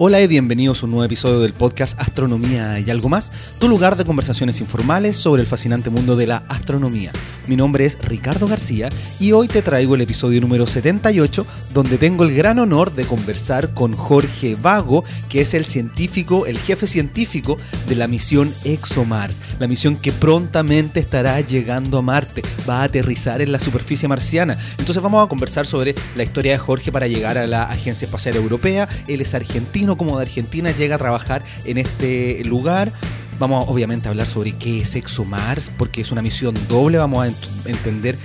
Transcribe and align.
Hola 0.00 0.20
y 0.20 0.28
bienvenidos 0.28 0.80
a 0.80 0.86
un 0.86 0.92
nuevo 0.92 1.04
episodio 1.04 1.40
del 1.40 1.54
podcast 1.54 2.00
Astronomía 2.00 2.78
y 2.78 2.88
algo 2.88 3.08
más, 3.08 3.32
tu 3.58 3.68
lugar 3.68 3.96
de 3.96 4.04
conversaciones 4.04 4.60
informales 4.60 5.16
sobre 5.16 5.42
el 5.42 5.48
fascinante 5.48 5.90
mundo 5.90 6.14
de 6.14 6.28
la 6.28 6.44
astronomía. 6.46 7.10
Mi 7.48 7.56
nombre 7.56 7.86
es 7.86 7.98
Ricardo 7.98 8.46
García 8.46 8.90
y 9.18 9.32
hoy 9.32 9.48
te 9.48 9.62
traigo 9.62 9.94
el 9.94 10.02
episodio 10.02 10.40
número 10.40 10.66
78 10.66 11.46
donde 11.72 11.96
tengo 11.96 12.22
el 12.22 12.34
gran 12.34 12.58
honor 12.58 12.92
de 12.92 13.06
conversar 13.06 13.72
con 13.72 13.92
Jorge 13.92 14.56
Vago, 14.60 15.02
que 15.30 15.40
es 15.40 15.54
el 15.54 15.64
científico, 15.64 16.46
el 16.46 16.58
jefe 16.58 16.86
científico 16.86 17.56
de 17.88 17.96
la 17.96 18.06
misión 18.06 18.52
ExoMars, 18.64 19.40
la 19.58 19.66
misión 19.66 19.96
que 19.96 20.12
prontamente 20.12 21.00
estará 21.00 21.40
llegando 21.40 21.98
a 21.98 22.02
Marte, 22.02 22.42
va 22.68 22.82
a 22.82 22.84
aterrizar 22.84 23.40
en 23.40 23.50
la 23.50 23.58
superficie 23.58 24.08
marciana. 24.08 24.58
Entonces 24.78 25.02
vamos 25.02 25.24
a 25.24 25.28
conversar 25.28 25.66
sobre 25.66 25.94
la 26.16 26.24
historia 26.24 26.52
de 26.52 26.58
Jorge 26.58 26.92
para 26.92 27.08
llegar 27.08 27.38
a 27.38 27.46
la 27.46 27.64
Agencia 27.64 28.04
Espacial 28.04 28.36
Europea, 28.36 28.86
él 29.08 29.22
es 29.22 29.34
argentino, 29.34 29.87
como 29.96 30.16
de 30.18 30.22
Argentina 30.22 30.70
llega 30.70 30.96
a 30.96 30.98
trabajar 30.98 31.44
en 31.64 31.78
este 31.78 32.42
lugar. 32.44 32.92
Vamos 33.38 33.66
obviamente 33.68 34.08
a 34.08 34.10
hablar 34.10 34.26
sobre 34.26 34.52
qué 34.52 34.80
es 34.80 34.94
ExoMars, 34.94 35.70
porque 35.78 36.00
es 36.00 36.10
una 36.10 36.22
misión 36.22 36.54
doble, 36.68 36.98
vamos 36.98 37.26
a 37.26 37.68
entender 37.68 38.16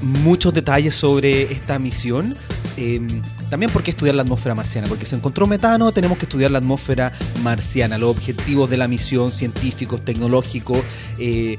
muchos 0.00 0.54
detalles 0.54 0.94
sobre 0.94 1.42
esta 1.52 1.78
misión. 1.78 2.34
Em, 2.76 3.22
también 3.52 3.70
por 3.70 3.82
qué 3.82 3.90
estudiar 3.90 4.14
la 4.14 4.22
atmósfera 4.22 4.54
marciana, 4.54 4.88
porque 4.88 5.04
se 5.04 5.14
encontró 5.14 5.46
metano, 5.46 5.92
tenemos 5.92 6.16
que 6.16 6.24
estudiar 6.24 6.50
la 6.50 6.56
atmósfera 6.56 7.12
marciana, 7.42 7.98
los 7.98 8.08
objetivos 8.08 8.70
de 8.70 8.78
la 8.78 8.88
misión, 8.88 9.30
científicos, 9.30 10.02
tecnológicos, 10.02 10.78
eh, 11.18 11.58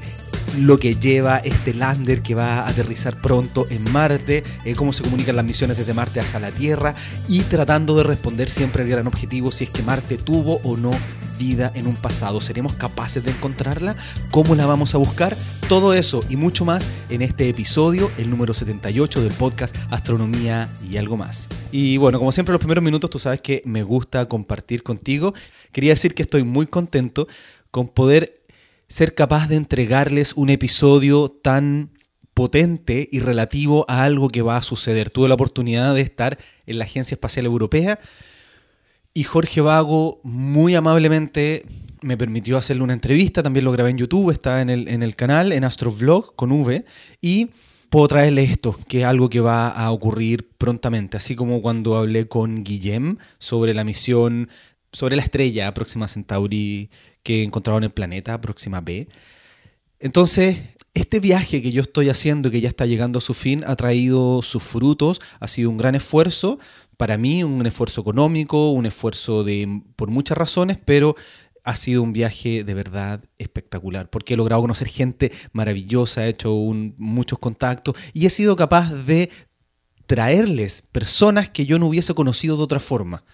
lo 0.58 0.80
que 0.80 0.96
lleva 0.96 1.38
este 1.38 1.72
lander 1.72 2.20
que 2.20 2.34
va 2.34 2.62
a 2.62 2.68
aterrizar 2.68 3.20
pronto 3.20 3.64
en 3.70 3.92
Marte, 3.92 4.42
eh, 4.64 4.74
cómo 4.74 4.92
se 4.92 5.04
comunican 5.04 5.36
las 5.36 5.44
misiones 5.44 5.78
desde 5.78 5.94
Marte 5.94 6.18
hacia 6.18 6.40
la 6.40 6.50
Tierra 6.50 6.96
y 7.28 7.42
tratando 7.42 7.96
de 7.96 8.02
responder 8.02 8.50
siempre 8.50 8.82
el 8.82 8.88
gran 8.88 9.06
objetivo 9.06 9.52
si 9.52 9.62
es 9.62 9.70
que 9.70 9.84
Marte 9.84 10.16
tuvo 10.16 10.58
o 10.64 10.76
no 10.76 10.90
vida 11.38 11.72
en 11.74 11.86
un 11.86 11.96
pasado. 11.96 12.40
¿Seremos 12.40 12.74
capaces 12.74 13.24
de 13.24 13.30
encontrarla? 13.30 13.96
¿Cómo 14.30 14.54
la 14.54 14.66
vamos 14.66 14.94
a 14.94 14.98
buscar? 14.98 15.36
Todo 15.68 15.94
eso 15.94 16.24
y 16.28 16.36
mucho 16.36 16.64
más 16.64 16.88
en 17.08 17.22
este 17.22 17.48
episodio, 17.48 18.10
el 18.18 18.30
número 18.30 18.54
78 18.54 19.22
del 19.22 19.32
podcast 19.32 19.74
Astronomía 19.90 20.68
y 20.90 20.96
algo 20.96 21.16
más. 21.16 21.48
Y 21.72 21.96
bueno, 21.96 22.18
como 22.18 22.32
siempre 22.32 22.52
los 22.52 22.60
primeros 22.60 22.84
minutos 22.84 23.10
tú 23.10 23.18
sabes 23.18 23.40
que 23.40 23.62
me 23.64 23.82
gusta 23.82 24.28
compartir 24.28 24.82
contigo. 24.82 25.34
Quería 25.72 25.92
decir 25.92 26.14
que 26.14 26.22
estoy 26.22 26.42
muy 26.42 26.66
contento 26.66 27.26
con 27.70 27.88
poder 27.88 28.42
ser 28.88 29.14
capaz 29.14 29.48
de 29.48 29.56
entregarles 29.56 30.34
un 30.34 30.50
episodio 30.50 31.28
tan 31.30 31.90
potente 32.34 33.08
y 33.10 33.20
relativo 33.20 33.84
a 33.88 34.04
algo 34.04 34.28
que 34.28 34.42
va 34.42 34.56
a 34.56 34.62
suceder. 34.62 35.10
Tuve 35.10 35.28
la 35.28 35.34
oportunidad 35.34 35.94
de 35.94 36.00
estar 36.00 36.38
en 36.66 36.78
la 36.78 36.84
Agencia 36.84 37.14
Espacial 37.14 37.46
Europea 37.46 37.98
y 39.14 39.22
Jorge 39.22 39.60
Vago 39.60 40.20
muy 40.24 40.74
amablemente 40.74 41.64
me 42.02 42.18
permitió 42.18 42.58
hacerle 42.58 42.82
una 42.82 42.92
entrevista, 42.92 43.42
también 43.42 43.64
lo 43.64 43.72
grabé 43.72 43.90
en 43.90 43.98
YouTube, 43.98 44.30
está 44.30 44.60
en 44.60 44.68
el, 44.68 44.88
en 44.88 45.02
el 45.02 45.16
canal, 45.16 45.52
en 45.52 45.64
Astrovlog 45.64 46.34
con 46.34 46.52
V, 46.52 46.84
y 47.22 47.50
puedo 47.88 48.08
traerle 48.08 48.42
esto, 48.42 48.78
que 48.88 49.00
es 49.00 49.04
algo 49.06 49.30
que 49.30 49.40
va 49.40 49.68
a 49.68 49.90
ocurrir 49.90 50.50
prontamente, 50.58 51.16
así 51.16 51.34
como 51.34 51.62
cuando 51.62 51.96
hablé 51.96 52.28
con 52.28 52.64
Guillem 52.64 53.16
sobre 53.38 53.72
la 53.72 53.84
misión, 53.84 54.50
sobre 54.92 55.16
la 55.16 55.22
estrella 55.22 55.72
Próxima 55.72 56.08
Centauri 56.08 56.90
que 57.22 57.42
encontraron 57.42 57.84
en 57.84 57.88
el 57.88 57.92
planeta 57.92 58.40
Próxima 58.40 58.80
B. 58.80 59.08
Entonces, 59.98 60.58
este 60.92 61.18
viaje 61.18 61.62
que 61.62 61.72
yo 61.72 61.82
estoy 61.82 62.08
haciendo 62.08 62.48
y 62.48 62.52
que 62.52 62.60
ya 62.60 62.68
está 62.68 62.86
llegando 62.86 63.18
a 63.18 63.22
su 63.22 63.34
fin 63.34 63.64
ha 63.66 63.74
traído 63.74 64.42
sus 64.42 64.62
frutos, 64.62 65.20
ha 65.40 65.48
sido 65.48 65.70
un 65.70 65.76
gran 65.76 65.94
esfuerzo, 65.94 66.58
para 66.96 67.18
mí 67.18 67.44
un 67.44 67.66
esfuerzo 67.66 68.00
económico, 68.00 68.70
un 68.70 68.86
esfuerzo 68.86 69.44
de 69.44 69.82
por 69.96 70.10
muchas 70.10 70.38
razones, 70.38 70.78
pero 70.84 71.16
ha 71.64 71.76
sido 71.76 72.02
un 72.02 72.12
viaje 72.12 72.62
de 72.62 72.74
verdad 72.74 73.24
espectacular, 73.38 74.10
porque 74.10 74.34
he 74.34 74.36
logrado 74.36 74.62
conocer 74.62 74.88
gente 74.88 75.32
maravillosa, 75.52 76.26
he 76.26 76.28
hecho 76.28 76.54
muchos 76.98 77.38
contactos 77.38 77.96
y 78.12 78.26
he 78.26 78.30
sido 78.30 78.54
capaz 78.54 78.92
de 78.92 79.30
traerles 80.06 80.82
personas 80.92 81.48
que 81.48 81.64
yo 81.64 81.78
no 81.78 81.86
hubiese 81.86 82.14
conocido 82.14 82.56
de 82.56 82.62
otra 82.62 82.80
forma. 82.80 83.24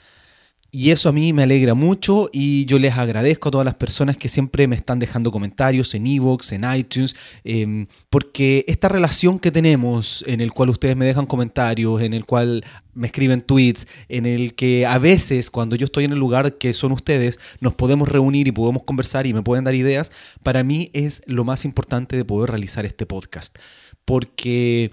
Y 0.73 0.91
eso 0.93 1.09
a 1.09 1.13
mí 1.13 1.33
me 1.33 1.43
alegra 1.43 1.75
mucho 1.75 2.29
y 2.33 2.65
yo 2.65 2.79
les 2.79 2.97
agradezco 2.97 3.49
a 3.49 3.53
todas 3.53 3.65
las 3.65 3.75
personas 3.75 4.17
que 4.17 4.29
siempre 4.29 4.69
me 4.69 4.77
están 4.77 5.01
dejando 5.01 5.33
comentarios 5.33 5.95
en 5.95 6.07
Evox, 6.07 6.53
en 6.53 6.65
iTunes, 6.73 7.17
em, 7.43 7.89
porque 8.09 8.65
esta 8.69 8.89
relación 8.89 9.41
que 9.41 9.51
tenemos 9.51 10.23
en 10.29 10.41
el 10.41 10.53
cual 10.53 10.71
ustedes 10.71 10.97
me 10.97 11.07
dejan 11.07 11.27
comentarios, 11.27 12.01
en 12.03 12.15
el 12.15 12.25
cual 12.25 12.65
me 12.95 13.09
escriben 13.09 13.41
tweets, 13.41 13.89
en 14.09 14.27
el 14.27 14.55
que 14.55 14.87
a 14.87 14.99
veces 14.99 15.51
cuando 15.51 15.75
yo 15.75 15.87
estoy 15.87 16.05
en 16.05 16.13
el 16.13 16.19
lugar 16.21 16.57
que 16.57 16.73
son 16.73 16.93
ustedes, 16.93 17.41
nos 17.61 17.75
podemos 17.75 18.09
reunir 18.09 18.47
y 18.47 18.53
podemos 18.53 18.85
conversar 18.85 19.27
y 19.27 19.35
me 19.35 19.43
pueden 19.43 19.65
dar 19.65 19.75
ideas, 19.75 20.13
para 20.45 20.63
mí 20.63 20.91
es 20.93 21.23
lo 21.27 21.43
más 21.45 21.65
importante 21.65 22.17
de 22.17 22.25
poder 22.25 22.51
realizar 22.51 22.87
este 22.87 23.07
podcast. 23.07 23.59
Porque 24.05 24.93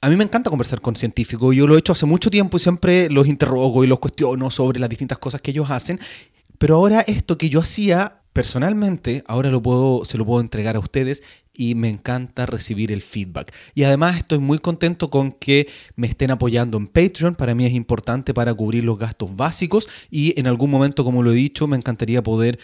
a 0.00 0.08
mí 0.08 0.16
me 0.16 0.24
encanta 0.24 0.50
conversar 0.50 0.80
con 0.80 0.96
científicos. 0.96 1.54
Yo 1.54 1.66
lo 1.66 1.74
he 1.74 1.78
hecho 1.78 1.92
hace 1.92 2.06
mucho 2.06 2.30
tiempo 2.30 2.56
y 2.56 2.60
siempre 2.60 3.10
los 3.10 3.26
interrogo 3.26 3.82
y 3.82 3.86
los 3.86 3.98
cuestiono 3.98 4.50
sobre 4.50 4.78
las 4.78 4.88
distintas 4.88 5.18
cosas 5.18 5.40
que 5.40 5.50
ellos 5.50 5.70
hacen. 5.70 5.98
Pero 6.58 6.76
ahora 6.76 7.00
esto 7.00 7.38
que 7.38 7.48
yo 7.48 7.60
hacía 7.60 8.20
personalmente, 8.32 9.24
ahora 9.26 9.50
lo 9.50 9.60
puedo, 9.60 10.04
se 10.04 10.16
lo 10.16 10.24
puedo 10.24 10.40
entregar 10.40 10.76
a 10.76 10.78
ustedes 10.78 11.24
y 11.52 11.74
me 11.74 11.88
encanta 11.88 12.46
recibir 12.46 12.92
el 12.92 13.02
feedback. 13.02 13.52
Y 13.74 13.82
además 13.82 14.18
estoy 14.18 14.38
muy 14.38 14.60
contento 14.60 15.10
con 15.10 15.32
que 15.32 15.68
me 15.96 16.06
estén 16.06 16.30
apoyando 16.30 16.78
en 16.78 16.86
Patreon. 16.86 17.34
Para 17.34 17.56
mí 17.56 17.66
es 17.66 17.72
importante 17.72 18.32
para 18.32 18.54
cubrir 18.54 18.84
los 18.84 18.98
gastos 18.98 19.34
básicos 19.34 19.88
y 20.10 20.38
en 20.38 20.46
algún 20.46 20.70
momento, 20.70 21.02
como 21.02 21.24
lo 21.24 21.32
he 21.32 21.34
dicho, 21.34 21.66
me 21.66 21.76
encantaría 21.76 22.22
poder 22.22 22.60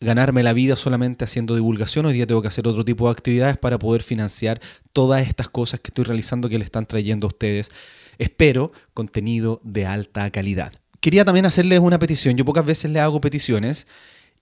ganarme 0.00 0.42
la 0.42 0.54
vida 0.54 0.76
solamente 0.76 1.24
haciendo 1.24 1.54
divulgación. 1.54 2.06
Hoy 2.06 2.14
día 2.14 2.26
tengo 2.26 2.40
que 2.40 2.48
hacer 2.48 2.66
otro 2.66 2.84
tipo 2.84 3.06
de 3.06 3.12
actividades 3.12 3.58
para 3.58 3.78
poder 3.78 4.02
financiar 4.02 4.60
todas 4.94 5.26
estas 5.28 5.48
cosas 5.48 5.80
que 5.80 5.88
estoy 5.88 6.04
realizando 6.04 6.48
que 6.48 6.58
le 6.58 6.64
están 6.64 6.86
trayendo 6.86 7.26
a 7.26 7.28
ustedes. 7.28 7.70
Espero 8.18 8.72
contenido 8.94 9.60
de 9.62 9.84
alta 9.84 10.30
calidad. 10.30 10.72
Quería 11.00 11.24
también 11.24 11.44
hacerles 11.44 11.80
una 11.80 11.98
petición. 11.98 12.36
Yo 12.36 12.46
pocas 12.46 12.64
veces 12.64 12.90
le 12.90 13.00
hago 13.00 13.20
peticiones 13.20 13.86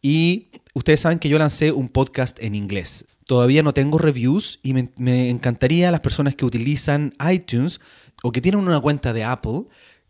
y 0.01 0.49
ustedes 0.75 1.01
saben 1.01 1.19
que 1.19 1.29
yo 1.29 1.39
lancé 1.39 1.73
un 1.73 1.89
podcast 1.89 2.41
en 2.41 2.55
inglés. 2.55 3.07
Todavía 3.27 3.65
no 3.65 3.75
tengo 3.75 3.99
reviews 3.99 4.61
y 4.63 4.75
me, 4.75 4.91
me 4.97 5.29
encantaría 5.29 5.89
a 5.89 5.93
las 5.93 6.01
personas 6.01 6.37
que 6.37 6.45
utilizan 6.45 7.15
iTunes 7.31 7.81
o 8.23 8.31
que 8.31 8.41
tienen 8.41 8.61
una 8.61 8.81
cuenta 8.81 9.13
de 9.13 9.25
Apple 9.25 9.65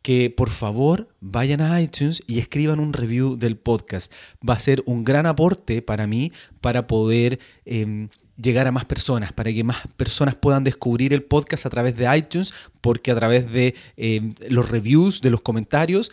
que 0.09 0.31
por 0.31 0.49
favor 0.49 1.07
vayan 1.21 1.61
a 1.61 1.83
iTunes 1.83 2.23
y 2.27 2.39
escriban 2.39 2.81
un 2.81 2.95
review 2.95 3.37
del 3.37 3.59
podcast. 3.59 4.11
Va 4.41 4.55
a 4.55 4.59
ser 4.59 4.83
un 4.87 5.05
gran 5.05 5.27
aporte 5.27 5.83
para 5.83 6.07
mí 6.07 6.33
para 6.63 6.87
poder 6.87 7.39
em, 7.67 8.09
llegar 8.39 8.67
a 8.67 8.73
más 8.73 8.87
personas, 8.87 9.35
para 9.35 9.53
que 9.53 9.63
más 9.65 9.83
personas 9.99 10.35
puedan 10.35 10.65
descubrir 10.65 11.13
el 11.13 11.25
podcast 11.25 11.67
a 11.67 11.69
través 11.69 11.95
de 11.95 12.09
iTunes, 12.17 12.55
porque 12.81 13.11
a 13.11 13.17
través 13.17 13.53
de 13.53 13.75
em, 13.99 14.35
los 14.49 14.71
reviews, 14.71 15.21
de 15.21 15.29
los 15.29 15.43
comentarios, 15.43 16.11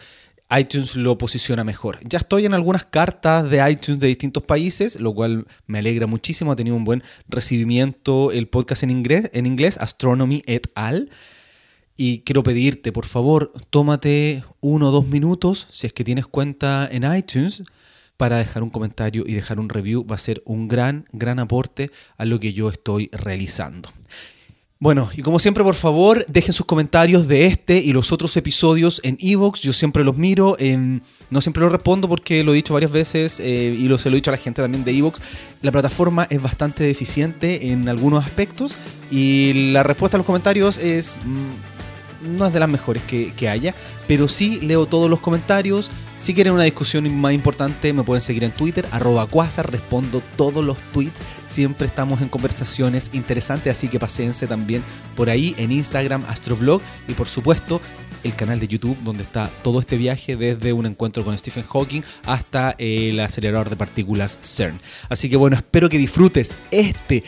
iTunes 0.50 0.98
lo 0.98 1.18
posiciona 1.18 1.64
mejor. 1.64 1.98
Ya 2.04 2.18
estoy 2.18 2.46
en 2.46 2.54
algunas 2.54 2.84
cartas 2.84 3.50
de 3.50 3.72
iTunes 3.72 4.02
de 4.02 4.08
distintos 4.08 4.44
países, 4.44 5.00
lo 5.00 5.16
cual 5.16 5.48
me 5.68 5.80
alegra 5.80 6.06
muchísimo. 6.06 6.52
Ha 6.52 6.58
tenido 6.58 6.76
un 6.76 6.84
buen 6.84 7.02
recibimiento 7.30 8.34
el 8.34 8.50
podcast 8.50 8.84
en 8.84 8.90
inglés, 8.90 9.32
en 9.32 9.46
inglés 9.46 9.78
Astronomy 9.78 10.44
et 10.48 10.70
al. 10.76 11.10
Y 11.98 12.20
quiero 12.20 12.44
pedirte, 12.44 12.92
por 12.92 13.06
favor, 13.06 13.52
tómate 13.70 14.44
uno 14.60 14.90
o 14.90 14.92
dos 14.92 15.08
minutos, 15.08 15.68
si 15.72 15.88
es 15.88 15.94
que 15.94 16.04
tienes 16.04 16.28
cuenta 16.28 16.88
en 16.92 17.04
iTunes, 17.16 17.64
para 18.18 18.38
dejar 18.38 18.64
un 18.64 18.70
comentario 18.70 19.24
y 19.26 19.34
dejar 19.34 19.60
un 19.60 19.70
review. 19.70 20.06
Va 20.06 20.16
a 20.16 20.20
ser 20.20 20.42
un 20.46 20.68
gran, 20.68 21.06
gran 21.14 21.40
aporte 21.40 21.92
a 22.18 22.26
lo 22.26 22.40
que 22.40 22.54
yo 22.54 22.70
estoy 22.70 23.10
realizando. 23.14 23.90
Bueno, 24.78 25.10
y 25.16 25.22
como 25.22 25.40
siempre, 25.40 25.64
por 25.64 25.76
favor, 25.76 26.26
dejen 26.28 26.54
sus 26.54 26.66
comentarios 26.66 27.30
de 27.30 27.46
este 27.46 27.78
y 27.78 27.94
los 27.94 28.12
otros 28.12 28.36
episodios 28.36 29.00
en 29.04 29.18
Evox. 29.22 29.62
Yo 29.62 29.72
siempre 29.72 30.04
los 30.04 30.18
miro. 30.18 30.58
No 31.30 31.42
siempre 31.42 31.62
los 31.62 31.72
respondo 31.72 32.10
porque 32.10 32.44
lo 32.44 32.52
he 32.52 32.56
dicho 32.56 32.74
varias 32.74 32.92
veces 32.92 33.40
eh, 33.40 33.76
y 33.78 33.88
lo, 33.88 33.98
se 33.98 34.10
lo 34.10 34.16
he 34.16 34.20
dicho 34.20 34.32
a 34.32 34.36
la 34.36 34.38
gente 34.38 34.62
también 34.62 34.84
de 34.84 34.92
Evox. 34.92 35.22
La 35.62 35.72
plataforma 35.72 36.28
es 36.30 36.42
bastante 36.42 36.84
deficiente 36.84 37.72
en 37.72 37.88
algunos 37.88 38.26
aspectos 38.26 38.76
y 39.10 39.72
la 39.72 39.84
respuesta 39.84 40.18
a 40.18 40.20
los 40.20 40.28
comentarios 40.28 40.78
es... 40.78 41.16
Mm, 41.24 41.75
no 42.26 42.46
es 42.46 42.54
de 42.54 42.60
las 42.60 42.70
mejores 42.70 43.04
que, 43.04 43.50
haya, 43.50 43.74
pero 44.08 44.28
sí 44.28 44.60
leo 44.62 44.86
todos 44.86 45.10
los 45.10 45.20
comentarios. 45.20 45.92
Si 46.18 46.34
quieren 46.34 46.54
una 46.54 46.64
discusión 46.64 47.14
más 47.20 47.34
importante, 47.34 47.92
me 47.92 48.04
pueden 48.04 48.22
seguir 48.22 48.44
en 48.44 48.52
Twitter, 48.52 48.86
arroba 48.92 49.28
respondo 49.64 50.22
todos 50.38 50.64
los 50.64 50.78
tweets. 50.94 51.20
Siempre 51.46 51.88
estamos 51.88 52.22
en 52.22 52.30
conversaciones 52.30 53.10
interesantes, 53.14 53.78
así 53.78 53.88
que 53.88 54.00
paséense 54.00 54.48
también 54.48 54.84
por 55.16 55.30
ahí 55.30 55.54
en 55.58 55.72
Instagram, 55.72 56.24
Astrovlog 56.28 56.82
y 57.08 57.14
por 57.14 57.28
supuesto 57.28 57.82
el 58.26 58.36
canal 58.36 58.60
de 58.60 58.68
YouTube 58.68 58.98
donde 59.04 59.24
está 59.24 59.50
todo 59.64 59.80
este 59.80 59.98
viaje 59.98 60.36
desde 60.36 60.74
un 60.74 60.86
encuentro 60.86 61.24
con 61.24 61.38
Stephen 61.38 61.66
Hawking 61.66 62.02
hasta 62.26 62.76
el 62.78 63.20
acelerador 63.20 63.70
de 63.70 63.76
partículas 63.76 64.40
CERN. 64.42 64.80
Así 65.10 65.30
que 65.30 65.38
bueno, 65.38 65.58
espero 65.58 65.90
que 65.90 65.98
disfrutes 65.98 66.56
este 66.72 67.24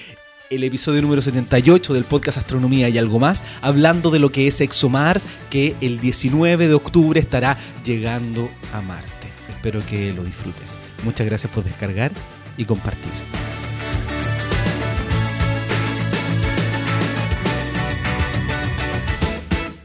el 0.49 0.63
episodio 0.63 1.01
número 1.01 1.21
78 1.21 1.93
del 1.93 2.03
podcast 2.03 2.37
Astronomía 2.37 2.89
y 2.89 2.97
algo 2.97 3.19
más, 3.19 3.43
hablando 3.61 4.11
de 4.11 4.19
lo 4.19 4.31
que 4.31 4.47
es 4.47 4.61
ExoMars, 4.61 5.25
que 5.49 5.75
el 5.81 5.99
19 5.99 6.67
de 6.67 6.73
octubre 6.73 7.19
estará 7.19 7.57
llegando 7.83 8.49
a 8.73 8.81
Marte. 8.81 9.11
Espero 9.49 9.81
que 9.85 10.13
lo 10.13 10.23
disfrutes. 10.23 10.77
Muchas 11.03 11.27
gracias 11.27 11.51
por 11.51 11.63
descargar 11.63 12.11
y 12.57 12.65
compartir. 12.65 13.11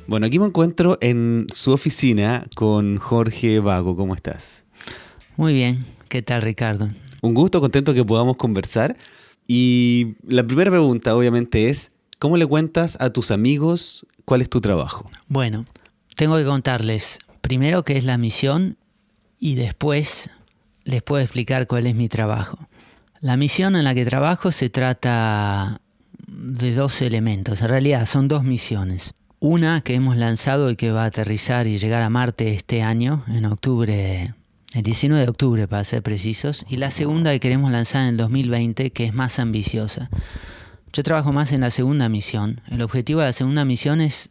Bueno, 0.06 0.26
aquí 0.26 0.38
me 0.38 0.46
encuentro 0.46 0.98
en 1.00 1.46
su 1.52 1.72
oficina 1.72 2.44
con 2.54 2.98
Jorge 2.98 3.60
Vago. 3.60 3.96
¿Cómo 3.96 4.14
estás? 4.14 4.64
Muy 5.36 5.54
bien. 5.54 5.84
¿Qué 6.08 6.20
tal, 6.20 6.42
Ricardo? 6.42 6.90
Un 7.22 7.34
gusto, 7.34 7.60
contento 7.60 7.94
que 7.94 8.04
podamos 8.04 8.36
conversar. 8.36 8.96
Y 9.46 10.14
la 10.26 10.44
primera 10.46 10.70
pregunta, 10.70 11.16
obviamente, 11.16 11.68
es, 11.68 11.90
¿cómo 12.18 12.36
le 12.36 12.46
cuentas 12.46 12.96
a 13.00 13.10
tus 13.10 13.30
amigos 13.30 14.06
cuál 14.24 14.40
es 14.40 14.48
tu 14.48 14.60
trabajo? 14.60 15.10
Bueno, 15.28 15.64
tengo 16.16 16.36
que 16.36 16.44
contarles 16.44 17.18
primero 17.40 17.82
qué 17.82 17.96
es 17.96 18.04
la 18.04 18.18
misión 18.18 18.76
y 19.38 19.56
después 19.56 20.30
les 20.84 21.02
puedo 21.02 21.22
explicar 21.22 21.66
cuál 21.66 21.86
es 21.86 21.94
mi 21.94 22.08
trabajo. 22.08 22.58
La 23.20 23.36
misión 23.36 23.76
en 23.76 23.84
la 23.84 23.94
que 23.94 24.04
trabajo 24.04 24.52
se 24.52 24.70
trata 24.70 25.80
de 26.26 26.74
dos 26.74 27.02
elementos, 27.02 27.60
en 27.60 27.68
realidad 27.68 28.06
son 28.06 28.28
dos 28.28 28.44
misiones. 28.44 29.14
Una 29.38 29.80
que 29.80 29.94
hemos 29.94 30.16
lanzado 30.16 30.70
y 30.70 30.76
que 30.76 30.92
va 30.92 31.02
a 31.02 31.06
aterrizar 31.06 31.66
y 31.66 31.78
llegar 31.78 32.02
a 32.02 32.10
Marte 32.10 32.54
este 32.54 32.82
año, 32.82 33.24
en 33.26 33.44
octubre, 33.44 34.34
el 34.74 34.82
19 34.82 35.24
de 35.24 35.30
octubre 35.30 35.68
para 35.68 35.84
ser 35.84 36.02
precisos, 36.02 36.64
y 36.68 36.76
la 36.76 36.90
segunda 36.90 37.32
que 37.32 37.40
queremos 37.40 37.70
lanzar 37.70 38.02
en 38.02 38.08
el 38.08 38.16
2020, 38.16 38.90
que 38.90 39.04
es 39.04 39.14
más 39.14 39.38
ambiciosa. 39.38 40.10
Yo 40.92 41.02
trabajo 41.02 41.32
más 41.32 41.52
en 41.52 41.62
la 41.62 41.70
segunda 41.70 42.08
misión. 42.08 42.60
El 42.70 42.82
objetivo 42.82 43.20
de 43.20 43.26
la 43.26 43.32
segunda 43.32 43.64
misión 43.64 44.00
es 44.00 44.30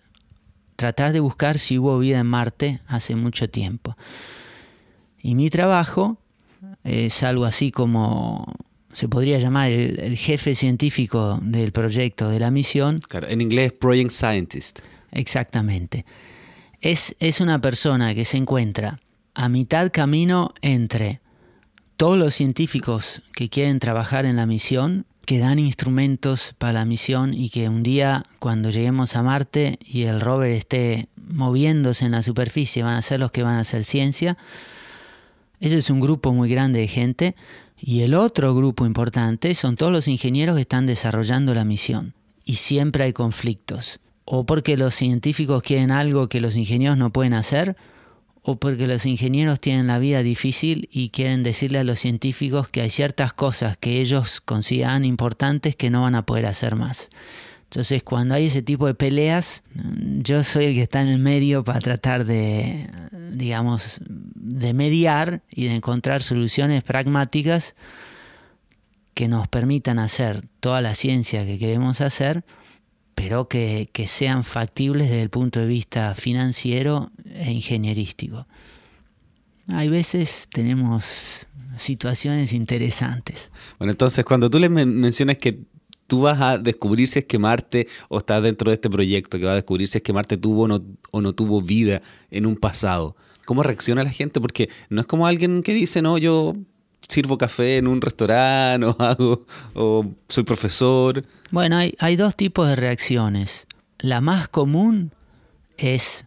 tratar 0.76 1.14
de 1.14 1.20
buscar 1.20 1.60
si 1.60 1.78
hubo 1.78 1.98
vida 2.00 2.20
en 2.20 2.28
Marte 2.28 2.80
hace 2.88 3.16
mucho 3.16 3.50
tiempo. 3.50 3.96
Y 5.22 5.36
mi 5.36 5.50
trabajo 5.50 6.18
es 6.84 7.24
algo 7.24 7.46
así 7.46 7.72
como 7.72 8.46
se 8.94 9.08
podría 9.08 9.40
llamar 9.40 9.72
el, 9.72 10.18
jefe 10.18 10.56
científico 10.56 11.40
del 11.42 11.72
proyecto 11.72 12.30
de 12.30 12.40
la 12.40 12.52
misión. 12.52 12.98
Claro, 12.98 13.28
en 13.28 13.42
inglés 13.42 13.74
Project 13.74 14.12
Scientist. 14.12 14.80
Exactamente. 15.12 16.06
Es, 16.80 17.16
es 17.20 17.42
una 17.42 17.60
persona 17.60 18.16
que 18.16 18.26
se 18.26 18.38
encuentra 18.38 19.00
a 19.34 19.50
mitad 19.50 19.92
camino 19.92 20.54
entre 20.62 21.22
todos 21.98 22.18
los 22.18 22.34
científicos 22.34 23.22
que 23.34 23.50
quieren 23.50 23.80
trabajar 23.80 24.26
en 24.26 24.36
la 24.36 24.46
misión, 24.46 25.06
que 25.26 25.40
dan 25.40 25.60
instrumentos 25.60 26.56
para 26.58 26.74
la 26.74 26.86
misión 26.86 27.34
y 27.34 27.50
que 27.50 27.70
un 27.70 27.84
día 27.84 28.26
cuando 28.40 28.70
lleguemos 28.70 29.16
a 29.16 29.24
Marte 29.24 29.78
y 29.86 30.04
el 30.04 30.20
rover 30.20 30.52
esté 30.52 31.08
moviéndose 31.16 32.06
en 32.06 32.12
la 32.12 32.24
superficie 32.24 32.84
van 32.84 32.96
a 32.96 33.02
ser 33.02 33.20
los 33.20 33.32
que 33.32 33.44
van 33.44 33.56
a 33.56 33.62
hacer 33.62 33.84
ciencia. 33.84 34.38
Ese 35.60 35.78
es 35.78 35.90
un 35.90 36.00
grupo 36.00 36.34
muy 36.34 36.50
grande 36.50 36.80
de 36.80 36.88
gente. 36.88 37.36
Y 37.80 38.02
el 38.02 38.14
otro 38.14 38.54
grupo 38.54 38.86
importante 38.86 39.56
son 39.56 39.76
todos 39.76 39.92
los 39.92 40.08
ingenieros 40.08 40.56
que 40.56 40.62
están 40.62 40.86
desarrollando 40.86 41.54
la 41.54 41.66
misión. 41.66 42.14
Y 42.46 42.56
siempre 42.56 43.06
hay 43.06 43.14
conflictos 43.14 44.00
o 44.26 44.46
porque 44.46 44.78
los 44.78 44.96
científicos 44.96 45.62
quieren 45.62 45.92
algo 45.92 46.30
que 46.30 46.42
los 46.42 46.56
ingenieros 46.56 46.98
no 46.98 47.12
pueden 47.12 47.34
hacer, 47.34 47.76
o 48.44 48.56
porque 48.58 48.88
los 48.88 49.06
ingenieros 49.06 49.60
tienen 49.60 49.88
la 49.88 50.00
vida 50.00 50.24
difícil 50.24 50.90
y 50.92 51.10
quieren 51.10 51.44
decirle 51.44 51.80
a 51.80 51.84
los 51.84 52.00
científicos 52.00 52.70
que 52.70 52.82
hay 52.82 52.90
ciertas 52.90 53.34
cosas 53.34 53.78
que 53.78 54.02
ellos 54.02 54.42
consideran 54.42 55.06
importantes 55.06 55.76
que 55.76 55.90
no 55.90 56.02
van 56.02 56.16
a 56.16 56.26
poder 56.26 56.48
hacer 56.48 56.76
más. 56.76 57.10
Entonces, 57.66 58.04
cuando 58.04 58.36
hay 58.36 58.48
ese 58.48 58.62
tipo 58.62 58.88
de 58.88 58.96
peleas, 58.96 59.64
yo 59.74 60.44
soy 60.44 60.66
el 60.66 60.74
que 60.74 60.82
está 60.82 61.02
en 61.02 61.08
el 61.08 61.20
medio 61.20 61.64
para 61.64 61.80
tratar 61.80 62.26
de, 62.26 62.90
digamos, 63.32 64.02
de 64.06 64.74
mediar 64.74 65.42
y 65.50 65.66
de 65.66 65.76
encontrar 65.76 66.22
soluciones 66.22 66.84
pragmáticas 66.84 67.76
que 69.14 69.28
nos 69.28 69.48
permitan 69.48 70.00
hacer 70.00 70.42
toda 70.60 70.82
la 70.82 70.96
ciencia 70.96 71.46
que 71.46 71.60
queremos 71.60 72.02
hacer, 72.02 72.44
pero 73.16 73.48
que, 73.48 73.88
sean 74.06 74.44
factibles 74.44 75.10
desde 75.10 75.22
el 75.22 75.30
punto 75.30 75.60
de 75.60 75.68
vista 75.68 76.16
financiero 76.16 77.12
e 77.42 77.52
ingenierístico. 77.52 78.46
Hay 79.68 79.90
veces 79.90 80.48
tenemos 80.52 81.48
situaciones 81.78 82.54
interesantes. 82.54 83.52
Bueno, 83.78 83.92
entonces 83.92 84.26
cuando 84.26 84.50
tú 84.50 84.60
le 84.60 84.70
mencionas 84.70 85.38
que 85.38 85.60
tú 86.08 86.22
vas 86.22 86.42
a 86.42 86.58
descubrir 86.58 87.08
si 87.08 87.20
es 87.20 87.26
que 87.26 87.40
Marte, 87.40 87.88
o 88.10 88.18
estás 88.18 88.44
dentro 88.44 88.70
de 88.70 88.76
este 88.76 88.90
proyecto 88.90 89.40
que 89.40 89.46
va 89.46 89.54
a 89.54 89.56
descubrir 89.56 89.88
si 89.88 89.98
es 89.98 90.04
que 90.04 90.14
Marte 90.14 90.38
tuvo 90.38 90.68
no, 90.68 90.84
o 91.12 91.22
no 91.22 91.34
tuvo 91.34 91.62
vida 91.62 92.02
en 92.30 92.46
un 92.46 92.58
pasado, 92.58 93.16
¿cómo 93.46 93.64
reacciona 93.64 94.04
la 94.04 94.10
gente? 94.12 94.42
Porque 94.42 94.70
no 94.90 95.02
es 95.02 95.08
como 95.08 95.26
alguien 95.26 95.64
que 95.64 95.74
dice, 95.74 96.02
no, 96.02 96.18
yo 96.18 96.56
sirvo 97.08 97.38
café 97.38 97.78
en 97.78 97.88
un 97.88 98.02
restaurante 98.02 98.86
o 98.88 98.96
hago, 99.00 99.46
o 99.74 100.06
soy 100.28 100.44
profesor. 100.44 101.24
Bueno, 101.50 101.78
hay, 101.78 101.96
hay 102.00 102.16
dos 102.16 102.36
tipos 102.36 102.68
de 102.68 102.76
reacciones. 102.76 103.68
La 104.00 104.20
más 104.20 104.48
común 104.48 105.12
es 105.78 106.26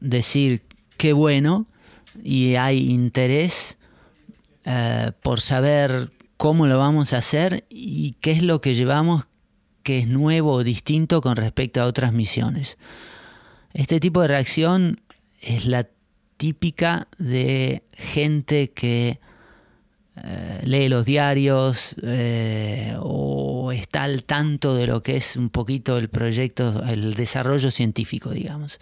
decir 0.00 0.62
qué 0.96 1.12
bueno 1.12 1.66
y 2.22 2.54
hay 2.54 2.90
interés 2.90 3.78
eh, 4.64 5.12
por 5.22 5.40
saber 5.40 6.12
cómo 6.36 6.66
lo 6.66 6.78
vamos 6.78 7.12
a 7.12 7.18
hacer 7.18 7.66
y 7.70 8.12
qué 8.20 8.32
es 8.32 8.42
lo 8.42 8.60
que 8.60 8.74
llevamos 8.74 9.28
que 9.82 9.98
es 9.98 10.08
nuevo 10.08 10.52
o 10.52 10.64
distinto 10.64 11.20
con 11.20 11.36
respecto 11.36 11.80
a 11.80 11.86
otras 11.86 12.12
misiones. 12.12 12.76
Este 13.72 14.00
tipo 14.00 14.22
de 14.22 14.28
reacción 14.28 15.00
es 15.40 15.66
la 15.66 15.86
típica 16.36 17.08
de 17.18 17.84
gente 17.92 18.72
que 18.72 19.20
eh, 20.24 20.60
lee 20.64 20.88
los 20.88 21.04
diarios 21.04 21.94
eh, 22.02 22.96
o 23.00 23.70
está 23.72 24.04
al 24.04 24.24
tanto 24.24 24.74
de 24.74 24.86
lo 24.86 25.02
que 25.02 25.16
es 25.16 25.36
un 25.36 25.50
poquito 25.50 25.98
el 25.98 26.08
proyecto, 26.08 26.82
el 26.84 27.14
desarrollo 27.14 27.70
científico, 27.70 28.30
digamos, 28.30 28.80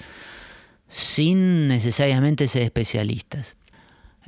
sin 0.94 1.67
necesariamente 1.67 2.46
ser 2.46 2.62
especialistas. 2.62 3.56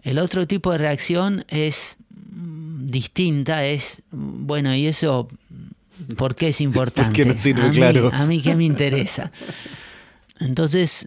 El 0.03 0.19
otro 0.19 0.49
tipo 0.49 0.73
de 0.73 0.79
reacción 0.79 1.45
es 1.47 1.97
mm, 2.11 2.87
distinta, 2.87 3.65
es, 3.65 4.03
bueno, 4.11 4.75
¿y 4.75 4.89
eso 4.89 5.29
por 6.17 6.35
qué 6.35 6.49
es 6.49 6.61
importante? 6.71 7.25
¿Por 7.25 7.39
sirve, 7.39 7.71
claro? 7.71 8.11
a 8.13 8.27
mí 8.27 8.43
qué 8.43 8.57
me 8.57 8.65
interesa. 8.65 9.31
Entonces, 10.41 11.07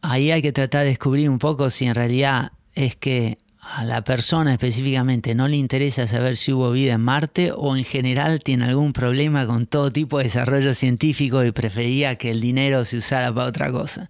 ahí 0.00 0.30
hay 0.30 0.42
que 0.42 0.52
tratar 0.52 0.82
de 0.82 0.90
descubrir 0.90 1.28
un 1.28 1.40
poco 1.40 1.70
si 1.70 1.86
en 1.86 1.96
realidad 1.96 2.52
es 2.76 2.94
que 2.94 3.38
a 3.58 3.84
la 3.84 4.04
persona 4.04 4.52
específicamente 4.52 5.34
no 5.34 5.48
le 5.48 5.56
interesa 5.56 6.06
saber 6.06 6.36
si 6.36 6.52
hubo 6.52 6.70
vida 6.70 6.94
en 6.94 7.00
Marte 7.00 7.50
o 7.52 7.76
en 7.76 7.84
general 7.84 8.44
tiene 8.44 8.66
algún 8.66 8.92
problema 8.92 9.44
con 9.44 9.66
todo 9.66 9.90
tipo 9.90 10.18
de 10.18 10.24
desarrollo 10.24 10.72
científico 10.72 11.44
y 11.44 11.50
prefería 11.50 12.14
que 12.14 12.30
el 12.30 12.40
dinero 12.40 12.84
se 12.84 12.98
usara 12.98 13.34
para 13.34 13.48
otra 13.48 13.72
cosa. 13.72 14.08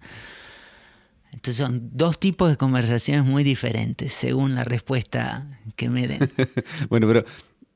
Entonces 1.31 1.57
son 1.57 1.89
dos 1.93 2.19
tipos 2.19 2.49
de 2.49 2.57
conversaciones 2.57 3.25
muy 3.25 3.43
diferentes 3.43 4.13
según 4.13 4.55
la 4.55 4.63
respuesta 4.63 5.59
que 5.75 5.89
me 5.89 6.07
den. 6.07 6.19
bueno, 6.89 7.07
pero 7.07 7.25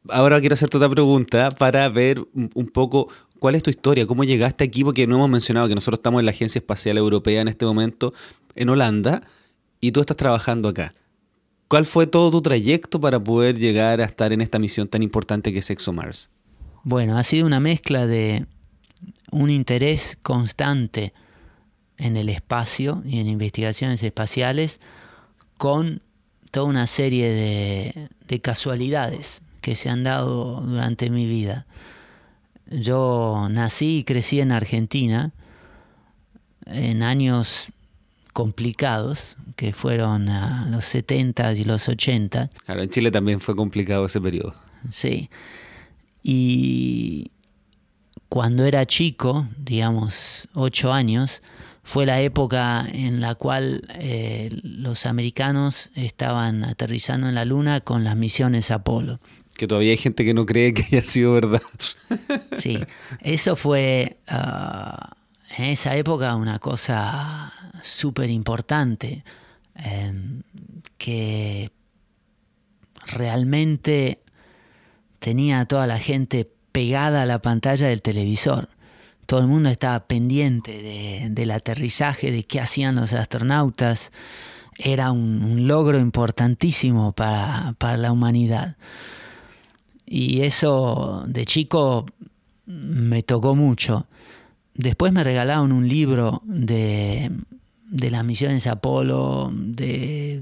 ahora 0.10 0.40
quiero 0.40 0.56
hacerte 0.56 0.78
otra 0.78 0.90
pregunta 0.90 1.52
para 1.52 1.88
ver 1.90 2.22
un 2.34 2.68
poco 2.68 3.10
cuál 3.40 3.56
es 3.56 3.64
tu 3.64 3.70
historia, 3.70 4.08
cómo 4.08 4.24
llegaste 4.24 4.64
aquí, 4.64 4.84
porque 4.84 5.08
no 5.08 5.16
hemos 5.16 5.30
mencionado 5.30 5.68
que 5.68 5.76
nosotros 5.76 6.00
estamos 6.00 6.20
en 6.20 6.26
la 6.26 6.32
Agencia 6.32 6.60
Espacial 6.60 6.98
Europea 6.98 7.42
en 7.42 7.48
este 7.48 7.66
momento, 7.66 8.14
en 8.56 8.70
Holanda, 8.70 9.22
y 9.82 9.92
tú 9.92 10.02
estás 10.02 10.18
trabajando 10.18 10.70
acá. 10.70 10.94
¿Cuál 11.68 11.86
fue 11.86 12.08
todo 12.08 12.32
tu 12.32 12.42
trayecto 12.42 13.00
para 13.00 13.24
poder 13.24 13.58
llegar 13.58 14.02
a 14.02 14.06
estar 14.06 14.32
en 14.34 14.42
esta 14.42 14.60
misión 14.60 14.88
tan 14.88 15.04
importante 15.04 15.52
que 15.52 15.60
es 15.60 15.70
ExoMars? 15.70 16.30
Bueno, 16.84 17.18
ha 17.18 17.24
sido 17.24 17.48
una 17.48 17.60
mezcla 17.60 18.06
de 18.06 18.46
un 19.32 19.50
interés 19.50 20.18
constante 20.22 21.14
en 21.98 22.18
el 22.18 22.30
espacio 22.30 23.02
y 23.06 23.20
en 23.20 23.28
investigaciones 23.28 24.04
espaciales 24.04 24.80
con 25.58 26.02
toda 26.52 26.68
una 26.68 26.88
serie 26.88 27.30
de, 27.30 28.10
de 28.28 28.42
casualidades 28.42 29.42
que 29.62 29.76
se 29.76 29.90
han 29.90 30.04
dado 30.04 30.62
durante 30.62 31.10
mi 31.10 31.26
vida. 31.26 31.66
Yo 32.68 33.48
nací 33.50 34.00
y 34.00 34.04
crecí 34.04 34.40
en 34.40 34.52
Argentina 34.52 35.32
en 36.66 37.04
años 37.04 37.72
complicados, 38.36 39.38
que 39.56 39.72
fueron 39.72 40.28
a 40.28 40.66
los 40.66 40.84
70 40.86 41.54
y 41.54 41.64
los 41.64 41.88
80. 41.88 42.50
Claro, 42.66 42.82
en 42.84 42.90
Chile 42.90 43.10
también 43.10 43.40
fue 43.40 43.56
complicado 43.56 44.06
ese 44.08 44.20
periodo. 44.20 44.54
Sí. 44.92 45.30
Y 46.22 47.32
cuando 48.28 48.66
era 48.66 48.86
chico, 48.86 49.48
digamos, 49.58 50.50
8 50.54 50.92
años, 50.92 51.42
fue 51.86 52.08
la 52.08 52.20
época 52.20 52.84
en 52.92 53.22
la 53.22 53.36
cual 53.36 53.84
eh, 53.94 54.50
los 54.64 55.06
americanos 55.06 55.92
estaban 55.94 56.64
aterrizando 56.64 57.30
en 57.30 57.36
la 57.36 57.46
Luna 57.46 57.80
con 57.80 58.04
las 58.04 58.18
misiones 58.18 58.72
Apolo. 58.72 59.20
Que 59.56 59.68
todavía 59.68 59.92
hay 59.92 59.98
gente 59.98 60.26
que 60.26 60.34
no 60.34 60.48
cree 60.48 60.74
que 60.74 60.84
haya 60.84 61.04
sido 61.04 61.34
verdad. 61.34 61.62
Sí, 62.58 62.80
eso 63.22 63.56
fue 63.56 64.18
ah, 64.28 65.16
en 65.58 65.66
esa 65.66 65.96
época 65.96 66.36
una 66.36 66.58
cosa 66.58 67.54
súper 67.84 68.32
importante 68.32 69.24
em, 69.76 70.42
que 70.98 71.70
realmente 73.06 74.22
tenía 75.20 75.60
a 75.60 75.66
toda 75.66 75.86
la 75.86 76.00
gente 76.00 76.50
pegada 76.72 77.22
a 77.22 77.26
la 77.28 77.44
pantalla 77.44 77.90
del 77.90 78.02
televisor. 78.02 78.70
Todo 79.26 79.40
el 79.40 79.48
mundo 79.48 79.70
estaba 79.70 80.08
pendiente 80.08 81.30
del 81.30 81.52
aterrizaje, 81.52 82.32
de 82.32 82.44
qué 82.44 82.60
hacían 82.60 82.96
los 82.96 83.14
astronautas. 83.14 84.12
Era 84.78 85.12
un, 85.12 85.68
logro 85.68 86.00
importantísimo 86.00 87.14
para, 87.14 87.76
para 87.78 87.98
la 87.98 88.12
humanidad. 88.12 88.76
Y 90.06 90.42
eso 90.42 91.24
de 91.28 91.46
chico 91.46 92.06
me 92.66 93.24
tocó 93.24 93.56
mucho. 93.56 94.08
Después 94.74 95.14
me 95.14 95.24
regalaron 95.24 95.72
un 95.72 95.88
libro 95.88 96.42
de, 96.46 97.32
de 97.90 98.12
las 98.12 98.26
misiones 98.26 98.68
Apolo, 98.68 99.52
de 99.54 100.40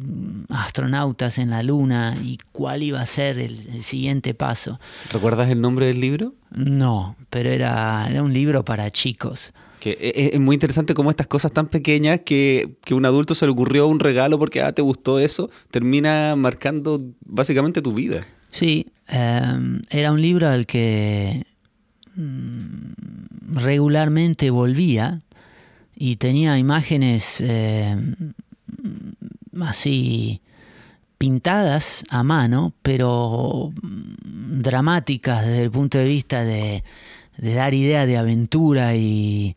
astronautas 0.50 1.38
en 1.38 1.50
la 1.50 1.64
Luna 1.64 2.18
y 2.22 2.38
cuál 2.52 2.84
iba 2.84 3.02
a 3.02 3.06
ser 3.06 3.40
el, 3.40 3.84
siguiente 3.84 4.34
paso. 4.34 4.80
¿Recuerdas 5.12 5.50
el 5.50 5.62
nombre 5.62 5.88
del 5.88 6.00
libro? 6.00 6.34
No, 6.52 7.16
pero 7.30 7.50
era, 7.50 8.08
era 8.10 8.24
un 8.24 8.34
libro 8.34 8.64
para 8.64 8.92
chicos. 8.92 9.54
Que 9.80 9.92
e, 10.00 10.14
e, 10.16 10.30
es, 10.34 10.40
muy 10.40 10.56
interesante 10.56 10.94
cómo 10.94 11.10
estas 11.10 11.28
cosas 11.28 11.52
tan 11.52 11.68
pequeñas 11.68 12.22
que, 12.26 12.78
que 12.86 12.94
un 12.94 13.06
adulto 13.06 13.36
se 13.36 13.46
le 13.46 13.52
ocurrió 13.52 13.88
un 13.88 14.00
regalo 14.00 14.40
porque 14.40 14.62
ah, 14.62 14.72
te 14.72 14.82
gustó 14.82 15.20
eso, 15.20 15.50
termina 15.72 16.36
marcando 16.38 17.02
básicamente 17.26 17.82
tu 17.82 17.94
vida. 17.94 18.26
Sí, 18.50 18.86
em, 19.08 19.82
era 19.90 20.12
un 20.12 20.22
libro 20.22 20.48
al 20.48 20.66
que 20.66 21.46
mm, 22.16 23.56
regularmente 23.56 24.52
volvía 24.52 25.20
y 26.06 26.18
tenía 26.18 26.58
imágenes 26.58 27.40
em, 27.40 28.34
así 29.62 30.42
pintadas 31.18 32.04
a 32.10 32.24
mano, 32.24 32.74
pero 32.82 33.72
dramáticas 33.82 35.46
desde 35.46 35.64
el 35.64 35.72
punto 35.72 35.98
de 35.98 36.04
vista 36.04 36.44
de, 36.44 36.84
dar 37.38 37.74
idea 37.74 38.06
de 38.06 38.18
aventura 38.18 38.96
y 38.96 39.56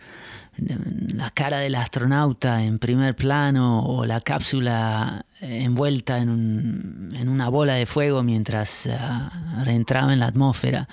la 0.56 1.30
cara 1.30 1.58
del 1.58 1.74
astronauta 1.74 2.62
en 2.62 2.78
primer 2.78 3.16
plano 3.16 3.84
o 3.84 4.06
la 4.06 4.20
cápsula 4.20 5.26
envuelta 5.40 6.18
en, 6.18 7.08
en 7.12 7.28
una 7.28 7.48
bola 7.48 7.74
de 7.74 7.86
fuego 7.86 8.22
mientras 8.22 8.86
uh, 8.86 9.64
reentraba 9.64 10.12
en 10.12 10.20
la 10.20 10.26
atmósfera. 10.26 10.86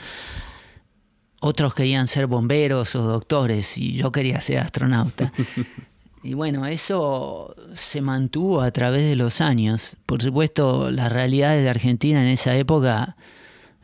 Otros 1.46 1.76
querían 1.76 2.08
ser 2.08 2.28
bomberos 2.28 2.96
o 2.96 3.02
doctores 3.04 3.78
y 3.78 3.96
yo 3.96 4.14
quería 4.14 4.40
ser 4.40 4.60
astronauta. 4.60 5.32
Y 6.26 6.36
bueno, 6.36 6.66
eso 6.66 7.54
se 7.74 8.00
mantuvo 8.00 8.62
a 8.62 8.72
través 8.72 9.04
de 9.04 9.18
los 9.18 9.42
años. 9.42 9.98
Por 10.06 10.24
supuesto, 10.24 10.90
las 10.90 11.12
realidades 11.12 11.62
de 11.62 11.70
Argentina 11.70 12.22
en 12.22 12.30
esa 12.30 12.56
época 12.56 13.18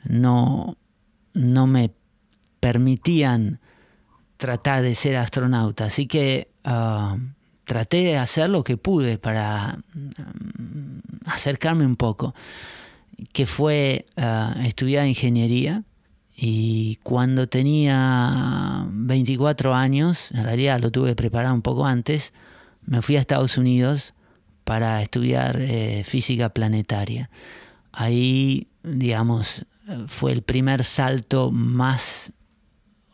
no, 0.06 0.78
no 1.34 1.68
me 1.68 1.92
permitían 2.62 3.60
tratar 4.38 4.84
de 4.84 4.96
ser 4.96 5.18
astronauta. 5.18 5.84
Así 5.88 6.08
que 6.08 6.50
uh, 6.66 7.20
traté 7.66 7.98
de 8.06 8.18
hacer 8.18 8.50
lo 8.50 8.64
que 8.64 8.78
pude 8.78 9.18
para 9.18 9.80
um, 9.94 11.02
acercarme 11.26 11.86
un 11.86 11.98
poco, 11.98 12.34
que 13.34 13.46
fue 13.46 14.06
uh, 14.16 14.62
estudiar 14.62 15.06
ingeniería. 15.08 15.84
Y 16.42 17.00
cuando 17.04 17.50
tenía 17.50 18.88
24 18.90 19.76
años, 19.76 20.32
en 20.32 20.46
realidad 20.46 20.80
lo 20.80 20.90
tuve 20.90 21.10
que 21.10 21.16
preparar 21.18 21.52
un 21.52 21.62
poco 21.62 21.86
antes, 21.86 22.32
me 22.86 23.02
fui 23.02 23.18
a 23.18 23.20
Estados 23.20 23.58
Unidos 23.58 24.14
para 24.64 25.02
estudiar 25.02 25.60
eh, 25.60 26.06
física 26.06 26.48
planetaria. 26.48 27.30
Ahí, 27.92 28.70
digamos, 28.84 29.66
fue 30.08 30.32
el 30.32 30.42
primer 30.42 30.86
salto 30.86 31.52
más 31.52 32.32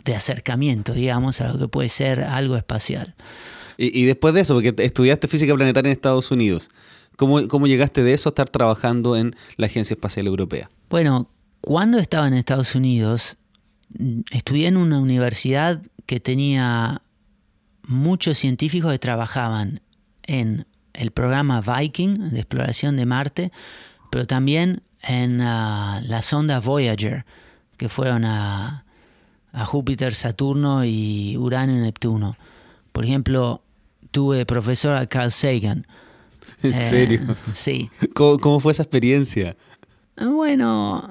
de 0.04 0.16
acercamiento, 0.16 0.94
digamos, 0.94 1.42
a 1.42 1.48
lo 1.48 1.58
que 1.58 1.68
puede 1.68 1.90
ser 1.90 2.22
algo 2.22 2.58
espacial. 2.58 3.16
Y, 3.76 4.06
después 4.06 4.36
de 4.36 4.42
eso, 4.42 4.54
porque 4.54 4.76
estudiaste 4.78 5.28
física 5.28 5.56
planetaria 5.56 5.90
en 5.90 5.94
Estados 5.94 6.30
Unidos, 6.30 6.70
¿cómo, 7.16 7.48
¿cómo 7.48 7.66
llegaste 7.66 8.04
de 8.04 8.14
eso 8.14 8.30
a 8.30 8.32
estar 8.32 8.50
trabajando 8.50 9.18
en 9.18 9.36
la 9.58 9.66
Agencia 9.66 9.96
Espacial 9.96 10.28
Europea? 10.28 10.70
Bueno, 10.92 11.28
cuando 11.66 11.98
estaba 11.98 12.28
en 12.28 12.36
Estados 12.36 12.76
Unidos, 12.76 13.38
estudié 14.30 14.68
en 14.68 14.78
una 14.78 15.00
universidad 15.00 15.82
que 16.06 16.20
tenía 16.20 17.02
muchos 17.88 18.38
científicos 18.38 18.92
que 18.92 19.00
trabajaban 19.00 19.82
en 20.24 20.68
el 20.94 21.10
programa 21.10 21.62
Viking 21.62 22.30
de 22.30 22.40
exploración 22.40 22.98
de 22.98 23.08
Marte, 23.08 23.52
pero 24.12 24.28
también 24.28 24.84
en 25.02 25.42
uh, 25.42 26.02
la 26.04 26.22
sonda 26.22 26.60
Voyager, 26.60 27.26
que 27.78 27.90
fueron 27.90 28.26
a, 28.26 28.86
a 29.52 29.66
Júpiter, 29.66 30.14
Saturno 30.14 30.86
y 30.86 31.36
Urano 31.36 31.76
y 31.76 31.80
Neptuno. 31.80 32.38
Por 32.92 33.06
ejemplo, 33.06 33.64
tuve 34.12 34.46
profesor 34.46 34.96
a 34.96 35.08
Carl 35.08 35.32
Sagan. 35.32 35.88
¿En 36.62 36.74
serio? 36.74 37.22
Sí. 37.56 37.90
¿Cómo, 38.14 38.60
fue 38.60 38.72
esa 38.72 38.84
experiencia? 38.84 39.56
Bueno, 40.18 41.08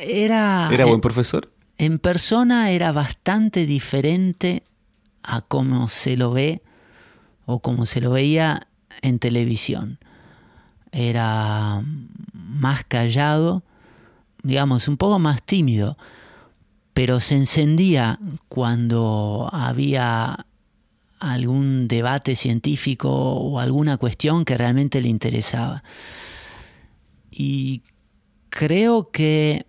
era... 0.00 0.68
¿Era 0.72 0.84
buen 0.86 1.00
profesor? 1.00 1.52
En 1.78 1.98
persona 1.98 2.70
era 2.70 2.92
bastante 2.92 3.66
diferente 3.66 4.62
a 5.22 5.42
cómo 5.42 5.88
se 5.88 6.16
lo 6.16 6.32
ve 6.32 6.62
o 7.44 7.60
como 7.60 7.86
se 7.86 8.00
lo 8.00 8.10
veía 8.10 8.66
en 9.02 9.18
televisión. 9.18 9.98
Era 10.92 11.82
más 12.32 12.84
callado, 12.84 13.62
digamos, 14.42 14.88
un 14.88 14.96
poco 14.96 15.18
más 15.18 15.42
tímido 15.42 15.96
pero 16.96 17.20
se 17.20 17.36
encendía 17.36 18.18
cuando 18.48 19.50
había 19.52 20.46
algún 21.20 21.88
debate 21.88 22.34
científico 22.36 23.10
o 23.10 23.60
alguna 23.60 23.98
cuestión 23.98 24.46
que 24.46 24.56
realmente 24.56 25.02
le 25.02 25.08
interesaba. 25.08 25.84
Y 27.30 27.82
creo 28.48 29.10
que 29.10 29.66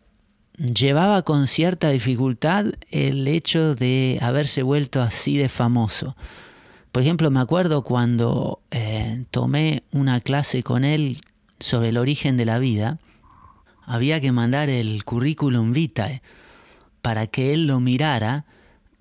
llevaba 0.57 1.21
con 1.21 1.47
cierta 1.47 1.89
dificultad 1.89 2.65
el 2.89 3.27
hecho 3.27 3.75
de 3.75 4.19
haberse 4.21 4.63
vuelto 4.63 5.01
así 5.01 5.37
de 5.37 5.49
famoso. 5.49 6.15
Por 6.91 7.03
ejemplo, 7.03 7.29
me 7.29 7.39
acuerdo 7.39 7.83
cuando 7.83 8.59
eh, 8.71 9.25
tomé 9.29 9.83
una 9.91 10.19
clase 10.19 10.63
con 10.63 10.83
él 10.83 11.21
sobre 11.59 11.89
el 11.89 11.97
origen 11.97 12.37
de 12.37 12.45
la 12.45 12.59
vida, 12.59 12.99
había 13.85 14.19
que 14.19 14.31
mandar 14.31 14.69
el 14.69 15.03
currículum 15.03 15.73
vitae 15.73 16.21
para 17.01 17.27
que 17.27 17.53
él 17.53 17.67
lo 17.67 17.79
mirara 17.79 18.45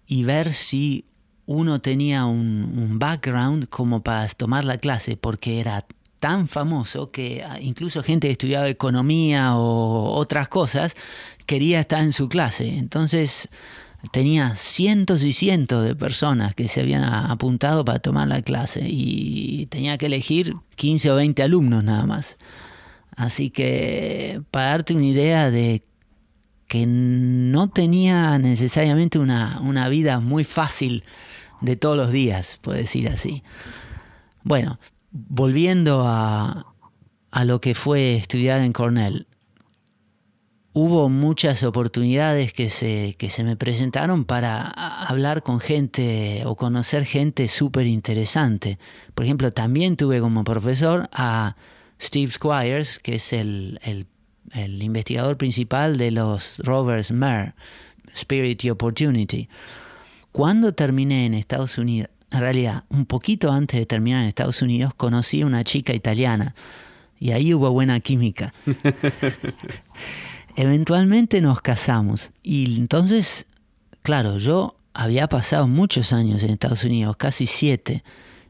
y 0.07 0.25
ver 0.25 0.53
si 0.55 1.07
uno 1.47 1.81
tenía 1.81 2.27
un, 2.27 2.99
background 2.99 3.69
como 3.69 4.03
para 4.03 4.29
tomar 4.29 4.65
la 4.65 4.79
clase, 4.79 5.17
porque 5.17 5.61
era 5.61 5.85
tan 6.21 6.49
famoso 6.49 7.11
que 7.11 7.45
ah, 7.45 7.61
incluso 7.61 8.03
gente 8.03 8.29
que 8.29 8.33
estudiaba 8.33 8.69
economía 8.69 9.57
o 9.57 10.15
otras 10.15 10.49
cosas 10.49 10.95
quería 11.47 11.81
estar 11.81 12.03
en 12.03 12.13
su 12.13 12.29
clase. 12.29 12.77
Entonces 12.77 13.49
tenía 14.13 14.55
cientos 14.57 15.25
y 15.25 15.33
cientos 15.33 15.85
de 15.85 15.95
personas 15.95 16.55
que 16.55 16.69
se 16.69 16.81
habían 16.81 17.05
apuntado 17.05 17.85
para 17.85 17.99
tomar 17.99 18.29
la 18.29 18.43
clase 18.43 18.83
y 18.87 19.67
tenía 19.67 19.99
que 19.99 20.07
elegir 20.07 20.55
15 20.77 21.11
o 21.11 21.17
20 21.17 21.43
alumnos 21.43 21.85
nada 21.85 22.07
más. 22.07 22.37
Así 23.17 23.51
que 23.51 24.43
para 24.51 24.67
darte 24.71 24.95
una 24.95 25.07
idea 25.07 25.51
de 25.51 25.83
que 26.67 26.85
no 26.87 27.71
tenía 27.71 28.39
necesariamente 28.39 29.19
una, 29.19 29.61
una 29.63 29.89
vida 29.89 30.21
muy 30.21 30.45
fácil 30.45 31.05
de 31.61 31.77
todos 31.77 31.97
los 31.97 32.11
días, 32.11 32.59
puedo 32.61 32.77
decir 32.77 33.09
así. 33.09 33.43
Bueno, 34.43 34.79
volviendo 35.11 36.07
a, 36.07 36.75
a 37.31 37.45
lo 37.45 37.61
que 37.61 37.75
fue 37.75 38.17
estudiar 38.17 38.61
en 38.61 38.73
Cornell, 38.73 39.27
hubo 40.77 41.09
muchas 41.09 41.63
oportunidades 41.63 42.53
que 42.53 42.69
se, 42.69 43.15
que 43.17 43.31
se 43.31 43.45
me 43.45 43.57
presentaron 43.57 44.27
para 44.27 44.61
hablar 44.61 45.43
con 45.43 45.59
gente 45.59 46.43
o 46.45 46.55
conocer 46.55 47.07
gente 47.07 47.49
súper 47.49 47.87
interesante. 47.87 48.79
Por 49.15 49.25
ejemplo, 49.25 49.51
también 49.53 49.97
tuve 49.97 50.21
como 50.21 50.45
profesor 50.45 51.09
a 51.13 51.57
Steve 51.99 52.31
Squires, 52.31 52.99
que 52.99 53.15
es 53.15 53.33
el, 53.33 53.81
el 53.83 54.07
el 54.53 54.83
investigador 54.83 55.37
principal 55.37 55.97
de 55.97 56.11
los 56.11 56.57
rovers 56.59 57.11
MER, 57.11 57.55
Spirit 58.15 58.65
y 58.65 58.71
Opportunity. 58.71 59.49
Cuando 60.33 60.75
terminé 60.75 61.27
en 61.27 61.35
Estados 61.35 61.79
Unidos, 61.79 62.11
en 62.31 62.41
realidad, 62.41 62.85
un 62.91 63.07
poquito 63.07 63.51
antes 63.53 63.79
de 63.81 63.87
terminar 63.87 64.23
en 64.23 64.29
Estados 64.29 64.63
Unidos, 64.63 64.93
conocí 64.95 65.43
a 65.43 65.47
una 65.47 65.65
chica 65.65 65.95
italiana 65.95 66.55
y 67.19 67.33
ahí 67.33 67.55
hubo 67.55 67.71
buena 67.71 67.99
química. 68.01 68.53
Eventualmente 70.57 71.43
nos 71.43 71.61
casamos 71.61 72.33
y 72.43 72.77
entonces, 72.77 73.45
claro, 74.03 74.39
yo 74.39 74.77
había 74.95 75.29
pasado 75.29 75.67
muchos 75.67 76.15
años 76.15 76.43
en 76.43 76.51
Estados 76.51 76.83
Unidos, 76.83 77.19
casi 77.19 77.47
siete, 77.47 78.03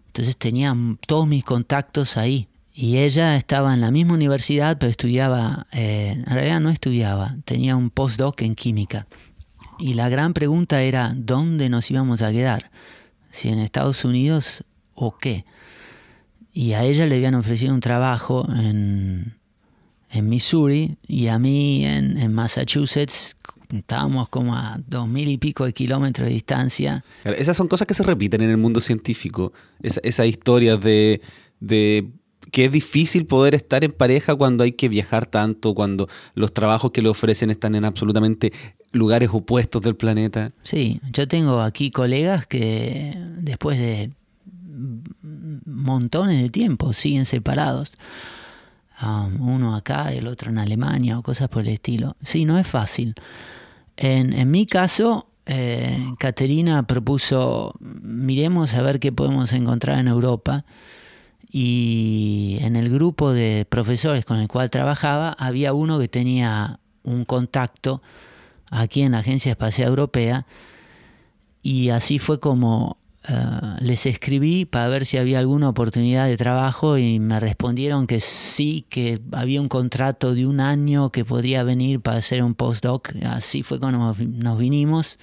entonces 0.06 0.36
tenía 0.36 0.74
todos 1.06 1.26
mis 1.26 1.44
contactos 1.44 2.16
ahí 2.16 2.48
Y 2.72 2.98
ella 2.98 3.36
estaba 3.36 3.74
en 3.74 3.80
la 3.80 3.90
misma 3.90 4.14
universidad, 4.14 4.78
pero 4.78 4.88
estudiaba, 4.88 5.66
eh, 5.72 6.12
en 6.16 6.24
realidad 6.26 6.60
no 6.60 6.70
estudiaba, 6.70 7.36
tenía 7.44 7.74
un 7.74 7.90
postdoc 7.90 8.40
en 8.42 8.54
química. 8.54 9.06
Y 9.78 9.94
la 9.94 10.08
gran 10.08 10.32
pregunta 10.32 10.82
era, 10.82 11.12
¿dónde 11.16 11.68
nos 11.68 11.90
íbamos 11.90 12.22
a 12.22 12.30
quedar? 12.30 12.70
¿Si 13.30 13.48
en 13.48 13.58
Estados 13.58 14.04
Unidos 14.04 14.64
o 14.94 15.18
qué? 15.18 15.44
Y 16.52 16.74
a 16.74 16.84
ella 16.84 17.06
le 17.06 17.16
habían 17.16 17.34
ofrecido 17.34 17.74
un 17.74 17.80
trabajo 17.80 18.46
en, 18.48 19.35
en 20.10 20.28
Missouri 20.28 20.96
y 21.06 21.26
a 21.28 21.38
mí 21.38 21.84
en, 21.84 22.16
en 22.18 22.32
Massachusetts. 22.32 23.36
Estábamos 23.72 24.28
como 24.28 24.54
a 24.54 24.78
dos 24.86 25.08
mil 25.08 25.28
y 25.28 25.38
pico 25.38 25.64
de 25.64 25.72
kilómetros 25.72 26.28
de 26.28 26.34
distancia. 26.34 27.04
Esas 27.24 27.56
son 27.56 27.66
cosas 27.66 27.86
que 27.88 27.94
se 27.94 28.04
repiten 28.04 28.40
en 28.42 28.50
el 28.50 28.56
mundo 28.58 28.80
científico. 28.80 29.52
Esa- 29.82 30.00
esas 30.04 30.26
historias 30.26 30.80
de, 30.80 31.20
de 31.58 32.08
que 32.52 32.66
es 32.66 32.72
difícil 32.72 33.26
poder 33.26 33.56
estar 33.56 33.82
en 33.82 33.90
pareja 33.90 34.36
cuando 34.36 34.62
hay 34.62 34.70
que 34.72 34.88
viajar 34.88 35.26
tanto, 35.26 35.74
cuando 35.74 36.08
los 36.36 36.54
trabajos 36.54 36.92
que 36.92 37.02
le 37.02 37.08
ofrecen 37.08 37.50
están 37.50 37.74
en 37.74 37.84
absolutamente 37.84 38.52
lugares 38.92 39.30
opuestos 39.32 39.82
del 39.82 39.96
planeta. 39.96 40.50
Sí, 40.62 41.00
yo 41.12 41.26
tengo 41.26 41.60
aquí 41.60 41.90
colegas 41.90 42.46
que 42.46 43.14
después 43.40 43.78
de 43.78 44.12
montones 45.64 46.40
de 46.42 46.50
tiempo 46.50 46.92
siguen 46.92 47.24
separados. 47.24 47.96
Um, 49.02 49.48
uno 49.48 49.76
acá, 49.76 50.12
el 50.12 50.26
otro 50.26 50.50
en 50.50 50.58
Alemania 50.58 51.18
o 51.18 51.22
cosas 51.22 51.48
por 51.48 51.62
el 51.62 51.68
estilo. 51.68 52.16
Sí, 52.22 52.44
no 52.44 52.58
es 52.58 52.66
fácil. 52.66 53.14
En, 53.96 54.32
en 54.32 54.50
mi 54.50 54.66
caso, 54.66 55.28
eh, 55.44 56.14
Caterina 56.18 56.86
propuso, 56.86 57.74
miremos 57.80 58.74
a 58.74 58.82
ver 58.82 58.98
qué 58.98 59.12
podemos 59.12 59.52
encontrar 59.52 59.98
en 59.98 60.08
Europa. 60.08 60.64
Y 61.50 62.58
en 62.60 62.76
el 62.76 62.90
grupo 62.90 63.32
de 63.32 63.66
profesores 63.68 64.24
con 64.24 64.38
el 64.38 64.48
cual 64.48 64.68
trabajaba, 64.70 65.36
había 65.38 65.72
uno 65.72 65.98
que 65.98 66.08
tenía 66.08 66.80
un 67.02 67.24
contacto 67.24 68.02
aquí 68.70 69.02
en 69.02 69.12
la 69.12 69.18
Agencia 69.18 69.52
Espacial 69.52 69.88
Europea 69.88 70.46
y 71.62 71.90
así 71.90 72.18
fue 72.18 72.40
como 72.40 72.98
eh, 73.28 73.76
les 73.80 74.06
escribí 74.06 74.66
para 74.66 74.88
ver 74.88 75.04
si 75.04 75.18
había 75.18 75.40
alguna 75.40 75.68
oportunidad 75.68 76.26
de 76.26 76.36
trabajo 76.36 76.96
y 76.96 77.18
me 77.18 77.40
respondieron 77.40 78.06
que 78.06 78.20
sí, 78.20 78.86
que 78.88 79.20
había 79.32 79.60
un 79.60 79.68
contrato 79.68 80.34
de 80.34 80.46
un 80.46 80.60
año 80.60 81.10
que 81.10 81.24
podría 81.24 81.64
venir 81.64 82.00
para 82.00 82.18
hacer 82.18 82.42
un 82.42 82.54
postdoc. 82.54 83.10
Así 83.24 83.64
fue 83.64 83.80
cuando 83.80 84.14
nos, 84.16 84.58
vinimos 84.58 85.18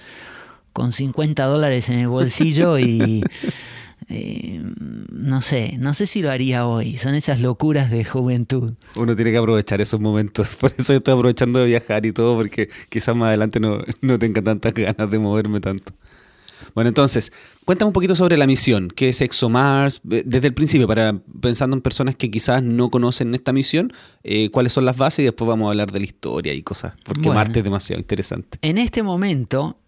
con 0.74 0.92
50 0.92 1.44
dólares 1.46 1.88
en 1.88 1.98
el 1.98 2.08
bolsillo 2.08 2.78
y 2.78 3.24
eh, 4.10 4.62
no 5.10 5.40
sé, 5.40 5.76
no 5.78 5.94
sé 5.94 6.04
si 6.04 6.20
lo 6.20 6.30
haría 6.30 6.66
hoy. 6.66 6.98
Son 6.98 7.14
esas 7.14 7.40
locuras 7.40 7.90
de 7.90 8.04
juventud. 8.04 8.74
Uno 8.96 9.16
tiene 9.16 9.30
que 9.30 9.38
aprovechar 9.38 9.80
esos 9.80 10.00
momentos. 10.00 10.56
Por 10.60 10.72
eso 10.76 10.92
yo 10.92 10.98
estoy 10.98 11.14
aprovechando 11.14 11.60
de 11.60 11.66
viajar 11.66 12.04
y 12.04 12.12
todo, 12.12 12.36
porque 12.36 12.68
quizás 12.90 13.16
más 13.16 13.28
adelante 13.28 13.60
no, 13.60 13.78
no 14.02 14.18
tenga 14.18 14.42
tantas 14.42 14.74
ganas 14.74 15.10
de 15.10 15.18
moverme 15.18 15.60
tanto. 15.60 15.94
Bueno, 16.74 16.88
entonces, 16.88 17.32
cuéntame 17.64 17.88
un 17.88 17.92
poquito 17.92 18.16
sobre 18.16 18.36
la 18.36 18.46
misión, 18.46 18.88
qué 18.94 19.10
es 19.10 19.20
ExoMars, 19.20 20.00
eh, 20.10 20.22
desde 20.26 20.48
el 20.48 20.54
principio, 20.54 20.88
para 20.88 21.16
pensando 21.40 21.76
en 21.76 21.80
personas 21.82 22.16
que 22.16 22.30
quizás 22.30 22.62
no 22.62 22.90
conocen 22.90 23.32
esta 23.34 23.52
misión, 23.52 23.92
eh, 24.24 24.50
cuáles 24.50 24.72
son 24.72 24.84
las 24.84 24.96
bases 24.96 25.20
y 25.20 25.24
después 25.24 25.46
vamos 25.48 25.66
a 25.66 25.70
hablar 25.70 25.92
de 25.92 26.00
la 26.00 26.04
historia 26.04 26.52
y 26.52 26.62
cosas, 26.62 26.94
porque 27.04 27.22
Bueno. 27.28 27.34
Marte 27.40 27.60
es 27.60 27.64
demasiado 27.64 28.00
interesante. 28.00 28.58
En 28.62 28.78
este 28.78 29.02
momento, 29.04 29.78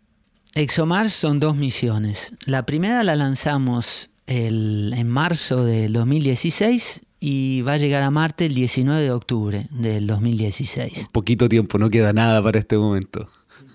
ExoMars 0.54 1.12
son 1.12 1.40
dos 1.40 1.56
misiones. 1.56 2.32
La 2.44 2.64
primera 2.64 3.02
la 3.02 3.16
lanzamos 3.16 4.10
el- 4.26 4.94
en 4.96 5.08
marzo 5.08 5.64
del 5.64 5.92
2016 5.92 7.02
y 7.20 7.62
va 7.62 7.72
a 7.74 7.76
llegar 7.78 8.02
a 8.02 8.10
Marte 8.10 8.46
el 8.46 8.54
19 8.54 9.02
de 9.02 9.10
octubre 9.10 9.66
del 9.70 10.06
2016. 10.06 11.08
Poquito 11.12 11.48
tiempo, 11.48 11.78
no 11.78 11.90
queda 11.90 12.12
nada 12.12 12.42
para 12.42 12.58
este 12.60 12.76
momento. 12.78 13.26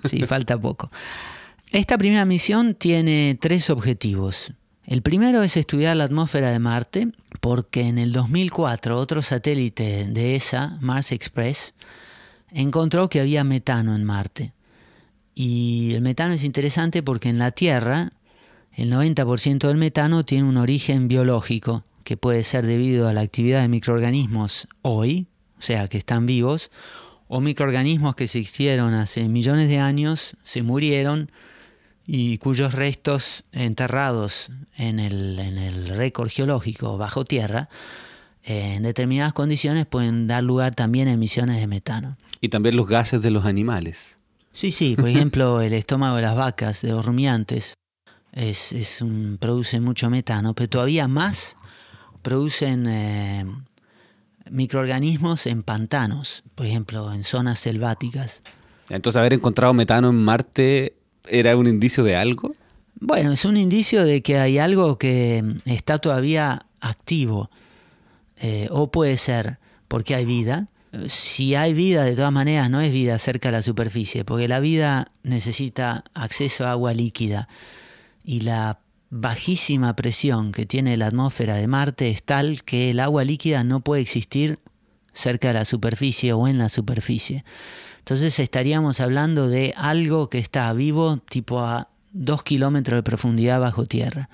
Sí, 0.05 0.21
falta 0.23 0.59
poco. 0.59 0.89
Esta 1.71 1.97
primera 1.97 2.25
misión 2.25 2.75
tiene 2.75 3.37
tres 3.39 3.69
objetivos. 3.69 4.51
El 4.85 5.01
primero 5.01 5.41
es 5.41 5.55
estudiar 5.55 5.95
la 5.95 6.03
atmósfera 6.03 6.51
de 6.51 6.59
Marte, 6.59 7.07
porque 7.39 7.87
en 7.87 7.97
el 7.97 8.11
2004 8.11 8.99
otro 8.99 9.21
satélite 9.21 10.05
de 10.09 10.35
ESA, 10.35 10.77
Mars 10.81 11.13
Express, 11.13 11.73
encontró 12.51 13.07
que 13.07 13.21
había 13.21 13.45
metano 13.45 13.95
en 13.95 14.03
Marte. 14.03 14.51
Y 15.33 15.93
el 15.93 16.01
metano 16.01 16.33
es 16.33 16.43
interesante 16.43 17.03
porque 17.03 17.29
en 17.29 17.37
la 17.37 17.51
Tierra 17.51 18.09
el 18.73 18.91
90% 18.91 19.65
del 19.65 19.77
metano 19.77 20.25
tiene 20.25 20.49
un 20.49 20.57
origen 20.57 21.07
biológico, 21.07 21.85
que 22.03 22.17
puede 22.17 22.43
ser 22.43 22.65
debido 22.65 23.07
a 23.07 23.13
la 23.13 23.21
actividad 23.21 23.61
de 23.61 23.69
microorganismos 23.69 24.67
hoy, 24.81 25.27
o 25.57 25.61
sea, 25.61 25.87
que 25.87 25.99
están 25.99 26.25
vivos, 26.25 26.69
o 27.29 27.39
microorganismos 27.39 28.15
que 28.15 28.25
existieron 28.25 28.93
hace 28.93 29.29
millones 29.29 29.69
de 29.69 29.79
años, 29.79 30.35
se 30.43 30.63
murieron 30.63 31.31
y 32.05 32.37
cuyos 32.39 32.73
restos 32.73 33.43
enterrados 33.51 34.49
en 34.77 34.99
el, 34.99 35.39
en 35.39 35.57
el 35.57 35.87
récord 35.89 36.29
geológico 36.29 36.97
bajo 36.97 37.25
tierra, 37.25 37.69
eh, 38.43 38.75
en 38.75 38.83
determinadas 38.83 39.33
condiciones 39.33 39.85
pueden 39.85 40.27
dar 40.27 40.43
lugar 40.43 40.73
también 40.75 41.07
a 41.07 41.13
emisiones 41.13 41.59
de 41.59 41.67
metano. 41.67 42.17
Y 42.41 42.49
también 42.49 42.75
los 42.75 42.87
gases 42.87 43.21
de 43.21 43.29
los 43.31 43.45
animales. 43.45 44.17
Sí, 44.53 44.71
sí, 44.71 44.95
por 44.95 45.07
ejemplo, 45.09 45.61
el 45.61 45.73
estómago 45.73 46.15
de 46.15 46.23
las 46.23 46.35
vacas, 46.35 46.81
de 46.81 46.89
los 46.89 47.05
rumiantes, 47.05 47.75
es, 48.33 48.71
es 48.71 49.01
un- 49.01 49.37
produce 49.39 49.79
mucho 49.79 50.09
metano, 50.09 50.53
pero 50.55 50.69
todavía 50.69 51.07
más 51.07 51.55
producen 52.23 52.87
eh, 52.87 53.45
microorganismos 54.49 55.45
en 55.45 55.63
pantanos, 55.63 56.43
por 56.55 56.65
ejemplo, 56.65 57.13
en 57.13 57.23
zonas 57.23 57.59
selváticas. 57.59 58.41
Entonces, 58.89 59.19
haber 59.19 59.33
encontrado 59.33 59.73
metano 59.73 60.09
en 60.09 60.15
Marte 60.15 60.95
era 61.27 61.55
un 61.57 61.67
indicio 61.67 62.03
de 62.03 62.15
algo. 62.15 62.55
Bueno, 62.99 63.31
es 63.31 63.45
un 63.45 63.57
indicio 63.57 64.05
de 64.05 64.21
que 64.21 64.37
hay 64.37 64.57
algo 64.59 64.97
que 64.97 65.43
está 65.65 65.97
todavía 65.97 66.65
activo. 66.79 67.49
Eh, 68.41 68.67
o 68.71 68.89
puede 68.89 69.17
ser 69.17 69.59
porque 69.87 70.15
hay 70.15 70.25
vida. 70.25 70.67
Eh, 70.91 71.05
Si 71.07 71.55
hay 71.55 71.73
vida, 71.73 72.03
de 72.03 72.15
todas 72.15 72.31
maneras, 72.31 72.69
no 72.69 72.81
es 72.81 72.91
vida 72.91 73.17
cerca 73.17 73.49
de 73.49 73.57
la 73.57 73.61
superficie, 73.61 74.25
porque 74.25 74.47
la 74.47 74.59
vida 74.59 75.11
necesita 75.23 76.03
acceso 76.13 76.65
a 76.65 76.71
agua 76.71 76.93
líquida. 76.93 77.47
Y 78.23 78.41
la 78.41 78.79
bajísima 79.09 79.95
presión 79.95 80.51
que 80.51 80.65
tiene 80.65 80.97
la 80.97 81.07
atmósfera 81.07 81.55
de 81.55 81.67
Marte 81.67 82.09
es 82.09 82.23
tal 82.23 82.63
que 82.63 82.91
el 82.91 82.99
agua 82.99 83.23
líquida 83.23 83.63
no 83.63 83.81
puede 83.81 84.01
existir 84.01 84.57
cerca 85.13 85.49
de 85.49 85.55
la 85.55 85.65
superficie 85.65 86.33
o 86.33 86.47
en 86.47 86.57
la 86.57 86.69
superficie. 86.69 87.43
Entonces 87.99 88.39
estaríamos 88.39 88.99
hablando 88.99 89.47
de 89.47 89.73
algo 89.77 90.29
que 90.29 90.39
está 90.39 90.71
vivo 90.73 91.17
tipo 91.29 91.61
a 91.61 91.89
dos 92.13 92.43
kilómetros 92.43 92.97
de 92.97 93.03
profundidad 93.03 93.59
bajo 93.59 93.85
tierra. 93.85 94.29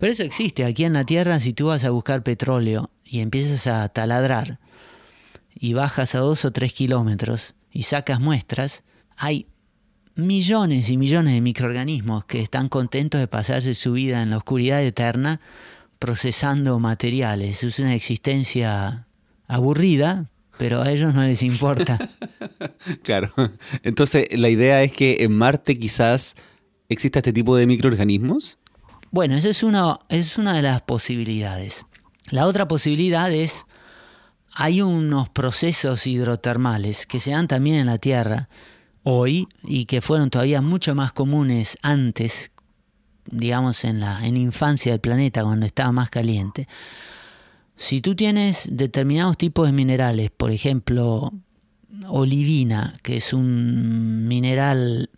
Pero 0.00 0.12
eso 0.12 0.22
existe. 0.22 0.64
Aquí 0.64 0.84
en 0.84 0.94
la 0.94 1.04
Tierra, 1.04 1.38
si 1.40 1.52
tú 1.52 1.66
vas 1.66 1.84
a 1.84 1.90
buscar 1.90 2.22
petróleo 2.22 2.90
y 3.04 3.20
empiezas 3.20 3.66
a 3.66 3.88
taladrar 3.90 4.58
y 5.54 5.74
bajas 5.74 6.14
a 6.14 6.20
dos 6.20 6.46
o 6.46 6.52
tres 6.52 6.72
kilómetros 6.72 7.54
y 7.70 7.82
sacas 7.82 8.18
muestras, 8.18 8.82
hay 9.18 9.46
millones 10.14 10.88
y 10.88 10.96
millones 10.96 11.34
de 11.34 11.42
microorganismos 11.42 12.24
que 12.24 12.40
están 12.40 12.70
contentos 12.70 13.20
de 13.20 13.28
pasarse 13.28 13.74
su 13.74 13.92
vida 13.92 14.22
en 14.22 14.30
la 14.30 14.38
oscuridad 14.38 14.82
eterna 14.82 15.40
procesando 15.98 16.78
materiales. 16.78 17.62
Es 17.62 17.78
una 17.78 17.94
existencia 17.94 19.06
aburrida, 19.50 20.30
pero 20.58 20.82
a 20.82 20.90
ellos 20.90 21.14
no 21.14 21.22
les 21.22 21.42
importa. 21.42 21.98
Claro. 23.02 23.30
Entonces, 23.82 24.26
la 24.32 24.48
idea 24.48 24.82
es 24.82 24.92
que 24.92 25.22
en 25.22 25.36
Marte 25.36 25.78
quizás 25.78 26.34
exista 26.88 27.18
este 27.18 27.32
tipo 27.32 27.56
de 27.56 27.66
microorganismos. 27.66 28.58
Bueno, 29.10 29.34
esa 29.34 29.48
es 29.48 29.62
una, 29.62 29.98
es 30.08 30.38
una 30.38 30.54
de 30.54 30.62
las 30.62 30.82
posibilidades. 30.82 31.84
La 32.30 32.46
otra 32.46 32.68
posibilidad 32.68 33.30
es, 33.32 33.66
hay 34.52 34.82
unos 34.82 35.28
procesos 35.30 36.06
hidrotermales 36.06 37.06
que 37.06 37.20
se 37.20 37.32
dan 37.32 37.48
también 37.48 37.76
en 37.76 37.86
la 37.86 37.98
Tierra 37.98 38.48
hoy 39.02 39.48
y 39.62 39.86
que 39.86 40.00
fueron 40.00 40.30
todavía 40.30 40.60
mucho 40.60 40.94
más 40.94 41.12
comunes 41.12 41.76
antes, 41.82 42.50
digamos 43.26 43.84
en 43.84 44.00
la 44.00 44.26
en 44.26 44.36
infancia 44.36 44.92
del 44.92 45.00
planeta 45.00 45.42
cuando 45.42 45.66
estaba 45.66 45.92
más 45.92 46.10
caliente. 46.10 46.68
Si 47.80 48.02
tú 48.02 48.14
tienes 48.14 48.68
determinados 48.70 49.38
tipos 49.38 49.66
de 49.66 49.72
minerales, 49.72 50.30
por 50.30 50.50
ejemplo, 50.50 51.32
olivina, 52.06 52.92
que 53.02 53.16
es 53.16 53.32
un 53.32 54.28
mineral 54.28 55.08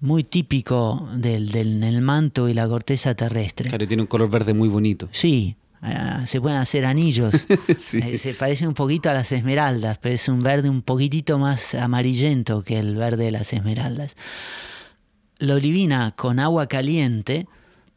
muy 0.00 0.24
típico 0.24 1.06
del, 1.14 1.50
del, 1.50 1.78
del 1.78 2.00
manto 2.00 2.48
y 2.48 2.54
la 2.54 2.66
corteza 2.66 3.14
terrestre. 3.14 3.68
Claro, 3.68 3.86
tiene 3.86 4.04
un 4.04 4.06
color 4.06 4.30
verde 4.30 4.54
muy 4.54 4.70
bonito. 4.70 5.06
Sí, 5.12 5.56
eh, 5.82 6.22
se 6.24 6.40
pueden 6.40 6.56
hacer 6.56 6.86
anillos. 6.86 7.46
Sí. 7.78 7.98
Eh, 7.98 8.16
se 8.16 8.32
parece 8.32 8.66
un 8.66 8.72
poquito 8.72 9.10
a 9.10 9.12
las 9.12 9.30
esmeraldas, 9.30 9.98
pero 9.98 10.14
es 10.14 10.30
un 10.30 10.40
verde 10.40 10.70
un 10.70 10.80
poquitito 10.80 11.38
más 11.38 11.74
amarillento 11.74 12.62
que 12.62 12.78
el 12.78 12.96
verde 12.96 13.24
de 13.24 13.32
las 13.32 13.52
esmeraldas. 13.52 14.16
La 15.36 15.56
olivina 15.56 16.12
con 16.16 16.40
agua 16.40 16.68
caliente 16.68 17.46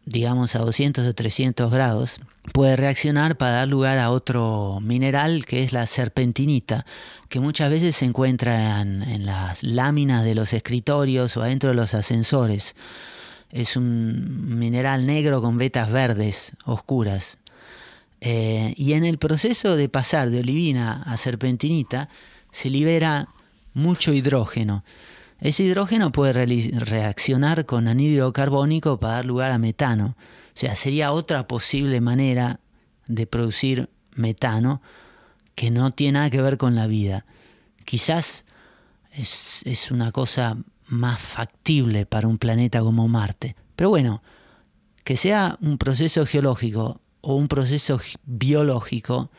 digamos 0.06 0.56
a 0.56 0.60
200 0.60 1.06
o 1.06 1.14
300 1.14 1.72
grados, 1.72 2.20
puede 2.54 2.76
reaccionar 2.76 3.38
para 3.38 3.52
dar 3.52 3.68
lugar 3.68 4.00
a 4.00 4.12
otro 4.12 4.80
mineral 4.82 5.46
que 5.46 5.64
es 5.64 5.74
la 5.74 5.86
serpentinita, 5.86 6.86
que 7.30 7.40
muchas 7.40 7.70
veces 7.70 7.96
se 7.96 8.06
encuentra 8.06 8.82
en, 8.82 9.26
las 9.26 9.64
láminas 9.64 10.24
de 10.24 10.36
los 10.36 10.54
escritorios 10.54 11.38
o 11.38 11.42
adentro 11.44 11.70
de 11.70 11.76
los 11.76 11.94
ascensores. 11.94 12.76
Es 13.52 13.76
un 13.76 14.58
mineral 14.58 15.06
negro 15.06 15.42
con 15.42 15.58
vetas 15.58 15.92
verdes, 15.92 16.54
oscuras. 16.66 17.38
Eh, 18.22 18.74
y 18.78 18.94
en 18.94 19.04
el 19.04 19.18
proceso 19.18 19.76
de 19.76 19.90
pasar 19.90 20.30
de 20.30 20.40
olivina 20.40 21.04
a 21.04 21.18
serpentinita 21.18 22.08
se 22.52 22.70
libera 22.70 23.30
mucho 23.74 24.14
hidrógeno. 24.14 24.84
Ese 25.42 25.64
hidrógeno 25.64 26.12
puede 26.12 26.46
reaccionar 26.72 27.66
con 27.66 27.88
anhídrido 27.88 28.32
carbónico 28.32 29.00
para 29.00 29.16
dar 29.16 29.26
lugar 29.26 29.52
a 29.52 29.58
metano. 29.58 30.16
O 30.16 30.60
sea, 30.60 30.76
sería 30.76 31.12
otra 31.12 31.48
posible 31.48 32.00
manera 32.00 32.60
de 33.08 33.26
producir 33.26 33.90
metano 34.14 34.84
que 35.56 35.72
no 35.72 35.92
tiene 35.92 36.20
nada 36.20 36.30
que 36.30 36.44
ver 36.44 36.60
con 36.60 36.76
la 36.76 36.86
vida. 36.86 37.26
Quizás 37.86 38.46
es, 39.12 39.62
es 39.66 39.90
una 39.90 40.12
cosa 40.12 40.58
más 40.88 41.20
factible 41.20 42.06
para 42.06 42.28
un 42.28 42.38
planeta 42.38 42.82
como 42.82 43.08
Marte. 43.08 43.56
Pero 43.76 43.90
bueno, 43.90 44.22
que 45.04 45.18
sea 45.18 45.58
un 45.60 45.80
proceso 45.80 46.24
geológico 46.28 47.02
o 47.22 47.36
un 47.36 47.48
proceso 47.48 48.00
biológico, 48.26 49.32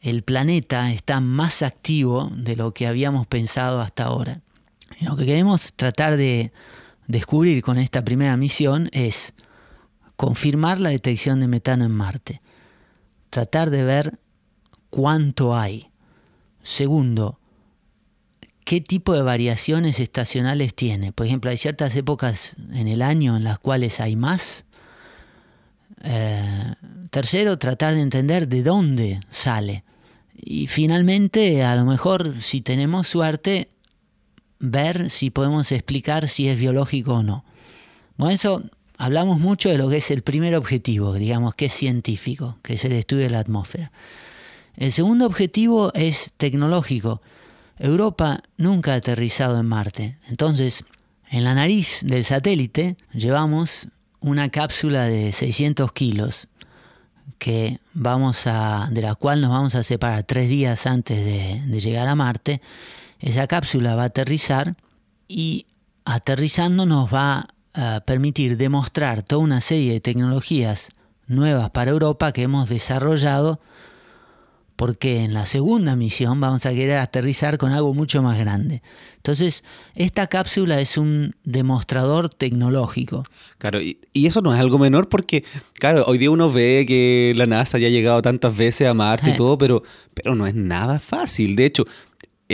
el 0.00 0.24
planeta 0.24 0.90
está 0.90 1.20
más 1.20 1.62
activo 1.62 2.32
de 2.34 2.56
lo 2.56 2.74
que 2.74 2.88
habíamos 2.88 3.28
pensado 3.28 3.80
hasta 3.80 4.04
ahora. 4.04 4.43
Lo 5.00 5.16
que 5.16 5.26
queremos 5.26 5.72
tratar 5.74 6.16
de 6.16 6.52
descubrir 7.06 7.62
con 7.62 7.78
esta 7.78 8.04
primera 8.04 8.36
misión 8.36 8.88
es 8.92 9.34
confirmar 10.16 10.80
la 10.80 10.90
detección 10.90 11.40
de 11.40 11.48
metano 11.48 11.84
en 11.84 11.92
Marte, 11.92 12.40
tratar 13.30 13.70
de 13.70 13.84
ver 13.84 14.18
cuánto 14.90 15.56
hay. 15.56 15.90
Segundo, 16.62 17.38
qué 18.64 18.80
tipo 18.80 19.12
de 19.12 19.22
variaciones 19.22 20.00
estacionales 20.00 20.74
tiene. 20.74 21.12
Por 21.12 21.26
ejemplo, 21.26 21.50
hay 21.50 21.56
ciertas 21.56 21.94
épocas 21.96 22.56
en 22.72 22.88
el 22.88 23.02
año 23.02 23.36
en 23.36 23.44
las 23.44 23.58
cuales 23.58 24.00
hay 24.00 24.16
más. 24.16 24.64
Eh, 26.02 26.74
tercero, 27.10 27.58
tratar 27.58 27.94
de 27.94 28.00
entender 28.00 28.48
de 28.48 28.62
dónde 28.62 29.20
sale. 29.30 29.84
Y 30.36 30.66
finalmente, 30.66 31.64
a 31.64 31.76
lo 31.76 31.84
mejor, 31.84 32.40
si 32.40 32.60
tenemos 32.60 33.08
suerte, 33.08 33.68
ver 34.70 35.10
si 35.10 35.30
podemos 35.30 35.70
explicar 35.72 36.28
si 36.28 36.48
es 36.48 36.58
biológico 36.58 37.14
o 37.14 37.22
no. 37.22 37.44
Con 38.16 38.30
eso 38.30 38.62
hablamos 38.96 39.38
mucho 39.38 39.68
de 39.68 39.78
lo 39.78 39.88
que 39.88 39.98
es 39.98 40.10
el 40.10 40.22
primer 40.22 40.54
objetivo, 40.54 41.14
digamos, 41.14 41.54
que 41.54 41.66
es 41.66 41.72
científico, 41.72 42.58
que 42.62 42.74
es 42.74 42.84
el 42.84 42.92
estudio 42.92 43.24
de 43.24 43.30
la 43.30 43.40
atmósfera. 43.40 43.92
El 44.76 44.92
segundo 44.92 45.26
objetivo 45.26 45.92
es 45.94 46.32
tecnológico. 46.36 47.20
Europa 47.78 48.42
nunca 48.56 48.92
ha 48.92 48.96
aterrizado 48.96 49.58
en 49.60 49.66
Marte. 49.66 50.18
Entonces, 50.28 50.84
en 51.30 51.44
la 51.44 51.54
nariz 51.54 52.00
del 52.02 52.24
satélite 52.24 52.96
llevamos 53.12 53.88
una 54.20 54.48
cápsula 54.48 55.04
de 55.04 55.32
600 55.32 55.92
kilos 55.92 56.48
que 57.38 57.80
vamos 57.92 58.46
a, 58.46 58.88
de 58.90 59.02
la 59.02 59.14
cual 59.14 59.40
nos 59.40 59.50
vamos 59.50 59.74
a 59.74 59.82
separar 59.82 60.24
tres 60.24 60.48
días 60.48 60.86
antes 60.86 61.24
de 61.24 61.80
llegar 61.80 62.08
a 62.08 62.14
Marte 62.14 62.62
esa 63.24 63.46
cápsula 63.46 63.96
va 63.96 64.02
a 64.02 64.06
aterrizar 64.06 64.76
y 65.26 65.66
aterrizando 66.04 66.84
nos 66.84 67.12
va 67.12 67.48
a 67.72 68.00
permitir 68.00 68.58
demostrar 68.58 69.22
toda 69.22 69.42
una 69.42 69.62
serie 69.62 69.94
de 69.94 70.00
tecnologías 70.00 70.90
nuevas 71.26 71.70
para 71.70 71.90
Europa 71.90 72.32
que 72.32 72.42
hemos 72.42 72.68
desarrollado 72.68 73.60
porque 74.76 75.22
en 75.22 75.32
la 75.32 75.46
segunda 75.46 75.96
misión 75.96 76.38
vamos 76.40 76.66
a 76.66 76.70
querer 76.70 76.98
aterrizar 76.98 77.56
con 77.56 77.72
algo 77.72 77.94
mucho 77.94 78.22
más 78.22 78.38
grande. 78.38 78.82
Entonces, 79.16 79.64
esta 79.94 80.26
cápsula 80.26 80.80
es 80.80 80.98
un 80.98 81.34
demostrador 81.44 82.28
tecnológico. 82.28 83.24
Claro, 83.58 83.80
y, 83.80 83.98
eso 84.12 84.42
no 84.42 84.52
es 84.52 84.60
algo 84.60 84.78
menor 84.78 85.08
porque, 85.08 85.44
claro, 85.74 86.04
hoy 86.06 86.18
día 86.18 86.30
uno 86.30 86.52
ve 86.52 86.84
que 86.86 87.32
la 87.36 87.46
NASA 87.46 87.78
ya 87.78 87.86
ha 87.86 87.90
llegado 87.90 88.20
tantas 88.20 88.54
veces 88.54 88.88
a 88.88 88.94
Marte 88.94 89.30
y 89.30 89.32
eh. 89.32 89.36
todo, 89.36 89.56
pero, 89.56 89.82
pero 90.12 90.34
no 90.34 90.46
es 90.46 90.54
nada 90.54 90.98
fácil. 90.98 91.56
De 91.56 91.66
hecho, 91.66 91.84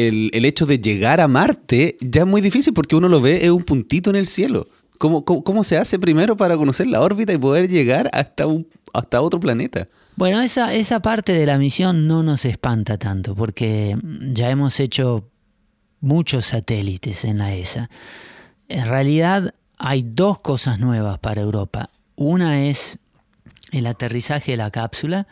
el, 0.08 0.44
hecho 0.44 0.66
de 0.66 0.78
llegar 0.78 1.20
a 1.20 1.28
Marte 1.28 1.96
ya 2.00 2.22
es 2.22 2.26
muy 2.26 2.40
difícil 2.40 2.72
porque 2.72 2.96
uno 2.96 3.08
lo 3.08 3.20
ve, 3.20 3.44
es 3.44 3.50
un 3.50 3.62
puntito 3.62 4.10
en 4.10 4.16
el 4.16 4.26
cielo. 4.26 4.68
¿Cómo, 4.98 5.24
cómo, 5.24 5.64
se 5.64 5.78
hace 5.78 5.98
primero 5.98 6.36
para 6.36 6.56
conocer 6.58 6.86
la 6.86 7.00
órbita 7.00 7.32
y 7.32 7.38
poder 7.38 7.70
llegar 7.70 8.10
hasta, 8.12 8.46
un, 8.46 8.68
hasta 8.92 9.22
otro 9.22 9.40
planeta? 9.40 9.88
Bueno, 10.16 10.42
esa, 10.42 10.74
esa 10.74 11.00
parte 11.00 11.32
de 11.32 11.46
la 11.46 11.56
misión 11.56 12.06
no 12.06 12.22
nos 12.22 12.44
espanta 12.44 12.98
tanto 12.98 13.34
porque 13.34 13.96
ya 14.32 14.50
hemos 14.50 14.78
hecho 14.78 15.30
muchos 16.00 16.46
satélites 16.46 17.24
en 17.24 17.38
la 17.38 17.54
ESA. 17.54 17.88
En 18.68 18.86
realidad 18.86 19.54
hay 19.78 20.02
dos 20.02 20.40
cosas 20.40 20.78
nuevas 20.78 21.18
para 21.18 21.40
Europa. 21.40 21.88
Una 22.16 22.66
es 22.66 22.98
el 23.72 23.86
aterrizaje 23.86 24.52
de 24.52 24.58
la 24.58 24.70
cápsula. 24.70 25.26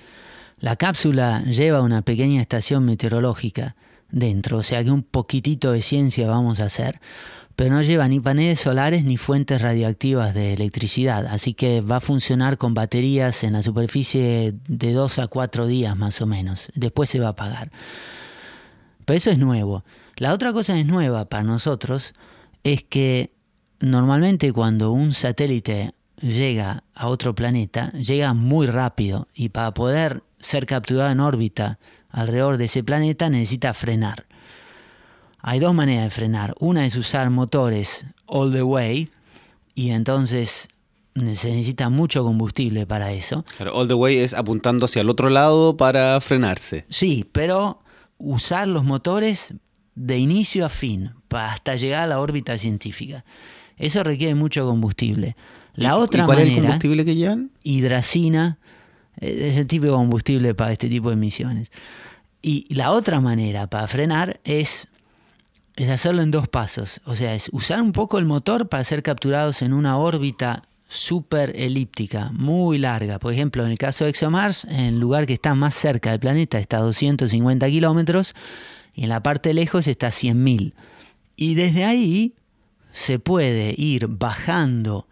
La 0.58 0.76
cápsula 0.76 1.42
lleva 1.44 1.82
una 1.82 2.00
pequeña 2.00 2.40
estación 2.40 2.86
meteorológica 2.86 3.76
dentro, 4.10 4.58
o 4.58 4.62
sea 4.62 4.82
que 4.82 4.90
un 4.90 5.02
poquitito 5.02 5.72
de 5.72 5.82
ciencia 5.82 6.28
vamos 6.28 6.60
a 6.60 6.64
hacer, 6.64 7.00
pero 7.56 7.74
no 7.74 7.82
lleva 7.82 8.06
ni 8.06 8.20
paneles 8.20 8.60
solares 8.60 9.04
ni 9.04 9.16
fuentes 9.16 9.60
radioactivas 9.60 10.32
de 10.32 10.52
electricidad, 10.52 11.26
así 11.26 11.54
que 11.54 11.80
va 11.80 11.96
a 11.96 12.00
funcionar 12.00 12.56
con 12.56 12.72
baterías 12.74 13.42
en 13.42 13.54
la 13.54 13.62
superficie 13.62 14.54
de 14.68 14.92
dos 14.92 15.18
a 15.18 15.26
cuatro 15.26 15.66
días 15.66 15.96
más 15.96 16.20
o 16.20 16.26
menos, 16.26 16.68
después 16.74 17.10
se 17.10 17.20
va 17.20 17.26
a 17.26 17.30
apagar. 17.30 17.70
Pero 19.04 19.16
eso 19.16 19.30
es 19.30 19.38
nuevo. 19.38 19.84
La 20.16 20.34
otra 20.34 20.52
cosa 20.52 20.78
es 20.78 20.86
nueva 20.86 21.28
para 21.28 21.42
nosotros, 21.42 22.12
es 22.62 22.82
que 22.84 23.32
normalmente 23.80 24.52
cuando 24.52 24.92
un 24.92 25.12
satélite 25.12 25.94
llega 26.20 26.84
a 26.94 27.08
otro 27.08 27.34
planeta, 27.34 27.92
llega 27.92 28.34
muy 28.34 28.66
rápido 28.66 29.28
y 29.34 29.48
para 29.48 29.72
poder 29.74 30.22
ser 30.40 30.66
capturado 30.66 31.10
en 31.10 31.20
órbita 31.20 31.78
alrededor 32.10 32.56
de 32.56 32.66
ese 32.66 32.82
planeta 32.82 33.28
necesita 33.30 33.74
frenar. 33.74 34.26
Hay 35.40 35.60
dos 35.60 35.74
maneras 35.74 36.04
de 36.04 36.10
frenar. 36.10 36.54
Una 36.58 36.84
es 36.84 36.96
usar 36.96 37.30
motores 37.30 38.06
all 38.26 38.52
the 38.52 38.62
way 38.62 39.10
y 39.74 39.90
entonces 39.90 40.68
se 41.14 41.50
necesita 41.50 41.88
mucho 41.88 42.24
combustible 42.24 42.86
para 42.86 43.12
eso. 43.12 43.44
Pero 43.56 43.74
all 43.74 43.88
the 43.88 43.94
way 43.94 44.18
es 44.18 44.34
apuntando 44.34 44.86
hacia 44.86 45.02
el 45.02 45.10
otro 45.10 45.30
lado 45.30 45.76
para 45.76 46.20
frenarse. 46.20 46.84
Sí, 46.88 47.28
pero 47.32 47.80
usar 48.18 48.68
los 48.68 48.84
motores 48.84 49.54
de 49.94 50.18
inicio 50.18 50.66
a 50.66 50.68
fin 50.68 51.12
hasta 51.30 51.76
llegar 51.76 52.04
a 52.04 52.06
la 52.06 52.20
órbita 52.20 52.56
científica. 52.58 53.24
Eso 53.76 54.02
requiere 54.02 54.34
mucho 54.34 54.66
combustible. 54.66 55.36
La 55.74 55.96
otra 55.96 56.24
cuál 56.24 56.38
manera, 56.38 56.52
es 56.52 56.58
el 56.58 56.64
combustible 56.64 57.04
que 57.04 57.14
llevan? 57.14 57.50
Hidracina, 57.62 58.58
es 59.20 59.56
el 59.56 59.66
de 59.66 59.88
combustible 59.88 60.54
para 60.54 60.72
este 60.72 60.88
tipo 60.88 61.10
de 61.10 61.16
misiones. 61.16 61.70
Y 62.40 62.72
la 62.72 62.92
otra 62.92 63.20
manera 63.20 63.66
para 63.66 63.88
frenar 63.88 64.40
es, 64.44 64.88
es 65.76 65.88
hacerlo 65.88 66.22
en 66.22 66.30
dos 66.30 66.48
pasos. 66.48 67.00
O 67.04 67.16
sea, 67.16 67.34
es 67.34 67.48
usar 67.52 67.82
un 67.82 67.92
poco 67.92 68.18
el 68.18 68.24
motor 68.24 68.68
para 68.68 68.84
ser 68.84 69.02
capturados 69.02 69.62
en 69.62 69.72
una 69.72 69.98
órbita 69.98 70.62
súper 70.88 71.52
elíptica, 71.56 72.30
muy 72.32 72.78
larga. 72.78 73.18
Por 73.18 73.32
ejemplo, 73.32 73.64
en 73.64 73.72
el 73.72 73.78
caso 73.78 74.04
de 74.04 74.10
ExoMars, 74.10 74.64
en 74.64 74.80
el 74.80 75.00
lugar 75.00 75.26
que 75.26 75.34
está 75.34 75.54
más 75.54 75.74
cerca 75.74 76.10
del 76.10 76.20
planeta 76.20 76.58
está 76.58 76.78
a 76.78 76.82
250 76.82 77.68
kilómetros 77.68 78.34
y 78.94 79.02
en 79.02 79.10
la 79.10 79.22
parte 79.22 79.52
lejos 79.52 79.86
está 79.86 80.08
a 80.08 80.12
100.000. 80.12 80.72
Y 81.36 81.54
desde 81.54 81.84
ahí 81.84 82.34
se 82.92 83.18
puede 83.18 83.74
ir 83.76 84.06
bajando 84.08 85.07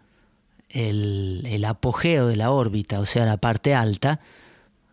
el, 0.77 1.65
apogeo 1.65 2.27
de 2.27 2.35
la 2.35 2.51
órbita, 2.51 2.99
o 2.99 3.05
sea, 3.05 3.25
la 3.25 3.37
parte 3.37 3.73
alta, 3.73 4.19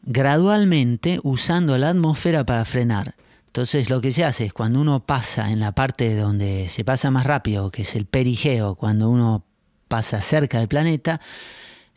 gradualmente 0.03 1.20
usando 1.23 1.77
la 1.79 1.90
atmósfera 1.90 2.44
para 2.44 2.64
frenar. 2.64 3.14
Entonces 3.47 3.90
lo 3.90 4.01
que 4.01 4.11
se 4.11 4.25
hace 4.25 4.47
es 4.47 4.53
cuando 4.53 4.81
uno 4.81 5.05
pasa 5.07 5.51
en 5.51 5.61
la 5.61 5.73
parte 5.73 6.16
donde 6.16 6.68
se 6.68 6.85
pasa 6.85 7.11
más 7.11 7.27
rápido, 7.27 7.70
que 7.70 7.83
es 7.83 7.94
el 7.94 8.07
perigeo, 8.07 8.75
cuando 8.75 9.09
uno 9.09 9.44
pasa 9.87 10.20
cerca 10.20 10.59
del 10.59 10.68
planeta, 10.68 11.20